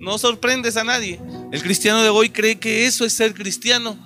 No 0.00 0.16
sorprendes 0.16 0.76
a 0.76 0.84
nadie. 0.84 1.20
El 1.50 1.62
cristiano 1.62 2.02
de 2.02 2.08
hoy 2.08 2.30
cree 2.30 2.58
que 2.58 2.86
eso 2.86 3.04
es 3.04 3.12
ser 3.12 3.34
cristiano, 3.34 3.98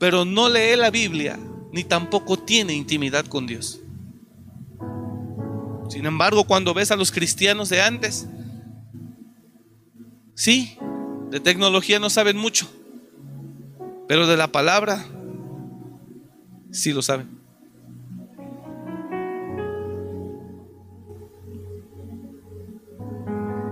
pero 0.00 0.24
no 0.24 0.48
lee 0.48 0.76
la 0.76 0.90
Biblia, 0.90 1.38
ni 1.72 1.84
tampoco 1.84 2.38
tiene 2.38 2.74
intimidad 2.74 3.26
con 3.26 3.46
Dios. 3.46 3.80
Sin 5.88 6.06
embargo, 6.06 6.44
cuando 6.44 6.74
ves 6.74 6.90
a 6.90 6.96
los 6.96 7.12
cristianos 7.12 7.68
de 7.68 7.82
antes, 7.82 8.26
Sí, 10.34 10.76
de 11.32 11.40
tecnología 11.40 11.98
no 11.98 12.10
saben 12.10 12.36
mucho, 12.36 12.68
pero 14.06 14.26
de 14.26 14.36
la 14.36 14.48
palabra 14.48 15.06
sí 16.70 16.92
lo 16.92 17.00
saben. 17.00 17.40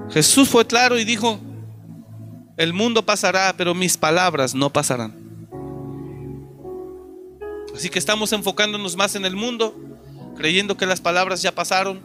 Jesús 0.08 0.48
fue 0.48 0.66
claro 0.66 0.98
y 0.98 1.04
dijo, 1.04 1.38
el 2.56 2.72
mundo 2.72 3.04
pasará, 3.04 3.52
pero 3.58 3.74
mis 3.74 3.98
palabras 3.98 4.54
no 4.54 4.72
pasarán. 4.72 5.12
Así 7.74 7.90
que 7.90 7.98
estamos 7.98 8.32
enfocándonos 8.32 8.96
más 8.96 9.16
en 9.16 9.26
el 9.26 9.36
mundo, 9.36 9.76
creyendo 10.34 10.78
que 10.78 10.86
las 10.86 11.02
palabras 11.02 11.42
ya 11.42 11.54
pasaron, 11.54 12.00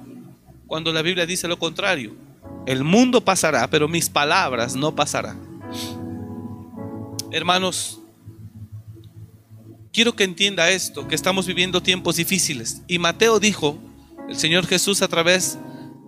cuando 0.67 0.91
la 0.91 1.01
Biblia 1.01 1.25
dice 1.25 1.47
lo 1.47 1.57
contrario. 1.57 2.13
El 2.65 2.83
mundo 2.83 3.21
pasará, 3.21 3.69
pero 3.69 3.87
mis 3.87 4.09
palabras 4.09 4.75
no 4.75 4.95
pasarán. 4.95 5.39
Hermanos, 7.31 7.99
quiero 9.93 10.15
que 10.15 10.23
entienda 10.23 10.69
esto, 10.69 11.07
que 11.07 11.15
estamos 11.15 11.45
viviendo 11.45 11.81
tiempos 11.81 12.15
difíciles. 12.15 12.81
Y 12.87 12.97
Mateo 12.97 13.39
dijo, 13.39 13.77
el 14.27 14.35
Señor 14.35 14.65
Jesús 14.65 15.01
a 15.01 15.07
través, 15.07 15.59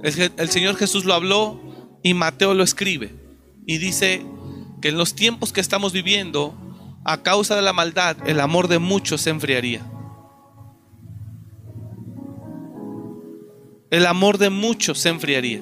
el, 0.04 0.50
Señor 0.50 0.76
Jesús 0.76 1.06
lo 1.06 1.14
habló 1.14 1.60
y 2.04 2.14
Mateo 2.14 2.54
lo 2.54 2.64
escribe. 2.64 3.14
Y 3.66 3.78
dice 3.78 4.26
que 4.82 4.90
en 4.90 4.98
los 4.98 5.16
tiempos 5.16 5.54
que 5.54 5.62
estamos 5.62 5.94
viviendo, 5.94 6.56
a 7.04 7.22
causa 7.24 7.56
de 7.56 7.62
la 7.62 7.74
maldad, 7.74 8.18
el 8.28 8.40
amor 8.40 8.68
de 8.68 8.80
muchos 8.80 9.22
se 9.22 9.30
enfriaría. 9.30 9.86
El 13.90 14.06
amor 14.06 14.38
de 14.38 14.50
muchos 14.50 15.00
se 15.00 15.10
enfriaría. 15.10 15.62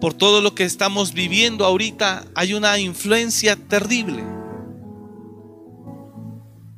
Por 0.00 0.14
todo 0.14 0.40
lo 0.40 0.54
que 0.54 0.64
estamos 0.64 1.14
viviendo 1.14 1.64
ahorita, 1.64 2.24
hay 2.34 2.54
una 2.54 2.78
influencia 2.78 3.56
terrible. 3.56 4.22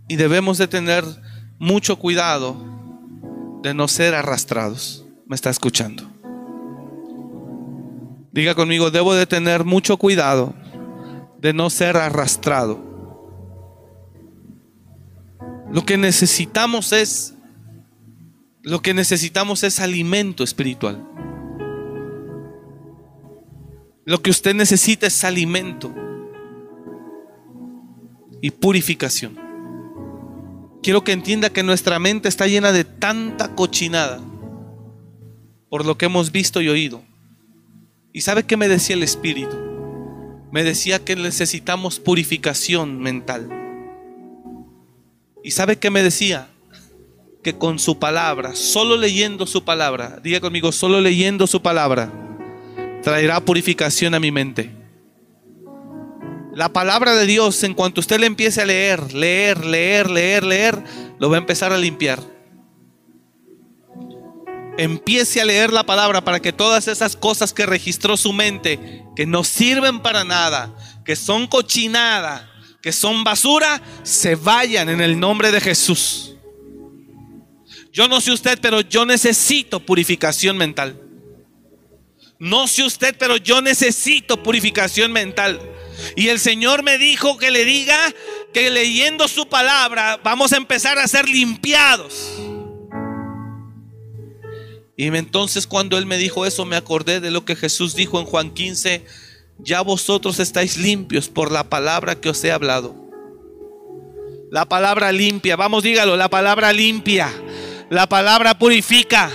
Y 0.09 0.17
debemos 0.17 0.59
de 0.59 0.69
tener 0.69 1.05
mucho 1.59 1.97
cuidado 1.97 2.57
de 3.63 3.75
no 3.75 3.89
ser 3.89 4.15
arrastrados. 4.15 5.05
¿Me 5.27 5.35
está 5.35 5.51
escuchando? 5.51 6.09
Diga 8.33 8.55
conmigo, 8.55 8.91
debo 8.91 9.15
de 9.15 9.27
tener 9.27 9.65
mucho 9.65 9.97
cuidado 9.97 10.55
de 11.41 11.53
no 11.53 11.71
ser 11.71 11.97
arrastrado. 11.97 12.87
Lo 15.71 15.85
que 15.85 15.99
necesitamos 15.99 16.93
es 16.93 17.35
lo 18.63 18.83
que 18.83 18.93
necesitamos 18.93 19.65
es 19.65 19.81
alimento 19.81 20.45
espiritual. 20.45 21.03
Lo 24.09 24.23
que 24.23 24.31
usted 24.31 24.55
necesita 24.55 25.07
es 25.07 25.23
alimento 25.23 25.95
y 28.41 28.51
purificación. 28.53 29.39
Quiero 30.83 31.05
que 31.05 31.13
entienda 31.13 31.51
que 31.51 31.63
nuestra 31.63 31.99
mente 31.99 32.31
está 32.31 32.47
llena 32.47 32.73
de 32.73 32.85
tanta 32.85 33.55
cochinada 33.55 34.23
por 35.69 35.85
lo 35.85 35.99
que 35.99 36.07
hemos 36.07 36.33
visto 36.33 36.63
y 36.63 36.71
oído. 36.71 37.03
¿Y 38.15 38.23
sabe 38.23 38.45
qué 38.45 38.57
me 38.57 38.67
decía 38.67 38.97
el 38.97 39.03
Espíritu? 39.03 39.59
Me 40.53 40.65
decía 40.65 41.05
que 41.05 41.15
necesitamos 41.15 42.01
purificación 42.01 43.01
mental. 43.01 43.51
¿Y 45.45 45.51
sabe 45.51 45.77
qué 45.77 45.91
me 45.91 46.03
decía? 46.03 46.49
Que 47.43 47.59
con 47.59 47.79
su 47.79 47.99
palabra, 47.99 48.55
solo 48.55 48.97
leyendo 48.97 49.47
su 49.47 49.65
palabra, 49.65 50.19
diga 50.23 50.41
conmigo, 50.41 50.73
solo 50.73 50.99
leyendo 51.03 51.47
su 51.47 51.61
palabra, 51.61 52.11
traerá 53.09 53.41
purificación 53.41 54.15
a 54.15 54.21
mi 54.21 54.31
mente. 54.31 54.71
La 56.53 56.71
palabra 56.75 57.15
de 57.15 57.25
Dios, 57.25 57.63
en 57.63 57.73
cuanto 57.73 58.03
usted 58.03 58.21
le 58.21 58.27
empiece 58.27 58.61
a 58.61 58.67
leer, 58.67 59.15
leer, 59.15 59.65
leer, 59.65 60.11
leer, 60.11 60.45
leer, 60.45 60.85
lo 61.19 61.31
va 61.31 61.37
a 61.37 61.39
empezar 61.39 61.73
a 61.73 61.79
limpiar. 61.79 62.21
Empiece 64.77 65.41
a 65.41 65.47
leer 65.47 65.73
la 65.73 65.87
palabra 65.87 66.23
para 66.23 66.41
que 66.41 66.53
todas 66.53 66.87
esas 66.87 67.17
cosas 67.17 67.55
que 67.55 67.65
registró 67.65 68.19
su 68.19 68.35
mente, 68.35 69.07
que 69.17 69.25
no 69.25 69.43
sirven 69.43 70.01
para 70.01 70.25
nada, 70.25 70.77
que 71.07 71.17
son 71.17 71.47
cochinada, 71.47 72.53
que 72.83 72.93
son 72.93 73.25
basura, 73.25 73.81
se 74.03 74.35
vayan 74.35 74.91
en 74.91 75.01
el 75.01 75.19
nombre 75.19 75.51
de 75.51 75.63
Jesús. 75.63 76.35
Yo 77.91 78.07
no 78.07 78.21
sé 78.21 78.33
usted, 78.33 78.59
pero 78.61 78.83
yo 78.83 79.07
necesito 79.07 79.81
purificación 79.81 80.59
mental. 80.59 81.08
No 82.39 82.69
sé 82.69 82.85
usted, 82.85 83.17
pero 83.19 83.37
yo 83.37 83.61
necesito 83.63 84.43
purificación 84.43 85.13
mental. 85.13 85.61
Y 86.15 86.29
el 86.29 86.39
Señor 86.39 86.83
me 86.83 86.97
dijo 86.97 87.39
que 87.39 87.51
le 87.51 87.65
diga 87.65 87.99
que 88.53 88.71
leyendo 88.71 89.27
su 89.27 89.49
palabra 89.49 90.21
vamos 90.23 90.53
a 90.53 90.57
empezar 90.57 90.99
a 90.99 91.09
ser 91.09 91.29
limpiados. 91.29 92.33
Y 94.97 95.07
entonces 95.07 95.67
cuando 95.67 95.99
Él 95.99 96.07
me 96.07 96.19
dijo 96.19 96.47
eso 96.47 96.65
me 96.65 96.77
acordé 96.77 97.21
de 97.21 97.31
lo 97.31 97.45
que 97.45 97.57
Jesús 97.57 97.95
dijo 97.95 98.21
en 98.21 98.27
Juan 98.27 98.51
15, 98.51 99.05
ya 99.59 99.81
vosotros 99.81 100.39
estáis 100.39 100.77
limpios 100.77 101.29
por 101.29 101.51
la 101.51 101.69
palabra 101.69 102.21
que 102.21 102.29
os 102.29 102.43
he 102.45 102.53
hablado. 102.53 102.95
La 104.51 104.67
palabra 104.67 105.13
limpia, 105.13 105.57
vamos 105.57 105.83
dígalo, 105.83 106.17
la 106.17 106.31
palabra 106.31 106.73
limpia, 106.73 107.33
la 107.91 108.09
palabra 108.09 108.59
purifica. 108.59 109.31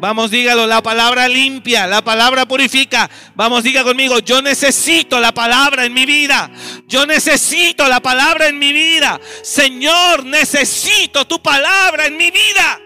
Vamos, 0.00 0.30
dígalo, 0.30 0.66
la 0.66 0.82
palabra 0.82 1.28
limpia, 1.28 1.86
la 1.86 2.02
palabra 2.02 2.46
purifica. 2.46 3.10
Vamos, 3.34 3.62
diga 3.62 3.84
conmigo, 3.84 4.18
yo 4.20 4.40
necesito 4.40 5.20
la 5.20 5.32
palabra 5.32 5.84
en 5.84 5.92
mi 5.92 6.06
vida. 6.06 6.50
Yo 6.88 7.04
necesito 7.04 7.86
la 7.86 8.00
palabra 8.00 8.48
en 8.48 8.58
mi 8.58 8.72
vida. 8.72 9.20
Señor, 9.42 10.24
necesito 10.24 11.26
tu 11.26 11.42
palabra 11.42 12.06
en 12.06 12.16
mi 12.16 12.30
vida. 12.30 12.80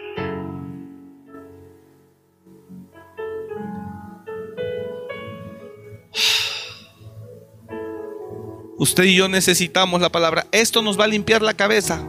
Usted 8.77 9.05
y 9.05 9.15
yo 9.15 9.29
necesitamos 9.29 10.01
la 10.01 10.11
palabra. 10.11 10.49
Esto 10.51 10.83
nos 10.83 10.99
va 10.99 11.05
a 11.05 11.09
limpiar 11.09 11.43
la 11.43 11.55
cabeza. 11.55 12.05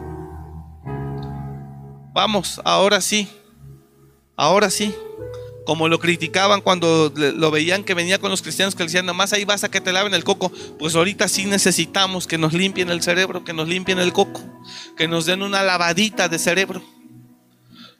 Vamos, 2.12 2.60
ahora 2.64 3.00
sí. 3.00 3.28
Ahora 4.36 4.68
sí, 4.68 4.94
como 5.64 5.88
lo 5.88 5.98
criticaban 5.98 6.60
cuando 6.60 7.12
lo 7.14 7.50
veían 7.50 7.84
que 7.84 7.94
venía 7.94 8.18
con 8.18 8.30
los 8.30 8.42
cristianos 8.42 8.74
que 8.74 8.84
decían, 8.84 9.06
nomás 9.06 9.32
ahí 9.32 9.44
vas 9.44 9.64
a 9.64 9.70
que 9.70 9.80
te 9.80 9.92
laven 9.92 10.14
el 10.14 10.24
coco. 10.24 10.52
Pues 10.78 10.94
ahorita 10.94 11.26
sí 11.26 11.46
necesitamos 11.46 12.26
que 12.26 12.38
nos 12.38 12.52
limpien 12.52 12.90
el 12.90 13.02
cerebro, 13.02 13.44
que 13.44 13.52
nos 13.52 13.66
limpien 13.66 13.98
el 13.98 14.12
coco, 14.12 14.40
que 14.96 15.08
nos 15.08 15.26
den 15.26 15.42
una 15.42 15.62
lavadita 15.62 16.28
de 16.28 16.38
cerebro. 16.38 16.82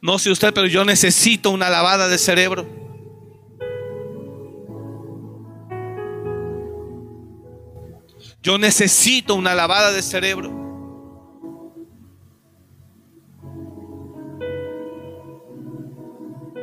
No 0.01 0.19
sé 0.19 0.29
usted, 0.29 0.53
pero 0.53 0.67
yo 0.67 0.85
necesito 0.85 1.49
una 1.49 1.69
lavada 1.69 2.07
de 2.07 2.17
cerebro. 2.17 2.67
Yo 8.43 8.57
necesito 8.57 9.35
una 9.35 9.55
lavada 9.55 9.91
de 9.91 10.01
cerebro. 10.01 10.66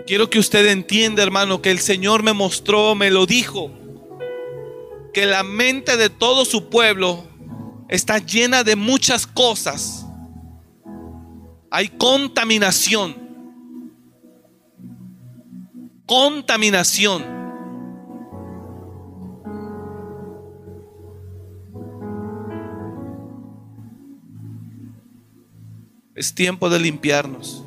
Quiero 0.07 0.29
que 0.29 0.39
usted 0.39 0.67
entienda, 0.67 1.23
hermano, 1.23 1.63
que 1.63 1.71
el 1.71 1.79
Señor 1.79 2.23
me 2.23 2.35
mostró, 2.35 2.95
me 2.95 3.11
lo 3.11 3.25
dijo, 3.25 3.71
que 5.15 5.25
la 5.25 5.43
mente 5.43 5.97
de 5.97 6.11
todo 6.11 6.45
su 6.45 6.69
pueblo 6.69 7.25
está 7.89 8.19
llena 8.19 8.65
de 8.65 8.77
muchas 8.77 9.27
cosas. 9.27 10.07
Hay 11.71 11.89
contaminación. 11.89 13.17
Contaminación. 16.05 17.25
Es 26.15 26.35
tiempo 26.35 26.69
de 26.69 26.79
limpiarnos. 26.79 27.65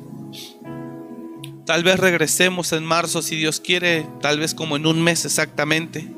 Tal 1.68 1.84
vez 1.84 2.00
regresemos 2.00 2.72
en 2.72 2.82
marzo 2.82 3.20
si 3.20 3.36
Dios 3.36 3.60
quiere, 3.60 4.06
tal 4.22 4.38
vez 4.38 4.54
como 4.54 4.76
en 4.76 4.86
un 4.86 5.02
mes 5.02 5.26
exactamente. 5.26 6.08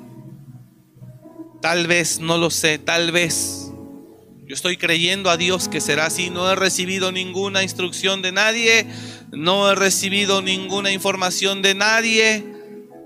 Tal 1.61 1.88
vez, 1.88 2.20
no 2.20 2.38
lo 2.38 2.51
sé, 2.51 2.78
tal 2.78 3.11
vez. 3.11 3.72
Yo 4.46 4.55
estoy 4.55 4.76
creyendo 4.76 5.28
a 5.28 5.36
Dios 5.36 5.66
que 5.66 5.80
será 5.80 6.07
así. 6.07 6.30
No 6.30 6.48
he 6.48 6.55
recibido 6.55 7.11
ninguna 7.11 7.64
instrucción 7.64 8.22
de 8.22 8.30
nadie. 8.30 8.86
No 9.32 9.68
he 9.68 9.74
recibido 9.74 10.40
ninguna 10.40 10.92
información 10.92 11.62
de 11.62 11.74
nadie. 11.74 12.46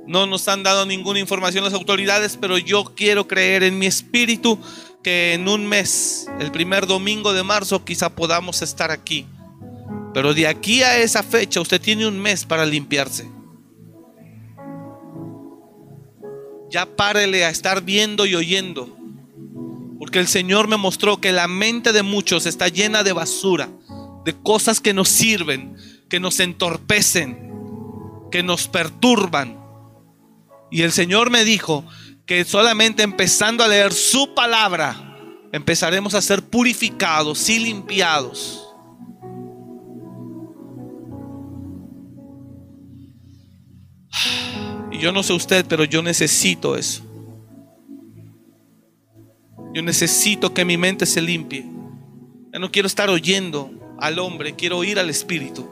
No 0.06 0.26
nos 0.26 0.46
han 0.46 0.62
dado 0.62 0.84
ninguna 0.84 1.20
información 1.20 1.64
las 1.64 1.72
autoridades, 1.72 2.36
pero 2.38 2.58
yo 2.58 2.92
quiero 2.94 3.26
creer 3.26 3.62
en 3.62 3.78
mi 3.78 3.86
espíritu 3.86 4.58
que 5.02 5.32
en 5.32 5.48
un 5.48 5.66
mes, 5.66 6.26
el 6.40 6.52
primer 6.52 6.86
domingo 6.86 7.32
de 7.32 7.42
marzo, 7.42 7.86
quizá 7.86 8.10
podamos 8.10 8.60
estar 8.60 8.90
aquí 8.90 9.26
pero 10.14 10.32
de 10.32 10.46
aquí 10.46 10.82
a 10.82 10.98
esa 10.98 11.24
fecha 11.24 11.60
usted 11.60 11.80
tiene 11.80 12.06
un 12.06 12.20
mes 12.20 12.44
para 12.44 12.64
limpiarse. 12.64 13.28
Ya 16.70 16.86
párele 16.86 17.44
a 17.44 17.50
estar 17.50 17.82
viendo 17.82 18.24
y 18.24 18.36
oyendo. 18.36 18.96
Porque 19.98 20.20
el 20.20 20.28
Señor 20.28 20.68
me 20.68 20.76
mostró 20.76 21.20
que 21.20 21.32
la 21.32 21.48
mente 21.48 21.92
de 21.92 22.04
muchos 22.04 22.46
está 22.46 22.68
llena 22.68 23.02
de 23.02 23.12
basura, 23.12 23.68
de 24.24 24.34
cosas 24.40 24.80
que 24.80 24.94
nos 24.94 25.08
sirven, 25.08 25.76
que 26.08 26.20
nos 26.20 26.38
entorpecen, 26.38 27.50
que 28.30 28.44
nos 28.44 28.68
perturban. 28.68 29.58
Y 30.70 30.82
el 30.82 30.92
Señor 30.92 31.30
me 31.30 31.44
dijo 31.44 31.84
que 32.24 32.44
solamente 32.44 33.02
empezando 33.02 33.64
a 33.64 33.68
leer 33.68 33.92
su 33.92 34.32
palabra, 34.34 35.16
empezaremos 35.52 36.14
a 36.14 36.22
ser 36.22 36.42
purificados 36.42 37.48
y 37.48 37.58
limpiados. 37.58 38.73
Y 44.90 44.98
yo 44.98 45.12
no 45.12 45.22
sé 45.22 45.32
usted, 45.32 45.66
pero 45.66 45.84
yo 45.84 46.02
necesito 46.02 46.76
eso. 46.76 47.02
Yo 49.74 49.82
necesito 49.82 50.54
que 50.54 50.64
mi 50.64 50.76
mente 50.76 51.04
se 51.04 51.20
limpie. 51.20 51.64
Ya 52.52 52.58
no 52.60 52.70
quiero 52.70 52.86
estar 52.86 53.10
oyendo 53.10 53.72
al 53.98 54.20
hombre, 54.20 54.54
quiero 54.54 54.78
oír 54.78 54.98
al 54.98 55.10
Espíritu. 55.10 55.68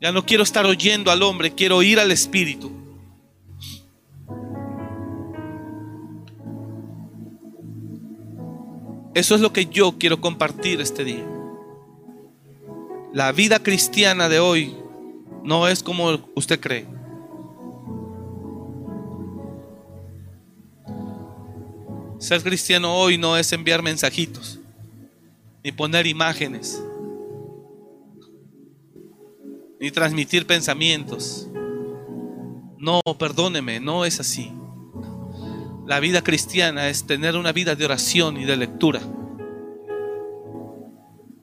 Ya 0.00 0.12
no 0.12 0.26
quiero 0.26 0.42
estar 0.42 0.66
oyendo 0.66 1.10
al 1.10 1.22
hombre, 1.22 1.54
quiero 1.54 1.76
oír 1.76 1.98
al 1.98 2.12
Espíritu. 2.12 2.70
Eso 9.14 9.34
es 9.34 9.40
lo 9.40 9.54
que 9.54 9.64
yo 9.64 9.96
quiero 9.98 10.20
compartir 10.20 10.82
este 10.82 11.02
día. 11.02 11.26
La 13.14 13.32
vida 13.32 13.60
cristiana 13.60 14.28
de 14.28 14.40
hoy 14.40 14.76
no 15.42 15.68
es 15.68 15.82
como 15.82 16.20
usted 16.34 16.60
cree. 16.60 16.95
Ser 22.18 22.42
cristiano 22.42 22.94
hoy 22.94 23.18
no 23.18 23.36
es 23.36 23.52
enviar 23.52 23.82
mensajitos, 23.82 24.58
ni 25.62 25.70
poner 25.70 26.06
imágenes, 26.06 26.82
ni 29.78 29.90
transmitir 29.90 30.46
pensamientos. 30.46 31.46
No, 32.78 33.02
perdóneme, 33.18 33.80
no 33.80 34.06
es 34.06 34.18
así. 34.18 34.50
La 35.86 36.00
vida 36.00 36.22
cristiana 36.22 36.88
es 36.88 37.06
tener 37.06 37.36
una 37.36 37.52
vida 37.52 37.74
de 37.74 37.84
oración 37.84 38.38
y 38.38 38.44
de 38.44 38.56
lectura. 38.56 39.00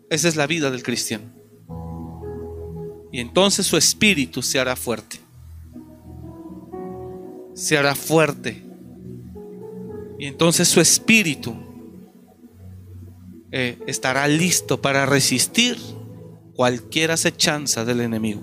Esa 0.09 0.27
es 0.27 0.35
la 0.35 0.47
vida 0.47 0.71
del 0.71 0.81
cristiano. 0.81 1.25
Y 3.11 3.19
entonces 3.19 3.67
su 3.67 3.77
espíritu 3.77 4.41
se 4.41 4.59
hará 4.59 4.75
fuerte. 4.75 5.19
Se 7.53 7.77
hará 7.77 7.93
fuerte 7.93 8.72
y 10.23 10.27
entonces 10.27 10.69
su 10.69 10.79
espíritu 10.79 11.53
eh, 13.51 13.77
estará 13.87 14.25
listo 14.29 14.81
para 14.81 15.05
resistir 15.05 15.77
cualquier 16.55 17.11
acechanza 17.11 17.83
del 17.83 17.99
enemigo. 17.99 18.41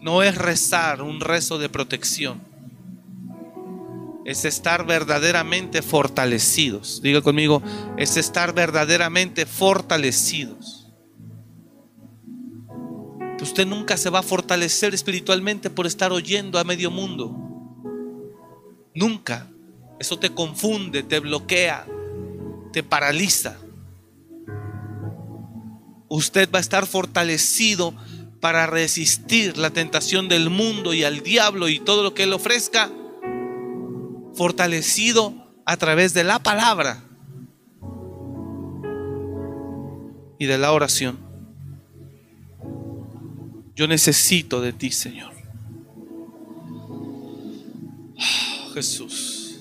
No 0.00 0.24
es 0.24 0.34
rezar 0.34 1.02
un 1.02 1.20
rezo 1.20 1.56
de 1.58 1.68
protección. 1.68 2.42
Es 4.24 4.44
estar 4.44 4.84
verdaderamente 4.84 5.80
fortalecidos. 5.80 7.00
Diga 7.00 7.22
conmigo, 7.22 7.62
es 7.96 8.16
estar 8.16 8.54
verdaderamente 8.54 9.46
fortalecidos. 9.46 10.88
Usted 13.40 13.68
nunca 13.68 13.96
se 13.96 14.10
va 14.10 14.18
a 14.18 14.24
fortalecer 14.24 14.94
espiritualmente 14.94 15.70
por 15.70 15.86
estar 15.86 16.10
oyendo 16.10 16.58
a 16.58 16.64
medio 16.64 16.90
mundo. 16.90 17.47
Nunca. 18.98 19.46
Eso 20.00 20.18
te 20.18 20.34
confunde, 20.34 21.04
te 21.04 21.20
bloquea, 21.20 21.86
te 22.72 22.82
paraliza. 22.82 23.56
Usted 26.08 26.50
va 26.52 26.58
a 26.58 26.60
estar 26.60 26.84
fortalecido 26.84 27.94
para 28.40 28.66
resistir 28.66 29.56
la 29.56 29.70
tentación 29.70 30.28
del 30.28 30.50
mundo 30.50 30.94
y 30.94 31.04
al 31.04 31.20
diablo 31.22 31.68
y 31.68 31.78
todo 31.78 32.02
lo 32.02 32.12
que 32.12 32.24
él 32.24 32.32
ofrezca. 32.32 32.90
Fortalecido 34.34 35.32
a 35.64 35.76
través 35.76 36.12
de 36.12 36.24
la 36.24 36.40
palabra 36.40 37.04
y 40.40 40.46
de 40.46 40.58
la 40.58 40.72
oración. 40.72 41.18
Yo 43.76 43.86
necesito 43.86 44.60
de 44.60 44.72
ti, 44.72 44.90
Señor. 44.90 45.38
Jesús. 48.78 49.58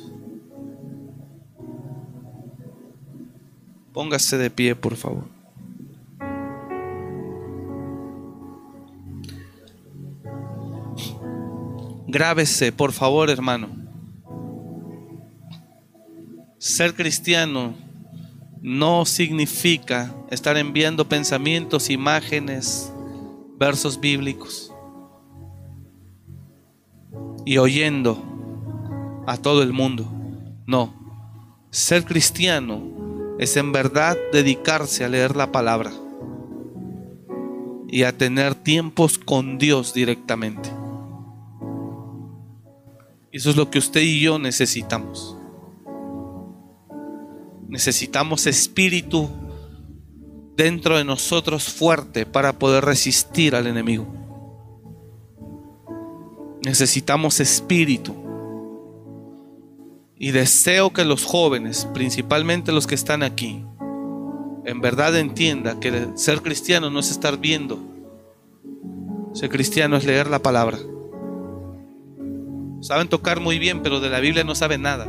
Póngase 3.91 4.37
de 4.37 4.51
pie, 4.51 4.75
por 4.75 4.95
favor. 4.95 5.25
Grábese, 12.07 12.71
por 12.71 12.91
favor, 12.91 13.31
hermano. 13.31 13.69
Ser 16.59 16.93
cristiano 16.93 17.73
no 18.61 19.03
significa 19.05 20.13
estar 20.29 20.57
enviando 20.57 21.09
pensamientos, 21.09 21.89
imágenes, 21.89 22.93
versos 23.57 23.99
bíblicos 23.99 24.71
y 27.45 27.57
oyendo 27.57 28.36
a 29.27 29.37
todo 29.37 29.61
el 29.61 29.73
mundo. 29.73 30.09
No, 30.65 30.93
ser 31.69 32.05
cristiano 32.05 33.35
es 33.37 33.55
en 33.57 33.71
verdad 33.71 34.17
dedicarse 34.31 35.03
a 35.05 35.09
leer 35.09 35.35
la 35.35 35.51
palabra 35.51 35.91
y 37.89 38.03
a 38.03 38.17
tener 38.17 38.55
tiempos 38.55 39.19
con 39.19 39.57
Dios 39.57 39.93
directamente. 39.93 40.69
Eso 43.31 43.49
es 43.49 43.55
lo 43.57 43.69
que 43.69 43.79
usted 43.79 44.01
y 44.01 44.21
yo 44.21 44.39
necesitamos. 44.39 45.37
Necesitamos 47.67 48.47
espíritu 48.47 49.29
dentro 50.55 50.97
de 50.97 51.03
nosotros 51.03 51.65
fuerte 51.65 52.25
para 52.25 52.57
poder 52.57 52.85
resistir 52.85 53.55
al 53.55 53.67
enemigo. 53.67 54.07
Necesitamos 56.63 57.41
espíritu. 57.41 58.26
Y 60.19 60.31
deseo 60.31 60.91
que 60.91 61.05
los 61.05 61.25
jóvenes, 61.25 61.87
principalmente 61.93 62.71
los 62.71 62.87
que 62.87 62.95
están 62.95 63.21
aquí, 63.21 63.63
en 64.65 64.81
verdad 64.81 65.15
entienda 65.17 65.79
que 65.79 66.07
ser 66.15 66.41
cristiano 66.41 66.89
no 66.89 66.99
es 66.99 67.11
estar 67.11 67.37
viendo. 67.37 67.79
Ser 69.33 69.49
cristiano 69.49 69.95
es 69.95 70.05
leer 70.05 70.27
la 70.27 70.39
palabra. 70.39 70.77
Saben 72.81 73.07
tocar 73.07 73.39
muy 73.39 73.59
bien, 73.59 73.81
pero 73.83 73.99
de 73.99 74.09
la 74.09 74.19
Biblia 74.19 74.43
no 74.43 74.55
saben 74.55 74.81
nada. 74.81 75.07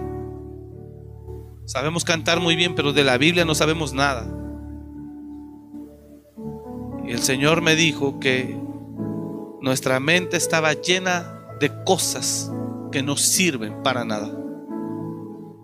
Sabemos 1.65 2.05
cantar 2.05 2.41
muy 2.41 2.55
bien, 2.55 2.75
pero 2.75 2.93
de 2.93 3.05
la 3.05 3.19
Biblia 3.19 3.45
no 3.45 3.55
sabemos 3.55 3.93
nada. 3.93 4.27
Y 7.07 7.13
el 7.13 7.21
Señor 7.21 7.63
me 7.63 7.77
dijo 7.77 8.21
que 8.21 8.59
nuestra 9.63 10.01
mente 10.01 10.37
estaba 10.37 10.75
llena 10.75 11.47
de 11.61 11.73
cosas 11.85 12.53
que 12.93 13.03
no 13.03 13.17
sirven 13.17 13.83
para 13.83 14.05
nada. 14.05 14.31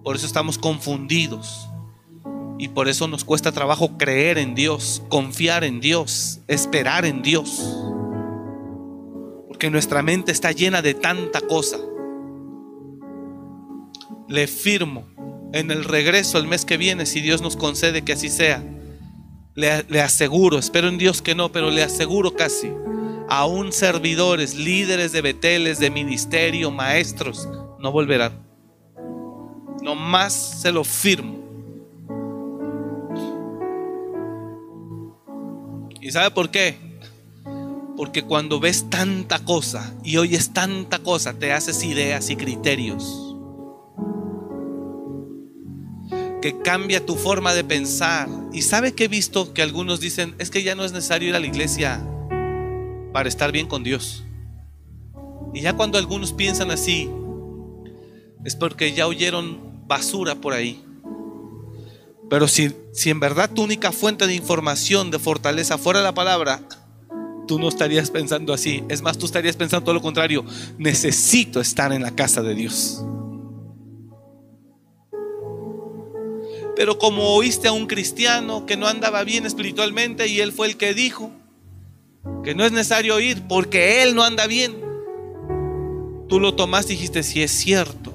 Por 0.04 0.16
eso 0.16 0.26
estamos 0.26 0.58
confundidos. 0.58 1.68
Y 2.58 2.68
por 2.68 2.88
eso 2.88 3.08
nos 3.08 3.24
cuesta 3.24 3.50
trabajo 3.50 3.96
creer 3.98 4.38
en 4.38 4.54
Dios, 4.54 5.02
confiar 5.08 5.64
en 5.64 5.80
Dios, 5.80 6.40
esperar 6.46 7.04
en 7.06 7.22
Dios. 7.22 7.60
Porque 9.48 9.70
nuestra 9.70 10.02
mente 10.02 10.30
está 10.30 10.52
llena 10.52 10.82
de 10.82 10.94
tanta 10.94 11.40
cosa. 11.40 11.78
Le 14.28 14.46
firmo 14.46 15.06
en 15.52 15.70
el 15.70 15.84
regreso 15.84 16.38
el 16.38 16.46
mes 16.46 16.64
que 16.64 16.76
viene, 16.76 17.06
si 17.06 17.20
Dios 17.20 17.40
nos 17.40 17.56
concede 17.56 18.02
que 18.02 18.12
así 18.12 18.28
sea. 18.28 18.62
Le, 19.54 20.00
aseguro, 20.00 20.58
espero 20.58 20.88
en 20.88 20.98
Dios 20.98 21.22
que 21.22 21.34
no, 21.34 21.50
pero 21.50 21.70
le 21.70 21.82
aseguro 21.82 22.34
casi, 22.34 22.72
aún 23.28 23.72
servidores, 23.72 24.54
líderes 24.56 25.12
de 25.12 25.22
Beteles, 25.22 25.78
de 25.78 25.90
ministerio, 25.90 26.72
maestros, 26.72 27.48
no 27.78 27.92
volverán. 27.92 28.43
No 29.84 29.94
más 29.94 30.32
se 30.32 30.72
lo 30.72 30.82
firmo. 30.82 31.44
¿Y 36.00 36.10
sabe 36.10 36.32
por 36.32 36.50
qué? 36.50 36.76
Porque 37.96 38.24
cuando 38.24 38.58
ves 38.58 38.90
tanta 38.90 39.44
cosa 39.44 39.94
y 40.02 40.16
oyes 40.16 40.52
tanta 40.52 40.98
cosa, 40.98 41.38
te 41.38 41.52
haces 41.52 41.84
ideas 41.84 42.30
y 42.30 42.36
criterios. 42.36 43.20
que 46.44 46.58
cambia 46.60 47.06
tu 47.06 47.14
forma 47.14 47.54
de 47.54 47.64
pensar. 47.64 48.28
Y 48.52 48.60
sabe 48.60 48.92
que 48.92 49.04
he 49.04 49.08
visto 49.08 49.54
que 49.54 49.62
algunos 49.62 49.98
dicen, 49.98 50.34
es 50.38 50.50
que 50.50 50.62
ya 50.62 50.74
no 50.74 50.84
es 50.84 50.92
necesario 50.92 51.30
ir 51.30 51.34
a 51.34 51.40
la 51.40 51.46
iglesia 51.46 52.06
para 53.14 53.30
estar 53.30 53.50
bien 53.50 53.66
con 53.66 53.82
Dios. 53.82 54.24
Y 55.54 55.62
ya 55.62 55.72
cuando 55.72 55.96
algunos 55.96 56.34
piensan 56.34 56.70
así, 56.70 57.08
es 58.44 58.56
porque 58.56 58.92
ya 58.92 59.06
oyeron 59.06 59.73
basura 59.94 60.34
por 60.34 60.52
ahí. 60.52 60.82
Pero 62.28 62.48
si, 62.48 62.74
si 62.92 63.10
en 63.10 63.20
verdad 63.20 63.48
tu 63.48 63.62
única 63.62 63.92
fuente 63.92 64.26
de 64.26 64.34
información, 64.34 65.12
de 65.12 65.20
fortaleza 65.20 65.78
fuera 65.78 66.02
la 66.02 66.12
palabra, 66.12 66.60
tú 67.46 67.60
no 67.60 67.68
estarías 67.68 68.10
pensando 68.10 68.52
así. 68.52 68.82
Es 68.88 69.02
más, 69.02 69.18
tú 69.18 69.26
estarías 69.26 69.54
pensando 69.54 69.84
todo 69.84 69.94
lo 69.94 70.02
contrario. 70.02 70.44
Necesito 70.78 71.60
estar 71.60 71.92
en 71.92 72.02
la 72.02 72.10
casa 72.10 72.42
de 72.42 72.56
Dios. 72.56 73.04
Pero 76.74 76.98
como 76.98 77.36
oíste 77.36 77.68
a 77.68 77.72
un 77.72 77.86
cristiano 77.86 78.66
que 78.66 78.76
no 78.76 78.88
andaba 78.88 79.22
bien 79.22 79.46
espiritualmente 79.46 80.26
y 80.26 80.40
él 80.40 80.50
fue 80.50 80.66
el 80.66 80.76
que 80.76 80.92
dijo 80.92 81.30
que 82.42 82.56
no 82.56 82.64
es 82.64 82.72
necesario 82.72 83.20
ir 83.20 83.46
porque 83.46 84.02
él 84.02 84.16
no 84.16 84.24
anda 84.24 84.48
bien, 84.48 84.74
tú 86.28 86.40
lo 86.40 86.56
tomaste 86.56 86.94
y 86.94 86.96
dijiste, 86.96 87.22
si 87.22 87.44
es 87.44 87.52
cierto. 87.52 88.13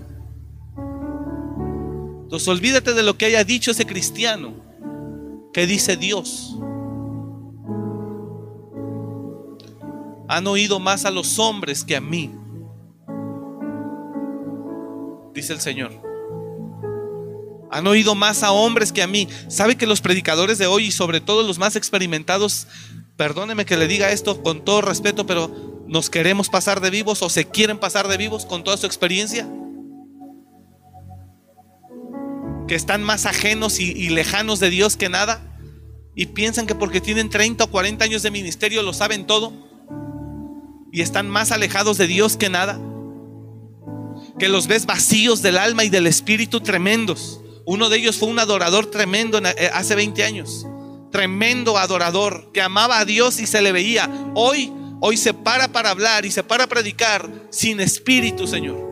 Entonces 2.30 2.47
olvídate 2.47 2.93
de 2.93 3.01
lo 3.01 3.17
que 3.17 3.25
haya 3.25 3.43
dicho 3.43 3.71
ese 3.71 3.88
cristiano, 3.88 4.53
que 5.51 5.65
dice 5.65 5.97
Dios. 5.97 6.55
Han 10.27 10.45
oído 10.45 10.80
más 10.80 11.05
a 11.05 11.09
los 11.09 11.39
hombres 11.39 11.84
que 11.84 11.95
a 11.95 12.01
mí, 12.01 12.30
dice 15.34 15.53
el 15.53 15.59
Señor. 15.59 15.91
Han 17.71 17.88
oído 17.88 18.13
más 18.13 18.43
a 18.43 18.51
hombres 18.51 18.91
que 18.91 19.01
a 19.01 19.07
mí. 19.07 19.27
¿Sabe 19.47 19.75
que 19.75 19.88
los 19.88 20.01
predicadores 20.01 20.59
de 20.59 20.67
hoy 20.67 20.86
y 20.86 20.91
sobre 20.91 21.21
todo 21.21 21.41
los 21.41 21.57
más 21.57 21.75
experimentados, 21.75 22.67
perdóneme 23.17 23.65
que 23.65 23.75
le 23.75 23.88
diga 23.88 24.11
esto 24.11 24.43
con 24.43 24.63
todo 24.63 24.82
respeto, 24.82 25.25
pero 25.25 25.49
nos 25.88 26.11
queremos 26.11 26.47
pasar 26.47 26.80
de 26.80 26.91
vivos 26.91 27.23
o 27.23 27.30
se 27.32 27.45
quieren 27.45 27.80
pasar 27.80 28.07
de 28.07 28.17
vivos 28.17 28.45
con 28.45 28.63
toda 28.63 28.77
su 28.77 28.86
experiencia? 28.86 29.49
Que 32.70 32.76
están 32.76 33.03
más 33.03 33.26
ajenos 33.26 33.82
y, 33.82 34.09
lejanos 34.09 34.61
de 34.61 34.70
Dios 34.70 34.95
que 34.95 35.09
nada. 35.09 35.57
Y 36.15 36.28
piensan 36.28 36.67
que 36.67 36.76
porque 36.76 37.01
tienen 37.01 37.30
30 37.30 37.65
o 37.65 37.67
40 37.70 38.05
años 38.05 38.24
de 38.24 38.32
ministerio 38.32 38.82
lo 38.82 38.93
saben 38.93 39.28
todo. 39.28 39.51
Y 40.91 41.01
están 41.01 41.30
más 41.30 41.51
alejados 41.51 41.97
de 41.97 42.07
Dios 42.07 42.38
que 42.38 42.49
nada. 42.49 42.80
Que 44.39 44.47
los 44.47 44.67
ves 44.67 44.86
vacíos 44.86 45.41
del 45.41 45.57
alma 45.57 45.84
y 45.84 45.89
del 45.89 46.07
espíritu 46.07 46.61
tremendos 46.61 47.41
uno 47.70 47.88
de 47.88 47.97
ellos 47.97 48.17
fue 48.17 48.30
un 48.30 48.39
adorador 48.39 48.88
tremendo 48.88 49.38
eh, 49.38 49.70
hace 49.72 49.93
20 49.93 50.24
años. 50.24 50.65
Tremendo 51.11 51.78
adorador 51.78 52.49
que 52.51 52.63
amaba 52.63 52.97
a 52.97 53.05
Dios 53.05 53.39
y 53.39 53.45
se 53.45 53.61
le 53.61 53.72
veía. 53.72 54.09
Hoy, 54.34 54.74
hoy 55.01 55.17
se 55.17 55.36
para 55.36 55.67
para 55.67 55.91
hablar 55.91 56.26
y 56.26 56.32
se 56.32 56.41
para 56.41 56.65
predicar 56.65 57.30
sin 57.51 57.80
espíritu, 57.80 58.47
Señor. 58.47 58.89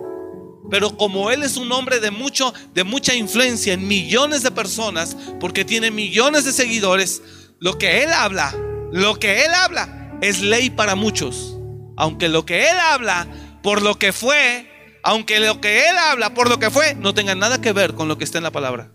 Pero 0.69 0.97
como 0.97 1.31
él 1.31 1.43
es 1.43 1.57
un 1.57 1.71
hombre 1.71 1.99
de 1.99 2.11
mucho 2.11 2.53
de 2.73 2.83
mucha 2.83 3.15
influencia 3.15 3.73
en 3.73 3.87
millones 3.87 4.43
de 4.43 4.51
personas, 4.51 5.15
porque 5.39 5.65
tiene 5.65 5.91
millones 5.91 6.45
de 6.45 6.51
seguidores, 6.51 7.21
lo 7.59 7.77
que 7.77 8.03
él 8.03 8.11
habla, 8.11 8.55
lo 8.91 9.17
que 9.17 9.45
él 9.45 9.53
habla 9.53 10.17
es 10.21 10.41
ley 10.41 10.69
para 10.69 10.95
muchos. 10.95 11.57
Aunque 11.95 12.29
lo 12.29 12.45
que 12.45 12.69
él 12.69 12.77
habla 12.79 13.27
por 13.63 13.81
lo 13.81 13.97
que 13.97 14.13
fue 14.13 14.69
aunque 15.07 15.39
lo 15.39 15.61
que 15.61 15.87
él 15.87 15.97
habla 15.97 16.33
por 16.33 16.49
lo 16.49 16.59
que 16.59 16.69
fue 16.69 16.93
no 16.95 17.13
tenga 17.13 17.33
nada 17.33 17.61
que 17.61 17.71
ver 17.71 17.93
con 17.93 18.09
lo 18.09 18.17
que 18.17 18.25
está 18.25 18.39
en 18.39 18.43
la 18.43 18.51
palabra. 18.51 18.91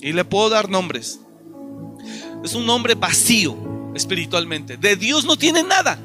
Y 0.00 0.12
le 0.14 0.24
puedo 0.24 0.48
dar 0.48 0.70
nombres. 0.70 1.20
Es 2.42 2.54
un 2.54 2.68
hombre 2.70 2.94
vacío 2.94 3.92
espiritualmente. 3.94 4.78
De 4.78 4.96
Dios 4.96 5.26
no 5.26 5.36
tiene 5.36 5.62
nada 5.62 5.98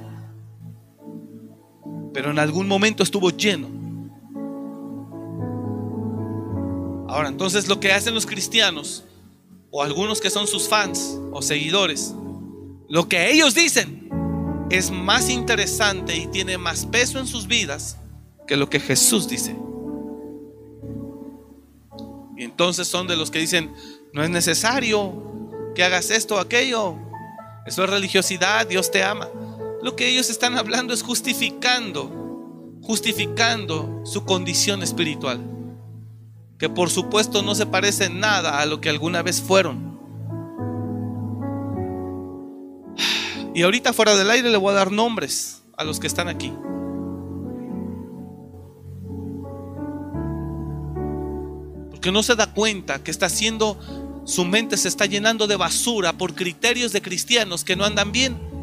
pero 2.16 2.32
en 2.32 2.40
algún 2.40 2.66
momento 2.66 3.04
estuvo 3.04 3.30
lleno. 3.30 3.68
Ahora, 7.10 7.28
entonces 7.28 7.68
lo 7.68 7.82
que 7.82 7.92
hacen 7.92 8.14
los 8.14 8.26
cristianos, 8.26 9.04
o 9.70 9.84
algunos 9.84 10.22
que 10.22 10.30
son 10.30 10.48
sus 10.48 10.70
fans 10.70 11.20
o 11.34 11.42
seguidores, 11.42 12.16
lo 12.88 13.10
que 13.10 13.32
ellos 13.32 13.54
dicen 13.54 14.10
es 14.70 14.92
más 14.92 15.30
interesante 15.30 16.16
y 16.16 16.28
tiene 16.28 16.58
más 16.58 16.86
peso 16.86 17.20
en 17.20 17.28
sus 17.28 17.48
vidas 17.48 17.98
que 18.48 18.56
lo 18.56 18.70
que 18.70 18.80
Jesús 18.80 19.28
dice. 19.28 19.54
Y 22.38 22.46
entonces 22.46 22.88
son 22.88 23.08
de 23.08 23.18
los 23.18 23.30
que 23.30 23.40
dicen, 23.40 23.74
no 24.14 24.24
es 24.24 24.30
necesario 24.30 25.22
que 25.76 25.84
hagas 25.84 26.12
esto 26.12 26.36
o 26.36 26.40
aquello. 26.40 26.96
Eso 27.66 27.84
es 27.84 27.90
religiosidad, 27.90 28.66
Dios 28.66 28.90
te 28.90 29.04
ama. 29.04 29.28
Lo 29.86 29.96
que 29.96 30.10
ellos 30.10 30.32
están 30.32 30.58
hablando 30.58 30.96
es 30.96 31.04
justificando, 31.04 32.10
justificando 32.82 34.02
su 34.04 34.26
condición 34.26 34.82
espiritual. 34.82 35.40
Que 36.58 36.70
por 36.70 36.90
supuesto 36.90 37.44
no 37.44 37.54
se 37.54 37.68
parece 37.68 38.10
nada 38.10 38.62
a 38.62 38.66
lo 38.66 38.82
que 38.82 38.90
alguna 38.90 39.22
vez 39.22 39.44
fueron. 39.44 40.00
Y 43.54 43.62
ahorita 43.62 43.94
fuera 43.94 44.16
del 44.16 44.32
aire 44.32 44.50
le 44.50 44.58
voy 44.58 44.72
a 44.72 44.78
dar 44.78 44.92
nombres 44.92 45.62
a 45.78 45.84
los 45.84 46.00
que 46.00 46.08
están 46.08 46.30
aquí. 46.30 46.52
Porque 51.92 52.12
no 52.12 52.24
se 52.24 52.36
da 52.36 52.52
cuenta 52.52 53.04
que 53.04 53.12
está 53.12 53.28
haciendo, 53.28 53.78
su 54.26 54.46
mente 54.46 54.78
se 54.78 54.88
está 54.88 55.06
llenando 55.06 55.46
de 55.46 55.58
basura 55.58 56.14
por 56.14 56.34
criterios 56.34 56.92
de 56.92 57.04
cristianos 57.04 57.64
que 57.64 57.76
no 57.76 57.86
andan 57.86 58.12
bien. 58.12 58.55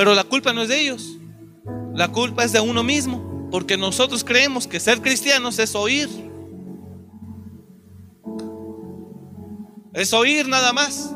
Pero 0.00 0.14
la 0.14 0.24
culpa 0.24 0.54
no 0.54 0.62
es 0.62 0.70
de 0.70 0.80
ellos. 0.80 1.18
La 1.92 2.08
culpa 2.08 2.42
es 2.42 2.52
de 2.52 2.60
uno 2.60 2.82
mismo. 2.82 3.50
Porque 3.50 3.76
nosotros 3.76 4.24
creemos 4.24 4.66
que 4.66 4.80
ser 4.80 5.02
cristianos 5.02 5.58
es 5.58 5.74
oír. 5.74 6.08
Es 9.92 10.14
oír 10.14 10.48
nada 10.48 10.72
más. 10.72 11.14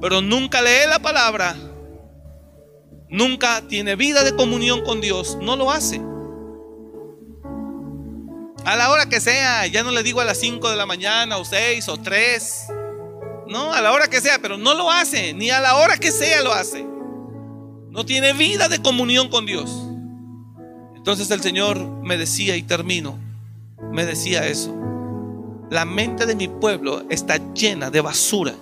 Pero 0.00 0.22
nunca 0.22 0.62
lee 0.62 0.88
la 0.88 1.00
palabra. 1.00 1.54
Nunca 3.10 3.60
tiene 3.68 3.94
vida 3.94 4.24
de 4.24 4.34
comunión 4.34 4.84
con 4.84 5.02
Dios. 5.02 5.36
No 5.42 5.56
lo 5.56 5.70
hace. 5.70 6.00
A 8.64 8.74
la 8.74 8.90
hora 8.90 9.10
que 9.10 9.20
sea, 9.20 9.66
ya 9.66 9.82
no 9.82 9.90
le 9.90 10.02
digo 10.02 10.22
a 10.22 10.24
las 10.24 10.38
5 10.38 10.70
de 10.70 10.76
la 10.76 10.86
mañana 10.86 11.36
o 11.36 11.44
6 11.44 11.86
o 11.90 11.98
3. 11.98 12.68
No, 13.48 13.70
a 13.70 13.82
la 13.82 13.92
hora 13.92 14.08
que 14.08 14.22
sea, 14.22 14.38
pero 14.38 14.56
no 14.56 14.72
lo 14.72 14.90
hace. 14.90 15.34
Ni 15.34 15.50
a 15.50 15.60
la 15.60 15.76
hora 15.76 15.98
que 15.98 16.10
sea 16.10 16.40
lo 16.40 16.54
hace. 16.54 16.86
No 17.90 18.04
tiene 18.04 18.32
vida 18.32 18.68
de 18.68 18.80
comunión 18.80 19.28
con 19.28 19.46
Dios. 19.46 19.70
Entonces 20.96 21.30
el 21.30 21.40
Señor 21.40 21.78
me 22.02 22.16
decía, 22.16 22.56
y 22.56 22.62
termino, 22.62 23.18
me 23.92 24.04
decía 24.04 24.46
eso. 24.46 24.74
La 25.70 25.84
mente 25.84 26.26
de 26.26 26.34
mi 26.34 26.48
pueblo 26.48 27.04
está 27.10 27.38
llena 27.54 27.90
de 27.90 28.00
basura. 28.00 28.54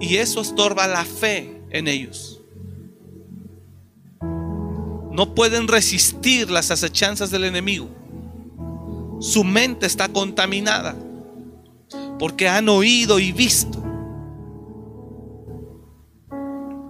Y 0.00 0.16
eso 0.16 0.40
estorba 0.40 0.86
la 0.86 1.04
fe 1.04 1.62
en 1.70 1.88
ellos. 1.88 2.40
No 5.12 5.34
pueden 5.34 5.68
resistir 5.68 6.50
las 6.50 6.70
acechanzas 6.70 7.30
del 7.30 7.44
enemigo. 7.44 7.88
Su 9.20 9.44
mente 9.44 9.86
está 9.86 10.08
contaminada 10.08 10.96
porque 12.18 12.48
han 12.48 12.68
oído 12.68 13.18
y 13.18 13.32
visto. 13.32 13.81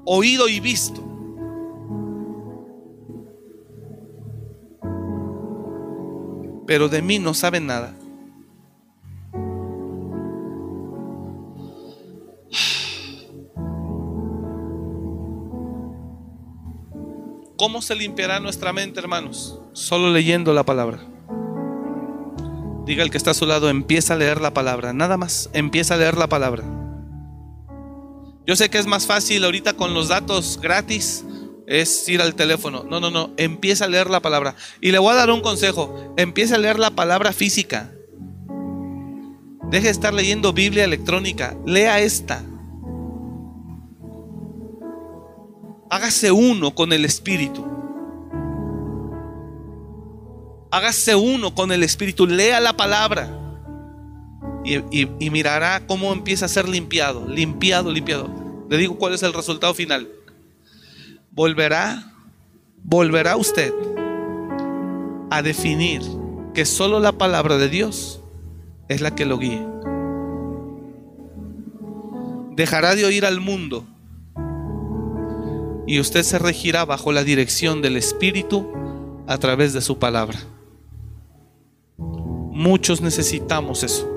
Oído 0.04 0.48
y 0.48 0.60
visto. 0.60 1.00
Pero 6.66 6.88
de 6.88 7.02
mí 7.02 7.18
no 7.18 7.34
saben 7.34 7.66
nada. 7.66 7.94
¿Cómo 17.62 17.80
se 17.80 17.94
limpiará 17.94 18.40
nuestra 18.40 18.72
mente, 18.72 18.98
hermanos? 18.98 19.60
Solo 19.72 20.10
leyendo 20.10 20.52
la 20.52 20.64
palabra. 20.64 20.98
Diga 22.84 23.04
el 23.04 23.10
que 23.10 23.18
está 23.18 23.30
a 23.30 23.34
su 23.34 23.46
lado, 23.46 23.70
empieza 23.70 24.14
a 24.14 24.16
leer 24.16 24.40
la 24.40 24.52
palabra. 24.52 24.92
Nada 24.92 25.16
más, 25.16 25.48
empieza 25.52 25.94
a 25.94 25.96
leer 25.96 26.16
la 26.16 26.28
palabra. 26.28 26.64
Yo 28.46 28.56
sé 28.56 28.70
que 28.70 28.78
es 28.78 28.86
más 28.86 29.06
fácil 29.06 29.44
ahorita 29.44 29.74
con 29.74 29.94
los 29.94 30.08
datos 30.08 30.58
gratis 30.60 31.24
es 31.66 32.08
ir 32.08 32.20
al 32.20 32.34
teléfono. 32.34 32.84
No, 32.84 33.00
no, 33.00 33.10
no, 33.10 33.30
empieza 33.36 33.84
a 33.84 33.88
leer 33.88 34.10
la 34.10 34.20
palabra. 34.20 34.56
Y 34.80 34.90
le 34.90 34.98
voy 34.98 35.12
a 35.12 35.16
dar 35.16 35.30
un 35.30 35.40
consejo, 35.40 36.14
empieza 36.16 36.56
a 36.56 36.58
leer 36.58 36.78
la 36.78 36.90
palabra 36.90 37.32
física. 37.32 37.92
Deje 39.70 39.84
de 39.84 39.90
estar 39.90 40.12
leyendo 40.12 40.52
Biblia 40.52 40.84
electrónica, 40.84 41.56
lea 41.64 42.00
esta. 42.00 42.44
Hágase 45.88 46.32
uno 46.32 46.74
con 46.74 46.92
el 46.92 47.04
Espíritu. 47.04 47.64
Hágase 50.70 51.14
uno 51.14 51.54
con 51.54 51.70
el 51.70 51.82
Espíritu. 51.82 52.26
Lea 52.26 52.60
la 52.60 52.76
palabra. 52.76 53.41
Y, 54.64 55.30
mirará 55.30 55.86
cómo 55.86 56.12
empieza 56.12 56.46
a 56.46 56.48
ser 56.48 56.68
limpiado, 56.68 57.26
limpiado, 57.26 57.90
limpiado. 57.90 58.30
Le 58.68 58.76
digo 58.76 58.96
cuál 58.96 59.14
es 59.14 59.22
el 59.22 59.32
resultado 59.32 59.74
final. 59.74 60.08
Volverá, 61.32 62.12
volverá 62.84 63.36
usted 63.36 63.72
a 65.30 65.42
definir 65.42 66.02
que 66.54 66.64
solo 66.64 67.00
la 67.00 67.12
palabra 67.12 67.56
de 67.56 67.68
Dios 67.68 68.20
es 68.88 69.00
la 69.00 69.14
que 69.14 69.24
lo 69.24 69.38
guíe. 69.38 69.66
Dejará 72.54 72.94
de 72.94 73.04
oír 73.04 73.24
al 73.24 73.40
mundo 73.40 73.86
y 75.86 75.98
usted 75.98 76.22
se 76.22 76.38
regirá 76.38 76.84
bajo 76.84 77.10
la 77.12 77.24
dirección 77.24 77.82
del 77.82 77.96
Espíritu 77.96 78.70
a 79.26 79.38
través 79.38 79.72
de 79.72 79.80
su 79.80 79.98
palabra. 79.98 80.38
Muchos 81.98 83.00
necesitamos 83.00 83.82
eso. 83.82 84.11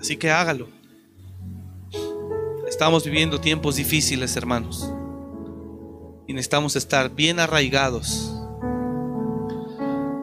Así 0.00 0.16
que 0.16 0.30
hágalo. 0.30 0.68
Estamos 2.68 3.04
viviendo 3.04 3.40
tiempos 3.40 3.76
difíciles, 3.76 4.36
hermanos. 4.36 4.92
Y 6.26 6.32
necesitamos 6.32 6.76
estar 6.76 7.14
bien 7.14 7.40
arraigados. 7.40 8.32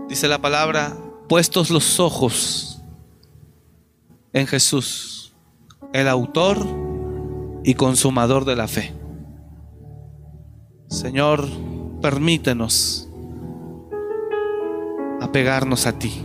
Dice 0.09 0.27
la 0.27 0.39
palabra, 0.39 0.97
puestos 1.27 1.69
los 1.69 1.99
ojos 1.99 2.81
en 4.33 4.45
Jesús 4.47 5.23
el 5.93 6.07
autor 6.07 6.57
y 7.63 7.75
consumador 7.75 8.45
de 8.45 8.55
la 8.55 8.67
fe. 8.67 8.93
Señor, 10.89 11.47
permítenos 12.01 13.07
apegarnos 15.21 15.87
a 15.87 15.97
ti. 15.97 16.21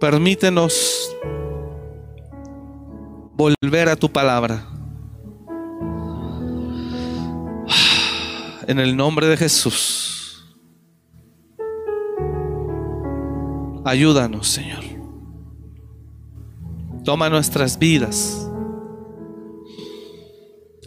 Permítenos 0.00 1.16
volver 3.34 3.88
a 3.88 3.96
tu 3.96 4.12
palabra. 4.12 4.66
En 8.66 8.78
el 8.78 8.96
nombre 8.96 9.26
de 9.26 9.36
Jesús. 9.36 10.44
Ayúdanos, 13.84 14.48
Señor. 14.48 14.84
Toma 17.04 17.30
nuestras 17.30 17.78
vidas. 17.78 18.50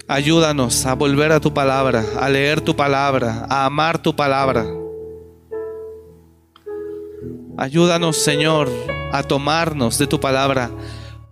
Ayúdanos 0.07 0.85
a 0.85 0.93
volver 0.93 1.31
a 1.31 1.39
tu 1.39 1.53
palabra, 1.53 2.03
a 2.19 2.29
leer 2.29 2.61
tu 2.61 2.75
palabra, 2.75 3.47
a 3.49 3.65
amar 3.65 4.01
tu 4.01 4.15
palabra. 4.15 4.65
Ayúdanos, 7.57 8.17
Señor, 8.17 8.69
a 9.11 9.23
tomarnos 9.23 9.97
de 9.97 10.07
tu 10.07 10.19
palabra. 10.19 10.71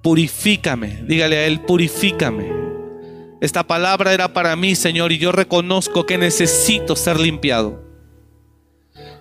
Purifícame. 0.01 1.03
Dígale 1.07 1.37
a 1.37 1.45
Él, 1.45 1.61
purifícame. 1.61 2.51
Esta 3.39 3.65
palabra 3.65 4.13
era 4.13 4.33
para 4.33 4.55
mí, 4.55 4.75
Señor, 4.75 5.11
y 5.11 5.17
yo 5.17 5.31
reconozco 5.31 6.05
que 6.05 6.17
necesito 6.17 6.95
ser 6.95 7.19
limpiado. 7.19 7.85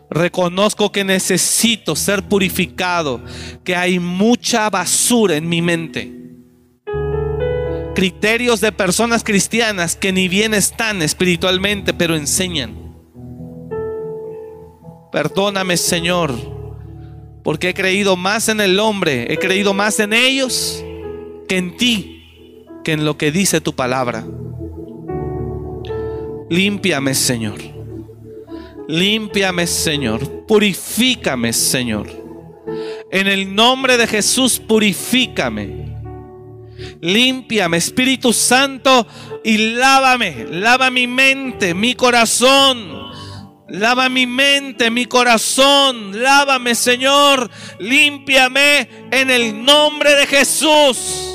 Reconozco 0.08 0.92
que 0.92 1.04
necesito 1.04 1.96
ser 1.96 2.22
purificado, 2.22 3.20
que 3.64 3.74
hay 3.74 3.98
mucha 3.98 4.70
basura 4.70 5.36
en 5.36 5.48
mi 5.48 5.60
mente. 5.60 6.12
Criterios 7.94 8.60
de 8.60 8.72
personas 8.72 9.24
cristianas 9.24 9.96
que 9.96 10.12
ni 10.12 10.28
bien 10.28 10.54
están 10.54 11.02
espiritualmente, 11.02 11.92
pero 11.92 12.14
enseñan. 12.14 12.94
Perdóname, 15.10 15.76
Señor, 15.76 16.55
Porque 17.46 17.68
he 17.68 17.74
creído 17.74 18.16
más 18.16 18.48
en 18.48 18.60
el 18.60 18.80
hombre, 18.80 19.32
he 19.32 19.36
creído 19.36 19.72
más 19.72 20.00
en 20.00 20.12
ellos 20.12 20.84
que 21.48 21.56
en 21.56 21.76
ti, 21.76 22.24
que 22.82 22.90
en 22.90 23.04
lo 23.04 23.16
que 23.16 23.30
dice 23.30 23.60
tu 23.60 23.72
palabra. 23.72 24.26
Límpiame, 26.50 27.14
Señor. 27.14 27.60
Límpiame, 28.88 29.68
Señor. 29.68 30.44
Purifícame, 30.48 31.52
Señor. 31.52 32.08
En 33.12 33.28
el 33.28 33.54
nombre 33.54 33.96
de 33.96 34.08
Jesús, 34.08 34.58
purifícame. 34.58 36.00
Límpiame, 37.00 37.76
Espíritu 37.76 38.32
Santo, 38.32 39.06
y 39.44 39.56
lávame. 39.58 40.46
Lava 40.50 40.90
mi 40.90 41.06
mente, 41.06 41.74
mi 41.74 41.94
corazón. 41.94 43.06
Lava 43.68 44.08
mi 44.08 44.26
mente, 44.26 44.90
mi 44.90 45.06
corazón. 45.06 46.22
Lávame, 46.22 46.74
Señor. 46.74 47.50
Límpiame 47.78 48.88
en 49.10 49.30
el 49.30 49.64
nombre 49.64 50.14
de 50.14 50.26
Jesús. 50.26 51.32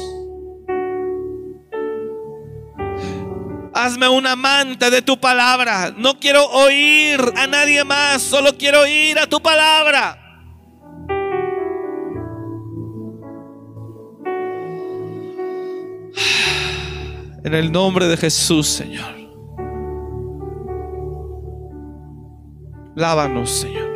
Hazme 3.74 4.08
un 4.10 4.28
amante 4.28 4.90
de 4.90 5.02
tu 5.02 5.20
palabra. 5.20 5.94
No 5.98 6.20
quiero 6.20 6.46
oír 6.50 7.20
a 7.36 7.48
nadie 7.48 7.84
más, 7.84 8.22
solo 8.22 8.58
quiero 8.58 8.82
oír 8.82 9.18
a 9.20 9.28
tu 9.28 9.42
palabra. 9.42 10.18
En 17.44 17.56
el 17.56 17.72
nombre 17.72 18.08
de 18.08 18.18
Jesús, 18.18 18.68
Señor. 18.68 19.21
Lávanos, 22.96 23.50
Señor. 23.50 23.90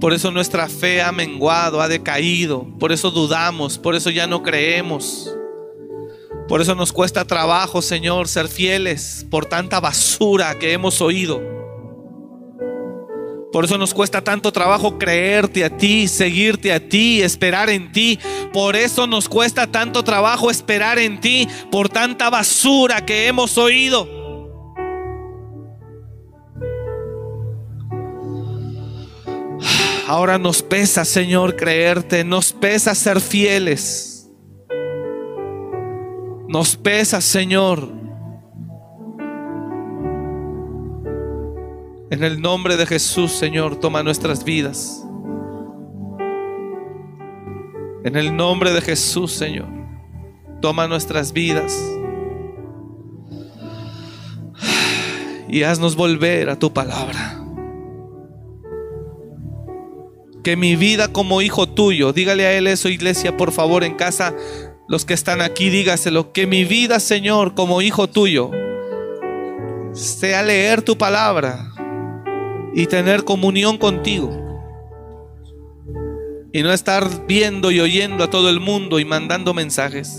Por 0.00 0.12
eso 0.12 0.32
nuestra 0.32 0.68
fe 0.68 1.00
ha 1.00 1.12
menguado, 1.12 1.80
ha 1.80 1.86
decaído. 1.86 2.66
Por 2.80 2.90
eso 2.90 3.10
dudamos, 3.10 3.78
por 3.78 3.94
eso 3.94 4.10
ya 4.10 4.26
no 4.26 4.42
creemos. 4.42 5.32
Por 6.48 6.60
eso 6.60 6.74
nos 6.74 6.92
cuesta 6.92 7.24
trabajo, 7.24 7.80
Señor, 7.80 8.26
ser 8.26 8.48
fieles 8.48 9.24
por 9.30 9.46
tanta 9.46 9.78
basura 9.78 10.58
que 10.58 10.72
hemos 10.72 11.00
oído. 11.00 11.40
Por 13.52 13.64
eso 13.66 13.76
nos 13.78 13.94
cuesta 13.94 14.24
tanto 14.24 14.50
trabajo 14.50 14.98
creerte 14.98 15.64
a 15.64 15.76
ti, 15.76 16.08
seguirte 16.08 16.72
a 16.72 16.80
ti, 16.80 17.22
esperar 17.22 17.70
en 17.70 17.92
ti. 17.92 18.18
Por 18.52 18.76
eso 18.76 19.06
nos 19.06 19.28
cuesta 19.28 19.66
tanto 19.66 20.02
trabajo 20.02 20.50
esperar 20.50 20.98
en 20.98 21.20
ti 21.20 21.46
por 21.70 21.88
tanta 21.88 22.28
basura 22.28 23.04
que 23.04 23.28
hemos 23.28 23.56
oído. 23.56 24.21
Ahora 30.12 30.36
nos 30.36 30.62
pesa, 30.62 31.06
Señor, 31.06 31.56
creerte, 31.56 32.22
nos 32.22 32.52
pesa 32.52 32.94
ser 32.94 33.18
fieles. 33.18 34.30
Nos 36.48 36.76
pesa, 36.76 37.22
Señor. 37.22 37.88
En 42.10 42.22
el 42.22 42.42
nombre 42.42 42.76
de 42.76 42.84
Jesús, 42.84 43.32
Señor, 43.32 43.76
toma 43.76 44.02
nuestras 44.02 44.44
vidas. 44.44 45.02
En 48.04 48.14
el 48.14 48.36
nombre 48.36 48.70
de 48.74 48.82
Jesús, 48.82 49.32
Señor, 49.32 49.70
toma 50.60 50.88
nuestras 50.88 51.32
vidas. 51.32 51.74
Y 55.48 55.62
haznos 55.62 55.96
volver 55.96 56.50
a 56.50 56.58
tu 56.58 56.70
palabra. 56.70 57.41
Que 60.42 60.56
mi 60.56 60.74
vida 60.76 61.08
como 61.08 61.40
hijo 61.40 61.68
tuyo, 61.68 62.12
dígale 62.12 62.46
a 62.46 62.52
él 62.52 62.66
eso, 62.66 62.88
iglesia, 62.88 63.36
por 63.36 63.52
favor, 63.52 63.84
en 63.84 63.94
casa, 63.94 64.34
los 64.88 65.04
que 65.04 65.14
están 65.14 65.40
aquí, 65.40 65.70
dígaselo. 65.70 66.32
Que 66.32 66.46
mi 66.46 66.64
vida, 66.64 66.98
Señor, 66.98 67.54
como 67.54 67.80
hijo 67.80 68.08
tuyo, 68.08 68.50
sea 69.92 70.42
leer 70.42 70.82
tu 70.82 70.98
palabra 70.98 71.72
y 72.74 72.86
tener 72.86 73.24
comunión 73.24 73.78
contigo. 73.78 74.30
Y 76.52 76.62
no 76.62 76.72
estar 76.72 77.26
viendo 77.26 77.70
y 77.70 77.80
oyendo 77.80 78.24
a 78.24 78.30
todo 78.30 78.50
el 78.50 78.60
mundo 78.60 78.98
y 78.98 79.04
mandando 79.04 79.54
mensajes. 79.54 80.18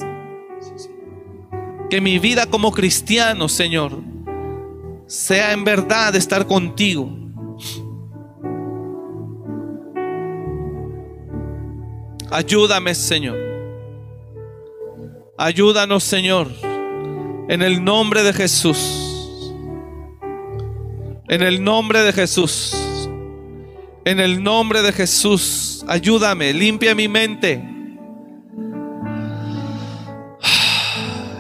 Que 1.90 2.02
mi 2.02 2.18
vida 2.18 2.48
como 2.48 2.72
cristiano, 2.72 3.50
Señor, 3.50 4.00
sea 5.06 5.52
en 5.52 5.64
verdad 5.64 6.16
estar 6.16 6.48
contigo. 6.48 7.23
Ayúdame, 12.34 12.96
Señor. 12.96 13.38
Ayúdanos, 15.38 16.04
Señor, 16.04 16.48
en 17.48 17.62
el 17.62 17.84
nombre 17.84 18.24
de 18.24 18.34
Jesús. 18.34 19.56
En 21.30 21.44
el 21.44 21.64
nombre 21.64 22.02
de 22.02 22.12
Jesús. 22.12 22.76
En 24.04 24.20
el 24.20 24.42
nombre 24.42 24.82
de 24.82 24.92
Jesús. 24.92 25.86
Ayúdame, 25.88 26.52
limpia 26.54 26.96
mi 26.96 27.08
mente. 27.08 27.54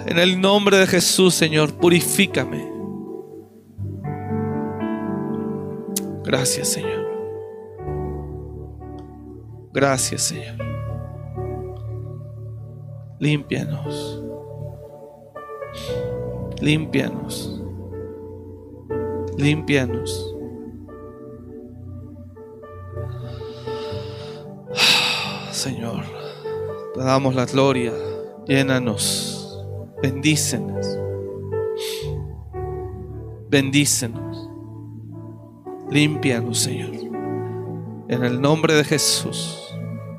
En 0.05 0.19
el 0.19 0.39
nombre 0.39 0.77
de 0.77 0.85
Jesús, 0.85 1.33
Señor, 1.33 1.73
purifícame. 1.73 2.71
Gracias, 6.23 6.67
Señor. 6.67 7.03
Gracias, 9.73 10.21
Señor. 10.21 10.72
Límpianos. 13.23 14.21
Límpianos. 16.59 17.63
Límpianos. 19.37 20.35
Señor, 25.51 26.03
te 26.93 26.99
damos 26.99 27.33
la 27.33 27.45
gloria. 27.45 27.93
Llénanos. 28.45 29.63
Bendícenos. 30.01 30.85
Bendícenos. 33.49 34.49
Límpianos, 35.89 36.59
Señor. 36.59 36.91
En 38.09 38.25
el 38.25 38.41
nombre 38.41 38.73
de 38.73 38.83
Jesús, 38.83 39.73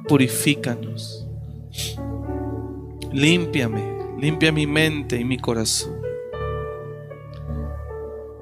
purifícanos. 0.09 1.24
Límpiame, 3.15 4.19
limpia 4.19 4.51
mi 4.51 4.66
mente 4.66 5.16
y 5.16 5.24
mi 5.24 5.39
corazón. 5.39 6.03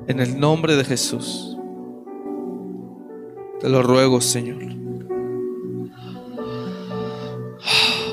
En 0.07 0.19
el 0.19 0.40
nombre 0.40 0.77
de 0.77 0.85
Jesús. 0.85 1.59
Te 3.61 3.69
lo 3.69 3.82
ruego, 3.82 4.23
Señor. 4.23 4.62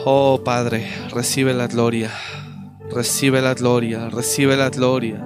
Oh 0.04 0.42
Padre, 0.44 0.86
recibe 1.14 1.54
la 1.54 1.68
gloria. 1.68 2.12
Recibe 2.92 3.42
la 3.42 3.54
gloria, 3.54 4.10
recibe 4.10 4.58
la 4.58 4.70
gloria. 4.70 5.26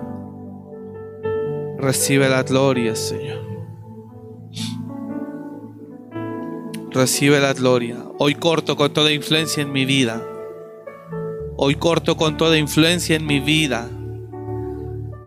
Recibe 1.80 2.30
la 2.30 2.44
gloria, 2.44 2.96
Señor. 2.96 3.42
Recibe 6.92 7.40
la 7.40 7.54
gloria. 7.54 8.06
Hoy 8.20 8.36
corto 8.36 8.76
con 8.76 8.94
toda 8.94 9.12
influencia 9.12 9.64
en 9.64 9.72
mi 9.72 9.86
vida. 9.86 10.30
Hoy 11.66 11.76
corto 11.76 12.18
con 12.18 12.36
toda 12.36 12.58
influencia 12.58 13.16
en 13.16 13.26
mi 13.26 13.40
vida. 13.40 13.90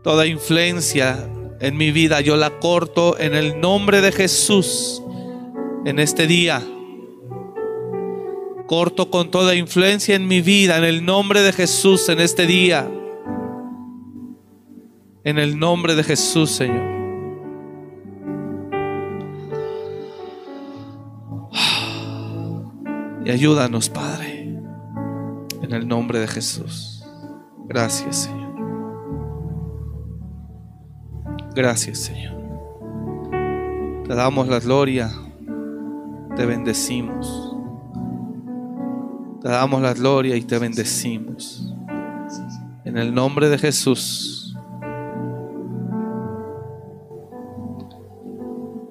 Toda 0.02 0.26
influencia 0.26 1.26
en 1.62 1.78
mi 1.78 1.92
vida 1.92 2.20
yo 2.20 2.36
la 2.36 2.58
corto 2.58 3.18
en 3.18 3.34
el 3.34 3.58
nombre 3.58 4.02
de 4.02 4.12
Jesús 4.12 5.02
en 5.86 5.98
este 5.98 6.26
día. 6.26 6.62
Corto 8.66 9.10
con 9.10 9.30
toda 9.30 9.54
influencia 9.54 10.14
en 10.14 10.28
mi 10.28 10.42
vida 10.42 10.76
en 10.76 10.84
el 10.84 11.06
nombre 11.06 11.40
de 11.40 11.54
Jesús 11.54 12.06
en 12.10 12.20
este 12.20 12.46
día. 12.46 12.86
En 15.24 15.38
el 15.38 15.58
nombre 15.58 15.94
de 15.94 16.04
Jesús, 16.04 16.50
Señor. 16.50 16.84
Y 23.24 23.30
ayúdanos, 23.30 23.88
Padre. 23.88 24.35
En 25.66 25.72
el 25.72 25.88
nombre 25.88 26.20
de 26.20 26.28
Jesús. 26.28 27.05
Gracias, 27.66 28.16
Señor. 28.18 28.55
Gracias, 31.56 31.98
Señor. 31.98 32.36
Te 34.06 34.14
damos 34.14 34.47
la 34.47 34.60
gloria. 34.60 35.10
Te 36.36 36.47
bendecimos. 36.47 37.56
Te 39.43 39.48
damos 39.48 39.82
la 39.82 39.93
gloria 39.93 40.36
y 40.36 40.43
te 40.43 40.56
bendecimos. 40.60 41.74
En 42.84 42.97
el 42.97 43.12
nombre 43.12 43.48
de 43.48 43.59
Jesús. 43.59 44.56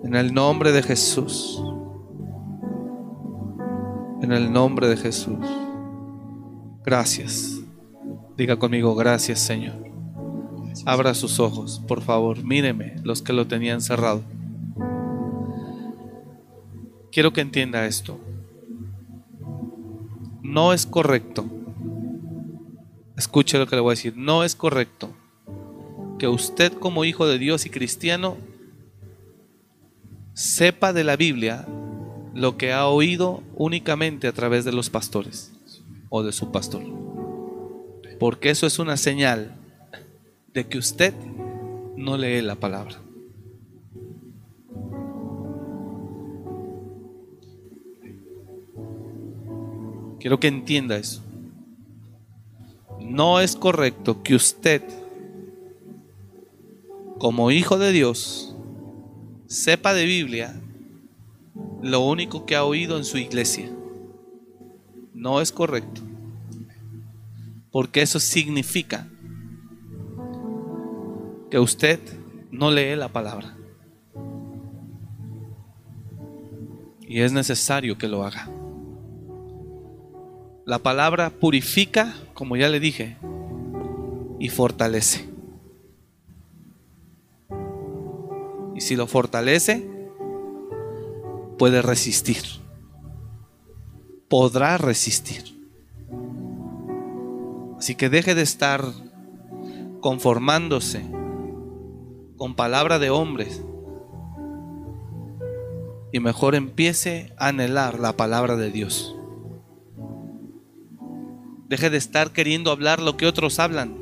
En 0.03 0.13
el 0.13 0.33
nombre 0.33 0.73
de 0.73 0.83
Jesús. 0.83 1.63
En 4.21 4.33
el 4.33 4.51
nombre 4.51 4.89
de 4.89 4.97
Jesús. 4.97 5.64
Gracias. 6.85 7.61
Diga 8.37 8.57
conmigo, 8.57 8.93
gracias 8.93 9.39
Señor. 9.39 9.73
Abra 10.85 11.15
sus 11.15 11.39
ojos, 11.39 11.81
por 11.87 12.03
favor. 12.03 12.43
Míreme 12.43 12.97
los 13.03 13.23
que 13.23 13.33
lo 13.33 13.47
tenían 13.47 13.81
cerrado. 13.81 14.21
Quiero 17.11 17.33
que 17.33 17.41
entienda 17.41 17.87
esto. 17.87 18.19
No 20.43 20.73
es 20.73 20.85
correcto. 20.85 21.45
Escuche 23.17 23.57
lo 23.57 23.65
que 23.65 23.77
le 23.77 23.81
voy 23.81 23.91
a 23.91 23.95
decir. 23.95 24.15
No 24.15 24.43
es 24.43 24.53
correcto 24.53 25.09
que 26.19 26.27
usted 26.27 26.71
como 26.73 27.03
hijo 27.03 27.25
de 27.25 27.39
Dios 27.39 27.65
y 27.65 27.71
cristiano 27.71 28.37
sepa 30.33 30.93
de 30.93 31.03
la 31.03 31.15
Biblia 31.15 31.65
lo 32.35 32.57
que 32.57 32.73
ha 32.73 32.85
oído 32.85 33.41
únicamente 33.55 34.27
a 34.27 34.33
través 34.33 34.65
de 34.65 34.73
los 34.73 34.91
pastores 34.91 35.54
o 36.17 36.23
de 36.23 36.31
su 36.31 36.49
pastor. 36.49 36.81
Porque 38.19 38.49
eso 38.49 38.65
es 38.65 38.79
una 38.79 38.95
señal 38.95 39.53
de 40.53 40.65
que 40.65 40.77
usted 40.77 41.13
no 41.97 42.17
lee 42.17 42.41
la 42.41 42.55
palabra. 42.55 42.95
Quiero 50.21 50.39
que 50.39 50.47
entienda 50.47 50.95
eso. 50.95 51.21
No 53.01 53.41
es 53.41 53.57
correcto 53.57 54.23
que 54.23 54.35
usted, 54.35 54.83
como 57.17 57.51
hijo 57.51 57.77
de 57.77 57.91
Dios, 57.91 58.55
sepa 59.47 59.93
de 59.93 60.05
Biblia 60.05 60.55
lo 61.81 61.99
único 61.99 62.45
que 62.45 62.55
ha 62.55 62.63
oído 62.63 62.95
en 62.97 63.03
su 63.03 63.17
iglesia. 63.17 63.69
No 65.15 65.39
es 65.39 65.51
correcto. 65.51 66.01
Porque 67.71 68.01
eso 68.01 68.19
significa 68.19 69.07
que 71.49 71.57
usted 71.57 71.99
no 72.51 72.69
lee 72.69 72.95
la 72.95 73.07
palabra. 73.07 73.55
Y 77.01 77.21
es 77.21 77.31
necesario 77.31 77.97
que 77.97 78.07
lo 78.07 78.23
haga. 78.23 78.49
La 80.65 80.79
palabra 80.79 81.29
purifica, 81.29 82.13
como 82.33 82.57
ya 82.57 82.67
le 82.67 82.79
dije, 82.79 83.17
y 84.39 84.49
fortalece. 84.49 85.29
Y 88.75 88.81
si 88.81 88.97
lo 88.97 89.07
fortalece, 89.07 89.87
puede 91.57 91.81
resistir. 91.81 92.64
Podrá 94.27 94.77
resistir. 94.77 95.55
Así 97.77 97.95
que 97.95 98.09
deje 98.09 98.33
de 98.33 98.41
estar 98.41 98.83
conformándose 99.99 101.03
con 102.37 102.55
palabra 102.55 102.99
de 102.99 103.09
hombres 103.09 103.61
y 106.11 106.19
mejor 106.19 106.55
empiece 106.55 107.33
a 107.37 107.49
anhelar 107.49 107.99
la 107.99 108.15
palabra 108.15 108.55
de 108.55 108.71
Dios. 108.71 109.15
Deje 111.67 111.89
de 111.89 111.97
estar 111.97 112.31
queriendo 112.31 112.71
hablar 112.71 113.01
lo 113.01 113.17
que 113.17 113.27
otros 113.27 113.59
hablan. 113.59 113.97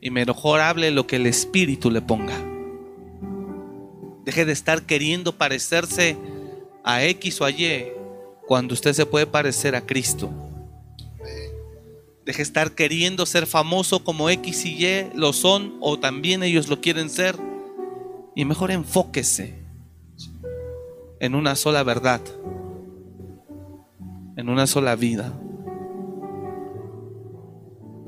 Y 0.00 0.10
mejor 0.10 0.60
hable 0.60 0.90
lo 0.90 1.06
que 1.06 1.16
el 1.16 1.26
Espíritu 1.26 1.90
le 1.90 2.02
ponga. 2.02 2.36
Deje 4.24 4.44
de 4.44 4.52
estar 4.52 4.82
queriendo 4.82 5.36
parecerse 5.36 6.16
a 6.84 7.04
X 7.04 7.40
o 7.40 7.44
a 7.44 7.50
Y 7.50 7.99
cuando 8.50 8.74
usted 8.74 8.94
se 8.94 9.06
puede 9.06 9.28
parecer 9.28 9.76
a 9.76 9.86
Cristo. 9.86 10.28
Deje 12.26 12.38
de 12.38 12.42
estar 12.42 12.72
queriendo 12.72 13.24
ser 13.24 13.46
famoso 13.46 14.02
como 14.02 14.28
X 14.28 14.64
y 14.64 14.84
Y 14.84 15.10
lo 15.14 15.32
son 15.32 15.76
o 15.80 16.00
también 16.00 16.42
ellos 16.42 16.66
lo 16.66 16.80
quieren 16.80 17.10
ser. 17.10 17.36
Y 18.34 18.44
mejor 18.44 18.72
enfóquese 18.72 19.54
en 21.20 21.36
una 21.36 21.54
sola 21.54 21.84
verdad, 21.84 22.20
en 24.36 24.48
una 24.48 24.66
sola 24.66 24.96
vida 24.96 25.32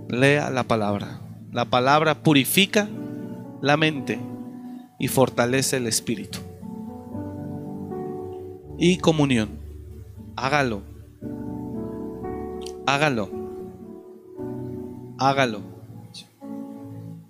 lea 0.09 0.51
la 0.51 0.65
palabra. 0.65 1.21
La 1.53 1.67
palabra 1.67 2.21
purifica 2.25 2.89
la 3.61 3.77
mente 3.77 4.19
y 4.99 5.07
fortalece 5.07 5.77
el 5.77 5.87
espíritu. 5.87 6.41
Y 8.77 8.99
comunión. 8.99 9.62
Hágalo. 10.43 10.83
Hágalo. 12.85 13.31
Hágalo. 15.17 15.61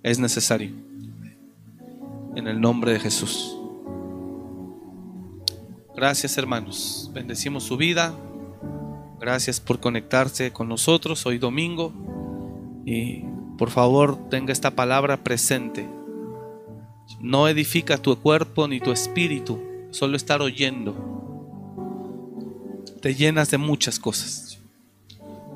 Es 0.01 0.17
necesario. 0.17 0.71
En 2.35 2.47
el 2.47 2.59
nombre 2.59 2.93
de 2.93 2.99
Jesús. 2.99 3.55
Gracias 5.95 6.39
hermanos. 6.39 7.11
Bendecimos 7.13 7.65
su 7.65 7.77
vida. 7.77 8.15
Gracias 9.19 9.59
por 9.59 9.79
conectarse 9.79 10.51
con 10.51 10.67
nosotros 10.67 11.23
hoy 11.27 11.37
domingo. 11.37 11.93
Y 12.83 13.25
por 13.59 13.69
favor 13.69 14.27
tenga 14.29 14.51
esta 14.51 14.71
palabra 14.71 15.23
presente. 15.23 15.87
No 17.19 17.47
edifica 17.47 17.99
tu 17.99 18.19
cuerpo 18.19 18.67
ni 18.67 18.79
tu 18.79 18.91
espíritu, 18.91 19.61
solo 19.91 20.17
estar 20.17 20.41
oyendo. 20.41 21.12
Te 23.03 23.15
llenas 23.15 23.51
de 23.51 23.57
muchas 23.57 23.99
cosas. 23.99 24.59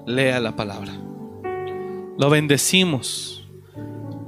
Lea 0.06 0.41
la 0.41 0.57
palabra. 0.57 0.91
Lo 2.18 2.30
bendecimos 2.30 3.48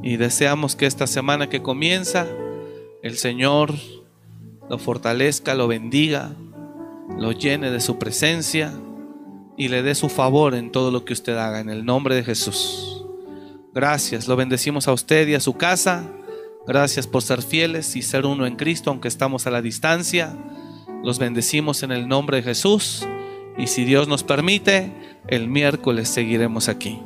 y 0.02 0.16
deseamos 0.16 0.78
que 0.78 0.86
esta 0.86 1.06
semana 1.06 1.50
que 1.50 1.62
comienza, 1.62 2.28
el 3.04 3.18
Señor 3.18 3.74
lo 4.70 4.78
fortalezca, 4.78 5.54
lo 5.54 5.68
bendiga, 5.68 6.32
lo 7.18 7.34
llene 7.34 7.72
de 7.72 7.82
su 7.82 8.00
presencia 8.00 8.72
y 9.58 9.68
le 9.68 9.84
dé 9.84 9.96
su 9.96 10.08
favor 10.08 10.56
en 10.56 10.72
todo 10.72 10.90
lo 10.90 11.04
que 11.04 11.12
usted 11.12 11.36
haga, 11.36 11.60
en 11.60 11.70
el 11.70 11.84
nombre 11.84 12.16
de 12.16 12.24
Jesús. 12.24 13.04
Gracias, 13.74 14.30
lo 14.30 14.38
bendecimos 14.38 14.88
a 14.88 14.94
usted 14.94 15.28
y 15.28 15.36
a 15.36 15.42
su 15.42 15.56
casa. 15.56 16.10
Gracias 16.66 17.06
por 17.06 17.22
ser 17.22 17.42
fieles 17.42 17.98
y 17.98 18.02
ser 18.02 18.26
uno 18.26 18.48
en 18.48 18.56
Cristo, 18.56 18.92
aunque 18.92 19.10
estamos 19.10 19.46
a 19.46 19.52
la 19.52 19.62
distancia. 19.62 20.38
Los 21.04 21.20
bendecimos 21.20 21.84
en 21.84 21.92
el 21.92 22.08
nombre 22.08 22.38
de 22.38 22.44
Jesús. 22.44 23.08
Y 23.58 23.68
si 23.68 23.84
Dios 23.86 24.08
nos 24.08 24.24
permite, 24.24 24.92
el 25.28 25.48
miércoles 25.48 26.10
seguiremos 26.10 26.70
aquí. 26.70 27.00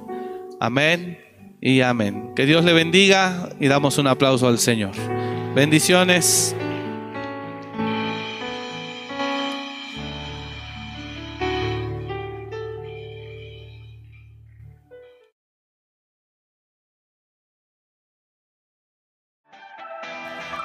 Amén 0.59 1.19
y 1.61 1.81
amén. 1.81 2.31
Que 2.35 2.45
Dios 2.45 2.63
le 2.63 2.73
bendiga 2.73 3.49
y 3.59 3.67
damos 3.67 3.97
un 3.97 4.07
aplauso 4.07 4.47
al 4.47 4.59
Señor. 4.59 4.93
Bendiciones. 5.55 6.55